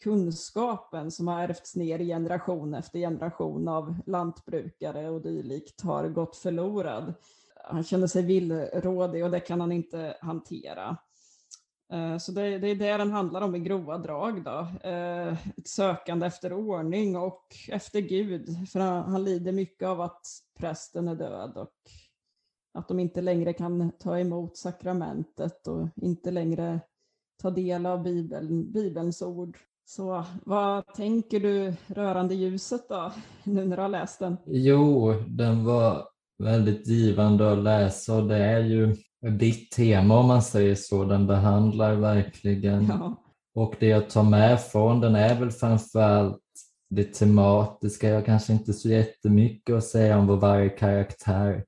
[0.02, 7.14] kunskapen som har ärvts ner generation efter generation av lantbrukare och dylikt har gått förlorad.
[7.64, 10.96] Han känner sig villrådig och det kan han inte hantera.
[11.92, 14.44] Eh, så det, det, är det den handlar om i grova drag.
[14.44, 14.88] Då.
[14.88, 18.68] Eh, ett sökande efter ordning och efter Gud.
[18.68, 20.22] För han, han lider mycket av att
[20.58, 21.72] prästen är död och
[22.78, 26.80] att de inte längre kan ta emot sakramentet och inte längre
[27.42, 29.58] ta del av Bibeln, Bibelns ord.
[29.84, 33.12] Så vad tänker du rörande ljuset då,
[33.44, 34.36] nu när du har läst den?
[34.46, 36.08] Jo, den var
[36.38, 41.04] väldigt givande att läsa och det är ju ditt tema om man säger så.
[41.04, 42.86] Den behandlar verkligen.
[42.86, 43.16] Ja.
[43.54, 46.42] Och det jag tar med från den är väl framförallt
[46.90, 48.08] det tematiska.
[48.08, 51.64] Jag kanske inte så jättemycket att säga om vad varje karaktär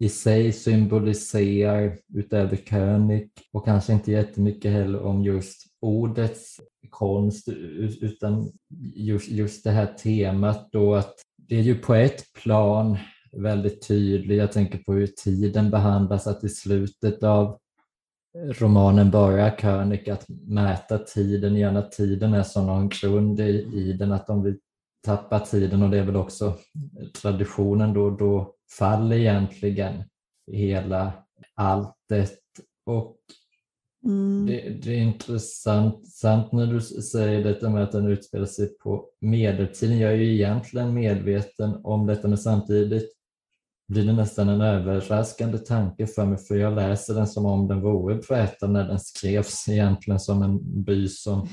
[0.00, 6.60] i sig symboliserar utöver König och kanske inte jättemycket heller om just ordets
[6.90, 7.48] konst
[8.00, 8.52] utan
[8.94, 12.98] just, just det här temat då att det är ju på ett plan
[13.38, 14.36] väldigt tydlig.
[14.36, 17.58] Jag tänker på hur tiden behandlas, att i slutet av
[18.34, 24.12] romanen börjar König att mäta tiden, gärna tiden är som någon grund i, i den,
[24.12, 24.58] att om vi
[25.04, 26.54] tappar tiden och det är väl också
[27.22, 30.02] traditionen då, då faller egentligen
[30.52, 31.12] hela
[31.54, 32.38] alltet.
[32.86, 33.16] Och
[34.04, 34.46] mm.
[34.46, 39.08] det, det, är intressant sant när du säger detta med att den utspelar sig på
[39.20, 39.98] medeltiden.
[39.98, 43.17] Jag är ju egentligen medveten om detta men samtidigt
[43.88, 47.80] blir det nästan en överraskande tanke för mig för jag läser den som om den
[47.80, 51.48] vore poeta när den skrevs egentligen som en by som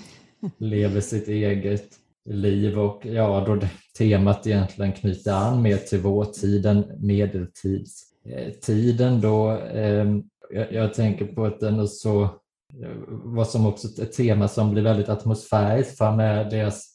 [0.57, 1.89] lever sitt eget
[2.29, 9.21] liv och ja, då det, temat egentligen knyter an mer till vår tid än medeltidstiden
[9.21, 9.51] då.
[9.51, 10.05] Eh,
[10.49, 12.29] jag, jag, tänker på att den är så,
[13.07, 16.85] vad som också ett tema som blir väldigt atmosfäriskt för med deras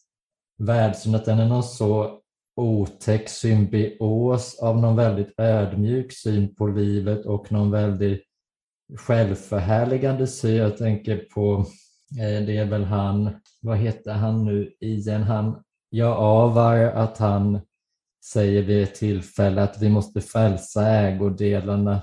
[0.58, 2.19] världssyn, att den är någon så
[2.56, 8.22] otäck symbios av någon väldigt ödmjuk syn på livet och någon väldigt
[8.98, 10.56] självförhärligande syn.
[10.56, 11.66] Jag tänker på,
[12.20, 13.30] eh, det är väl han,
[13.62, 17.60] vad heter han nu igen, han, jag avar att han
[18.24, 22.02] säger vid ett tillfälle att vi måste frälsa ägodelarna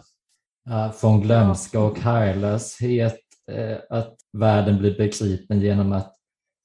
[0.70, 3.20] eh, från glömska och härlöshet,
[3.52, 6.14] eh, att världen blir begripen genom att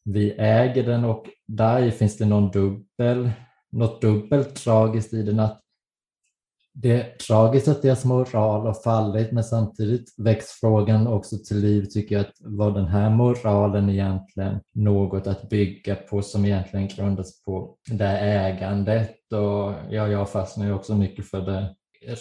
[0.05, 3.31] vi äger den och där finns det någon dubbel
[3.73, 5.59] något dubbelt tragiskt i den att
[6.75, 11.85] det är tragiskt att deras moral har fallit men samtidigt väcks frågan också till liv
[11.85, 17.43] tycker jag att var den här moralen egentligen något att bygga på som egentligen grundas
[17.43, 21.75] på det här ägandet och ja, jag fastnar ju också mycket för det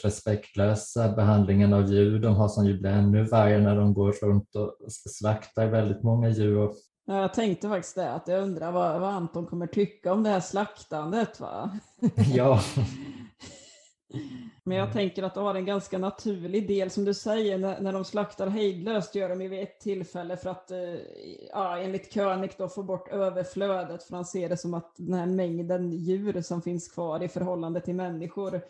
[0.03, 4.55] respektlösa behandlingen av djur de har som ju blir ännu värre när de går runt
[4.55, 6.71] och slaktar väldigt många djur.
[7.05, 10.39] Jag tänkte faktiskt det, att jag undrar vad, vad Anton kommer tycka om det här
[10.39, 11.39] slaktandet.
[11.39, 11.79] Va?
[12.33, 12.61] Ja.
[14.63, 17.93] Men jag tänker att det har en ganska naturlig del, som du säger, när, när
[17.93, 20.95] de slaktar hejdlöst gör de ju vid ett tillfälle för att, eh,
[21.51, 25.25] ja, enligt König då, få bort överflödet, för han ser det som att den här
[25.25, 28.61] mängden djur som finns kvar i förhållande till människor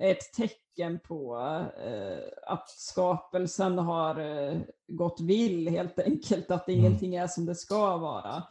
[0.00, 1.36] ett tecken på
[1.84, 4.58] eh, att skapelsen har eh,
[4.88, 6.80] gått vill helt enkelt, att mm.
[6.80, 8.42] ingenting är som det ska vara.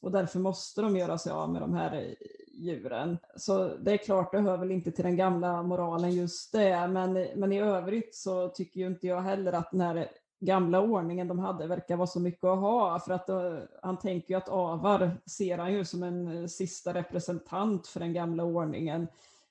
[0.00, 2.14] Och därför måste de göra sig av med de här
[2.52, 3.18] djuren.
[3.36, 7.12] Så det är klart, det hör väl inte till den gamla moralen just det, men,
[7.12, 10.08] men i övrigt så tycker ju inte jag heller att den här
[10.40, 14.34] gamla ordningen de hade verkar vara så mycket att ha, för att uh, han tänker
[14.34, 19.08] ju att Avar ser han ju som en sista representant för den gamla ordningen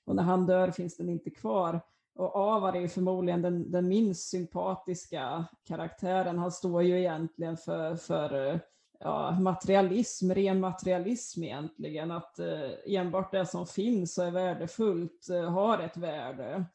[0.07, 1.81] och när han dör finns den inte kvar.
[2.15, 6.37] Och Avar är ju förmodligen den, den minst sympatiska karaktären.
[6.37, 8.59] Han står ju egentligen för, för
[8.99, 15.51] ja, materialism, ren materialism egentligen, att eh, enbart det som finns och är värdefullt eh,
[15.51, 16.65] har ett värde.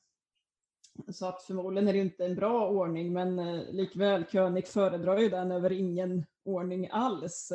[1.09, 5.29] Så att förmodligen är det inte en bra ordning, men eh, likväl, König föredrar ju
[5.29, 7.53] den över ingen ordning alls.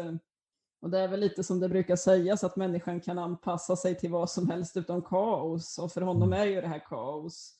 [0.87, 4.11] Och det är väl lite som det brukar sägas, att människan kan anpassa sig till
[4.11, 6.41] vad som helst utom kaos, och för honom mm.
[6.41, 7.53] är ju det här kaos.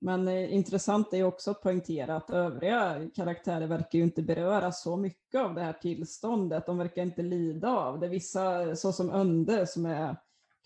[0.00, 4.96] Men eh, intressant är också att poängtera att övriga karaktärer verkar ju inte beröra så
[4.96, 6.66] mycket av det här tillståndet.
[6.66, 8.08] De verkar inte lida av det.
[8.08, 10.16] Vissa, såsom Önde som är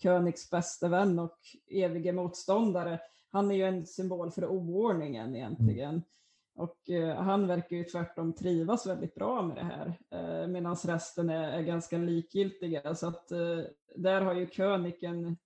[0.03, 1.37] Königs bäste vän och
[1.67, 2.99] evige motståndare,
[3.31, 6.03] han är ju en symbol för oordningen egentligen.
[6.55, 11.29] Och eh, han verkar ju tvärtom trivas väldigt bra med det här, eh, medan resten
[11.29, 12.95] är, är, ganska likgiltiga.
[12.95, 13.59] Så att eh,
[13.95, 15.37] där har ju König en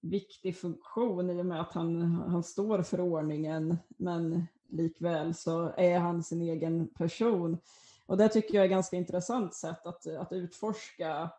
[0.00, 5.98] viktig funktion i och med att han, han står för ordningen, men likväl så är
[5.98, 7.58] han sin egen person.
[8.06, 11.30] Och det tycker jag är ett ganska intressant sätt att, att utforska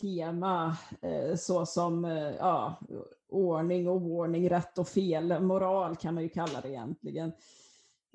[0.00, 0.76] tema
[1.36, 2.80] såsom så som eh, ja,
[3.28, 7.32] ordning och oordning, rätt och fel, moral kan man ju kalla det egentligen.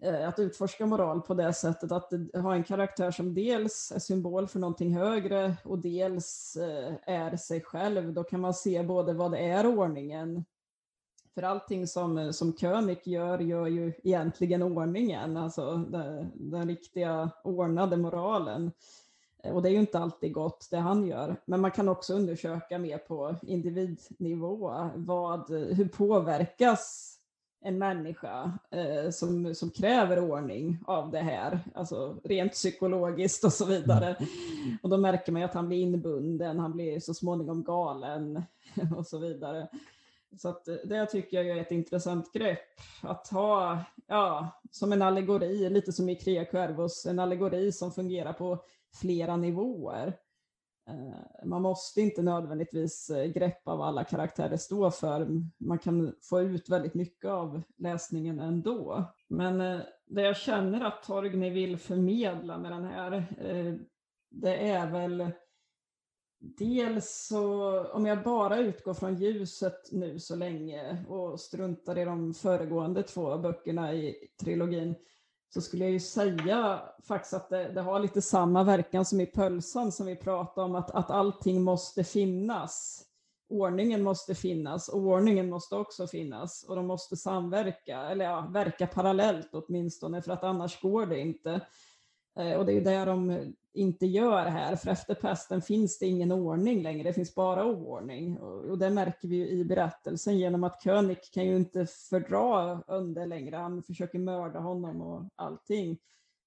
[0.01, 4.47] Eh, att utforska moral på det sättet att ha en karaktär som dels är symbol
[4.47, 8.13] för någonting högre och dels eh, är sig själv.
[8.13, 10.45] Då kan man se både vad det är ordningen,
[11.35, 17.29] för allting som, eh, som König gör, gör ju egentligen ordningen, alltså den, den riktiga
[17.43, 18.71] ordnade moralen.
[19.43, 22.77] Och det är ju inte alltid gott det han gör, men man kan också undersöka
[22.77, 24.89] mer på individnivå.
[24.95, 27.16] Vad, hur påverkas
[27.61, 33.65] en människa eh, som, som kräver ordning av det här, alltså rent psykologiskt och så
[33.65, 34.15] vidare.
[34.15, 34.77] Mm.
[34.81, 38.43] Och då märker man att han blir inbunden, han blir så småningom galen
[38.97, 39.67] och så vidare.
[40.37, 45.69] Så att det tycker jag är ett intressant grepp, att ha, ja, som en allegori,
[45.69, 48.57] lite som i Crea Cuervos, en allegori som fungerar på
[48.93, 50.13] flera nivåer.
[50.87, 55.27] Eh, man måste inte nödvändigtvis eh, greppa vad alla karaktärer står för.
[55.57, 59.03] Man kan få ut väldigt mycket av läsningen ändå.
[59.27, 63.25] Men eh, det jag känner att Torgny vill förmedla med den här,
[64.29, 65.31] det är väl
[66.39, 72.33] Dels så, om jag bara utgår från ljuset nu så länge och struntar i de
[72.33, 74.95] föregående två böckerna i trilogin,
[75.49, 79.25] så skulle jag ju säga faktiskt att det, det, har lite samma verkan som i
[79.25, 83.03] pölsan som vi pratade om, att, att allting måste finnas.
[83.49, 88.87] Ordningen måste finnas och ordningen måste också finnas och de måste samverka, eller ja, verka
[88.87, 91.61] parallellt åtminstone, för att annars går det inte.
[92.39, 96.31] Eh, och det är där de inte gör här, för efter pesten finns det ingen
[96.31, 98.37] ordning längre, det finns bara oordning.
[98.37, 103.25] Och det märker vi ju i berättelsen genom att König kan ju inte fördra Önde
[103.25, 105.97] längre, han försöker mörda honom och allting.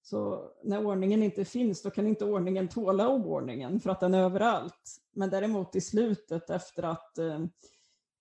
[0.02, 4.22] Så när ordningen inte finns, då kan inte ordningen tåla oordningen för att den är
[4.22, 4.96] överallt.
[5.12, 7.44] Men däremot i slutet efter att eh,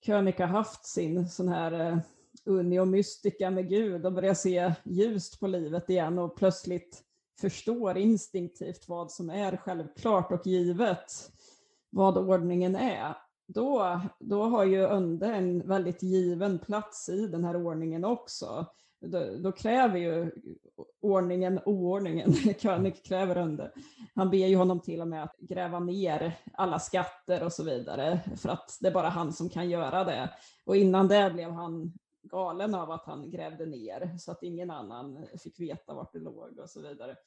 [0.06, 1.98] König har haft sin sån här eh,
[2.46, 7.04] unio mystica med Gud och börjar se ljust på livet igen och plötsligt
[7.42, 11.32] förstår instinktivt vad som är självklart och givet,
[11.90, 13.16] vad ordningen är,
[13.54, 18.66] då, då har ju Önde en väldigt given plats i den här ordningen också.
[19.02, 20.32] Då, då kräver ju
[21.02, 23.72] ordningen oordningen, König kräver Önde.
[24.16, 28.20] Han ber ju honom till och med att gräva ner alla skatter och så vidare,
[28.38, 30.30] för att det är bara han som kan göra det.
[30.66, 35.28] Och innan det blev han galen av att han grävde ner så att ingen annan
[35.44, 37.18] fick veta vart det låg och så vidare.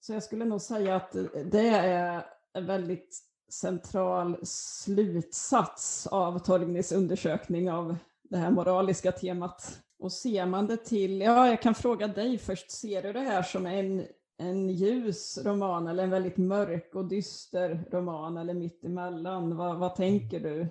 [0.00, 1.12] Så jag skulle nog säga att
[1.44, 3.18] det är en väldigt
[3.48, 11.20] central slutsats av Torgnys undersökning av det här moraliska temat Och ser man det till,
[11.20, 14.06] ja jag kan fråga dig först, ser du det här som en,
[14.38, 19.56] en ljus roman eller en väldigt mörk och dyster roman eller mitt emellan?
[19.56, 20.68] Vad, vad tänker du?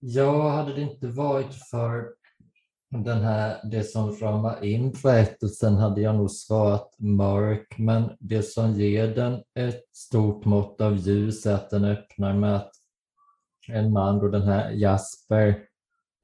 [0.00, 2.04] Ja, hade det inte varit för
[2.90, 8.72] den här, det som ramar in berättelsen hade jag nog svarat mörk, men det som
[8.72, 12.70] ger den ett stort mått av ljus är att den öppnar med att
[13.68, 15.48] en man, då den här Jasper,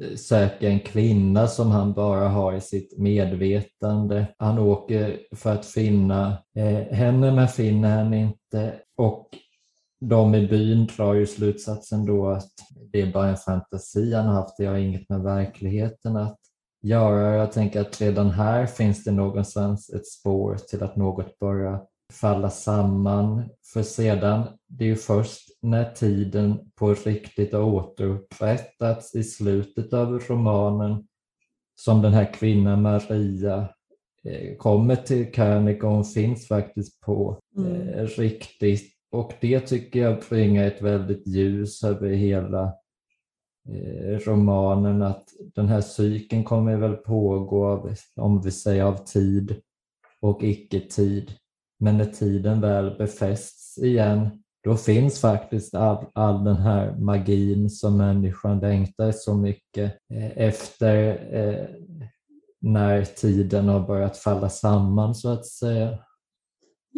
[0.02, 4.26] eh, söker en kvinna som han bara har i sitt medvetande.
[4.38, 9.28] Han åker för att finna eh, henne men finner henne inte och
[10.00, 12.52] de i byn drar ju slutsatsen då att
[12.92, 16.38] det är bara en fantasi han har haft, det har inget med verkligheten att
[16.82, 17.36] göra.
[17.36, 21.80] Jag tänker att redan här finns det någonstans ett spår till att något börjar
[22.12, 23.48] falla samman.
[23.72, 30.18] För sedan, det är ju först när tiden på riktigt har återupprättats i slutet av
[30.18, 31.06] romanen
[31.74, 33.68] som den här kvinnan Maria
[34.24, 37.88] eh, kommer till König och hon finns faktiskt på mm.
[37.88, 38.95] eh, riktigt.
[39.10, 42.64] Och det tycker jag bringar ett väldigt ljus över hela
[43.68, 49.56] eh, romanen att den här cykeln kommer väl pågå av, om vi säger av tid
[50.20, 51.32] och icke-tid.
[51.78, 57.96] Men när tiden väl befästs igen, då finns faktiskt all, all den här magin som
[57.96, 61.66] människan längtar så mycket eh, efter eh,
[62.60, 65.98] när tiden har börjat falla samman så att säga.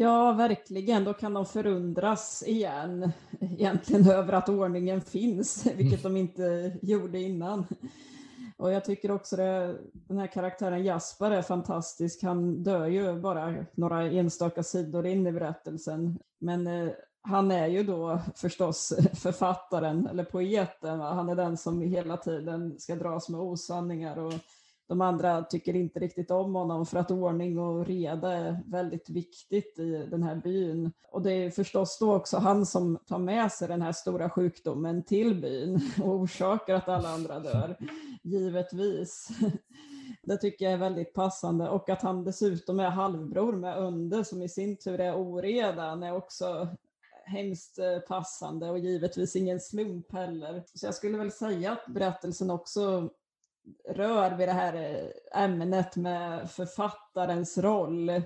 [0.01, 1.05] Ja, verkligen.
[1.05, 7.66] Då kan de förundras igen egentligen över att ordningen finns, vilket de inte gjorde innan.
[8.57, 12.23] Och jag tycker också att den här karaktären Jasper är fantastisk.
[12.23, 16.19] Han dör ju bara några enstaka sidor in i berättelsen.
[16.39, 16.91] Men eh,
[17.23, 20.99] han är ju då förstås författaren eller poeten.
[20.99, 21.12] Va?
[21.12, 24.35] Han är den som hela tiden ska dras med osanningar och
[24.89, 29.78] de andra tycker inte riktigt om honom för att ordning och reda är väldigt viktigt
[29.78, 30.93] i den här byn.
[31.10, 35.02] Och det är förstås då också han som tar med sig den här stora sjukdomen
[35.02, 37.77] till byn och orsakar att alla andra dör,
[38.23, 39.28] givetvis.
[40.23, 44.43] Det tycker jag är väldigt passande och att han dessutom är halvbror med Unde som
[44.43, 46.69] i sin tur är oredan är också
[47.24, 50.62] hemskt eh, passande och givetvis ingen slump heller.
[50.74, 53.10] Så jag skulle väl säga att berättelsen också
[53.89, 58.22] rör vid det här eh, ämnet med författarens roll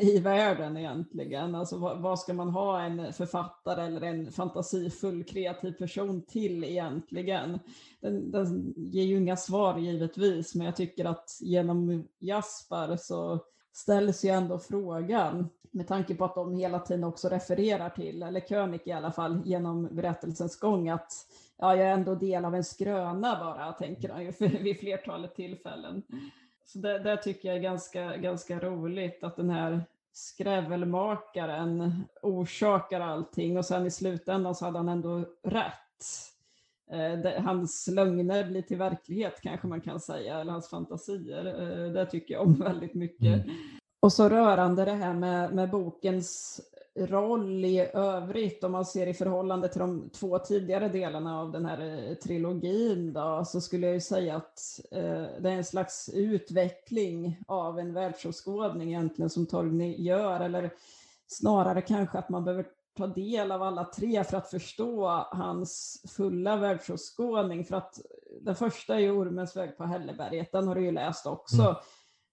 [0.00, 1.54] i världen egentligen.
[1.54, 7.58] Alltså vad, ska man ha en författare eller en fantasifull kreativ person till egentligen?
[8.00, 13.40] Den, den ger ju inga svar givetvis, men jag tycker att genom Jaspar så
[13.72, 18.40] ställs ju ändå frågan med tanke på att de hela tiden också refererar till, eller
[18.40, 21.12] König i alla fall, genom berättelsens gång att
[21.58, 26.02] ja, jag är ändå del av en skröna bara, tänker han ju vid flertalet tillfällen.
[26.66, 33.58] Så det, det tycker jag är ganska, ganska roligt att den här skrävelmakaren orsakar allting
[33.58, 35.72] och sen i slutändan så hade han ändå rätt.
[36.90, 41.46] Eh, hans lögner blir till verklighet kanske man kan säga, eller hans fantasier.
[41.46, 43.44] Eh, det tycker jag om väldigt mycket.
[43.44, 43.56] Mm.
[44.00, 46.60] Och så rörande det här med, med bokens
[46.96, 51.66] roll i övrigt, om man ser i förhållande till de två tidigare delarna av den
[51.66, 56.10] här eh, trilogin, då, så skulle jag ju säga att eh, det är en slags
[56.14, 60.70] utveckling av en världsåskådning egentligen som Torgny gör, eller
[61.26, 62.66] snarare kanske att man behöver
[62.96, 67.64] ta del av alla tre för att förstå hans fulla världsåskådning.
[67.64, 68.04] För att eh,
[68.40, 71.62] den första är ju Ormens väg på Hälleberget, den har du ju läst också.
[71.62, 71.74] Mm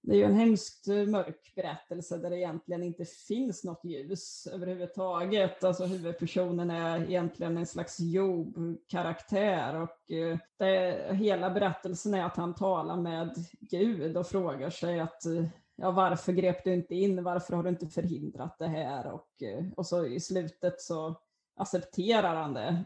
[0.06, 5.64] det är ju en hemskt mörk berättelse där det egentligen inte finns något ljus överhuvudtaget.
[5.64, 12.56] Alltså huvudpersonen är egentligen en slags Job-karaktär och eh, det, hela berättelsen är att han
[12.56, 17.24] talar med Gud och frågar sig att eh, ja, varför grep du inte in?
[17.24, 19.12] Varför har du inte förhindrat det här?
[19.12, 21.16] Och, eh, och så i slutet så
[21.56, 22.84] accepterar han det.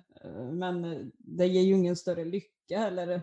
[0.52, 3.22] Men det ger ju ingen större lycka eller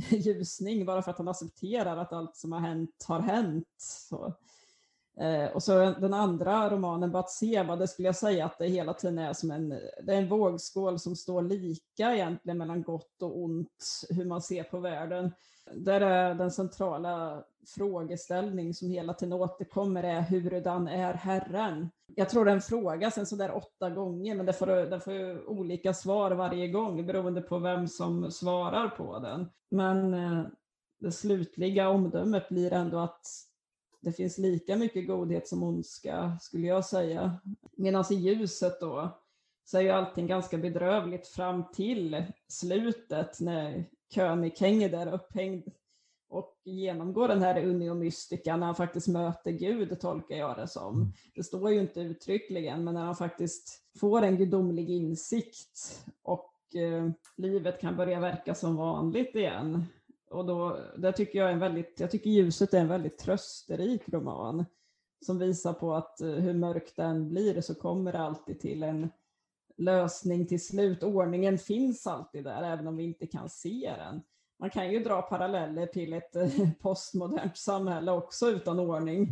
[0.10, 3.66] ljusning bara för att han accepterar att allt som har hänt har hänt.
[3.78, 4.34] Så.
[5.20, 9.18] Eh, och så den andra romanen, Batseba, det skulle jag säga att det hela tiden
[9.18, 9.68] är som en,
[10.02, 14.62] det är en vågskål som står lika egentligen mellan gott och ont, hur man ser
[14.62, 15.32] på världen.
[15.74, 21.90] Där är den centrala frågeställning som hela tiden återkommer är hurudan är Herren?
[22.16, 25.94] Jag tror den frågas en sådär åtta gånger, men den får, den får ju olika
[25.94, 29.48] svar varje gång beroende på vem som svarar på den.
[29.70, 30.44] Men eh,
[31.00, 33.26] det slutliga omdömet blir ändå att
[34.00, 37.40] det finns lika mycket godhet som ondska, skulle jag säga.
[37.76, 39.20] Medan i ljuset då,
[39.64, 43.84] så är ju allting ganska bedrövligt fram till slutet när
[44.14, 45.68] König hänger där upphängd
[46.30, 50.94] och genomgår den här uniomystika när han faktiskt möter Gud, tolkar jag det som.
[50.94, 51.12] Mm.
[51.34, 57.10] Det står ju inte uttryckligen, men när han faktiskt får en gudomlig insikt och eh,
[57.36, 59.84] livet kan börja verka som vanligt igen.
[60.30, 64.64] Och då, det tycker jag en väldigt, jag tycker ljuset är en väldigt trösterik roman
[65.26, 69.10] som visar på att eh, hur mörkt den blir så kommer det alltid till en
[69.76, 71.02] lösning till slut.
[71.02, 74.22] Ordningen finns alltid där, även om vi inte kan se den
[74.60, 76.48] man kan ju dra paralleller till ett eh,
[76.80, 79.28] postmodernt samhälle också utan ordning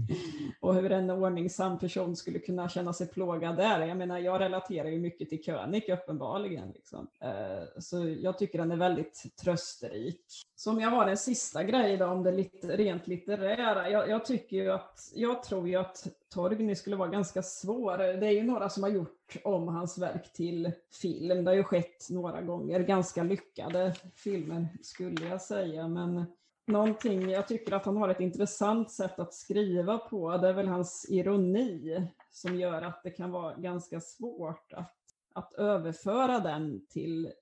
[0.60, 3.86] och hur en ordningsam person skulle kunna känna sig plågad där.
[3.86, 6.70] Jag menar, jag relaterar ju mycket till König uppenbarligen.
[6.70, 7.09] Liksom.
[7.20, 10.24] Eh, så jag tycker den är väldigt trösterik.
[10.60, 13.90] Så om jag har en sista grej då om det lite, rent litterära.
[13.90, 17.98] Jag, jag tycker ju att, jag tror ju att Torgny skulle vara ganska svår.
[17.98, 20.72] Det är ju några som har gjort om hans verk till
[21.02, 21.44] film.
[21.44, 22.80] Det har ju skett några gånger.
[22.80, 25.89] Ganska lyckade filmer skulle jag säga.
[25.89, 26.24] Men
[26.66, 30.36] någonting, jag tycker att han har ett intressant sätt att skriva på.
[30.36, 34.97] Det är väl hans ironi som gör att det kan vara ganska svårt att,
[35.35, 37.32] att överföra den till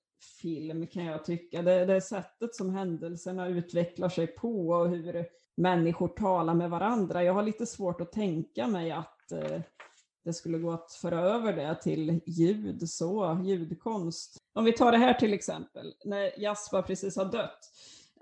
[0.41, 1.61] film kan jag tycka.
[1.61, 5.25] Det, det sättet som händelserna utvecklar sig på och hur
[5.55, 7.23] människor talar med varandra.
[7.23, 9.61] Jag har lite svårt att tänka mig att eh,
[10.23, 14.37] det skulle gå att föra över det till ljud, så ljudkonst.
[14.53, 17.71] Om vi tar det här till exempel, när Jasper precis har dött,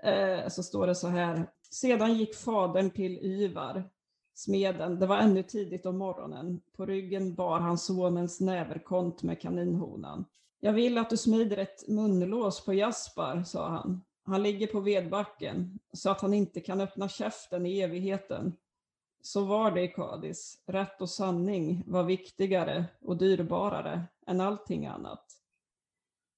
[0.02, 1.50] eh, så står det så här.
[1.70, 3.90] Sedan gick fadern till Ivar,
[4.34, 4.98] smeden.
[4.98, 6.60] Det var ännu tidigt om morgonen.
[6.76, 10.24] På ryggen bar han sonens näverkont med kaninhonan.
[10.60, 14.04] Jag vill att du smider ett munlås på Jaspar, sa han.
[14.24, 18.56] Han ligger på vedbacken så att han inte kan öppna käften i evigheten.
[19.22, 20.62] Så var det i Kadis.
[20.66, 25.24] Rätt och sanning var viktigare och dyrbarare än allting annat.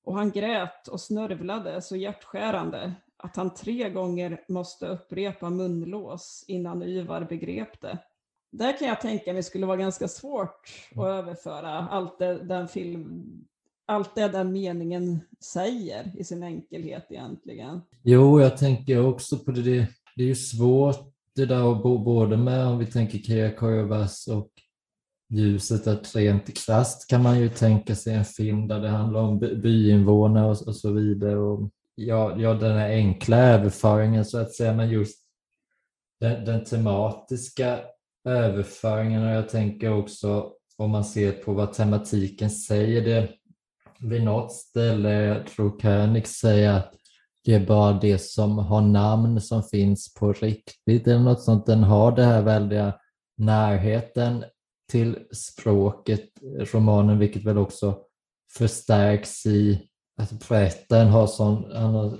[0.04, 6.82] Och han grät och snörvlade så hjärtskärande att han tre gånger måste upprepa munlås innan
[6.82, 7.98] Yvar begrep det.
[8.50, 13.44] Där kan jag tänka mig skulle vara ganska svårt att överföra allt det, den film,
[13.88, 17.80] allt det den meningen säger i sin enkelhet egentligen.
[18.02, 19.62] Jo, jag tänker också på det.
[19.62, 19.86] Det,
[20.16, 24.50] det är ju svårt det där att bo både med, om vi tänker Kiriakoyovas och
[25.30, 29.38] ljuset, att rent krasst kan man ju tänka sig en film där det handlar om
[29.38, 31.36] byinvånare och, och så vidare.
[31.38, 35.18] Och, ja, ja, den här enkla överföringen så att säga, men just
[36.20, 37.80] den, den tematiska
[38.24, 43.37] överföringen och jag tänker också om man ser på vad tematiken säger, det
[44.00, 46.94] vid något ställe, jag tror König säger att
[47.44, 51.66] det är bara det som har namn som finns på riktigt eller något sånt.
[51.66, 52.94] Den har den här väldiga
[53.36, 54.44] närheten
[54.90, 56.24] till språket,
[56.72, 57.98] romanen, vilket väl också
[58.58, 59.88] förstärks i
[60.20, 62.18] att berättaren har sån, han har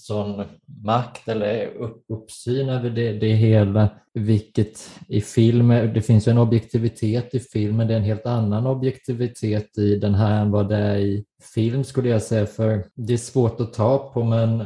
[0.00, 0.44] sån
[0.84, 6.38] makt eller upp, uppsyn över det, det hela, vilket i film, det finns ju en
[6.38, 10.76] objektivitet i filmen, det är en helt annan objektivitet i den här än vad det
[10.76, 11.24] är i
[11.54, 14.64] film skulle jag säga, för det är svårt att ta på men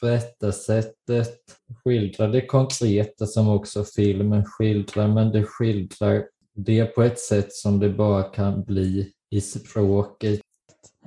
[0.00, 1.38] berättarsättet
[1.84, 6.24] skildrar det konkreta som också filmen skildrar, men det skildrar
[6.56, 10.40] det på ett sätt som det bara kan bli i språket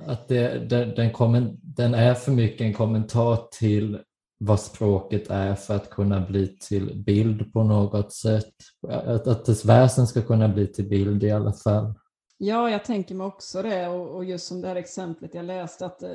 [0.06, 3.98] att det, den, den, komment, den är för mycket en kommentar till
[4.38, 8.54] vad språket är för att kunna bli till bild på något sätt.
[8.88, 11.94] Att, att dess väsen ska kunna bli till bild i alla fall.
[12.42, 15.86] Ja, jag tänker mig också det och, och just som det här exemplet jag läste
[15.86, 16.08] att eh,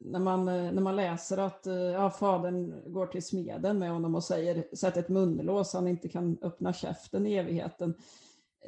[0.00, 4.14] när, man, eh, när man läser att eh, ja, fadern går till smeden med honom
[4.14, 7.94] och säger sätt ett munlås så han inte kan öppna käften i evigheten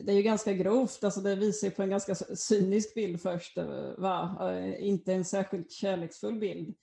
[0.03, 3.67] det är ju ganska grovt, alltså det visar på en ganska cynisk bild först, eh,
[3.99, 4.37] va?
[4.41, 6.75] Eh, inte en särskilt kärleksfull bild.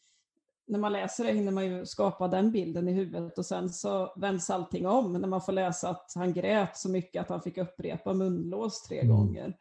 [0.65, 4.13] När man läser det hinner man ju skapa den bilden i huvudet och sen så
[4.15, 7.57] vänds allting om när man får läsa att han grät så mycket att han fick
[7.57, 9.15] upprepa munlås tre mm.
[9.15, 9.57] gånger.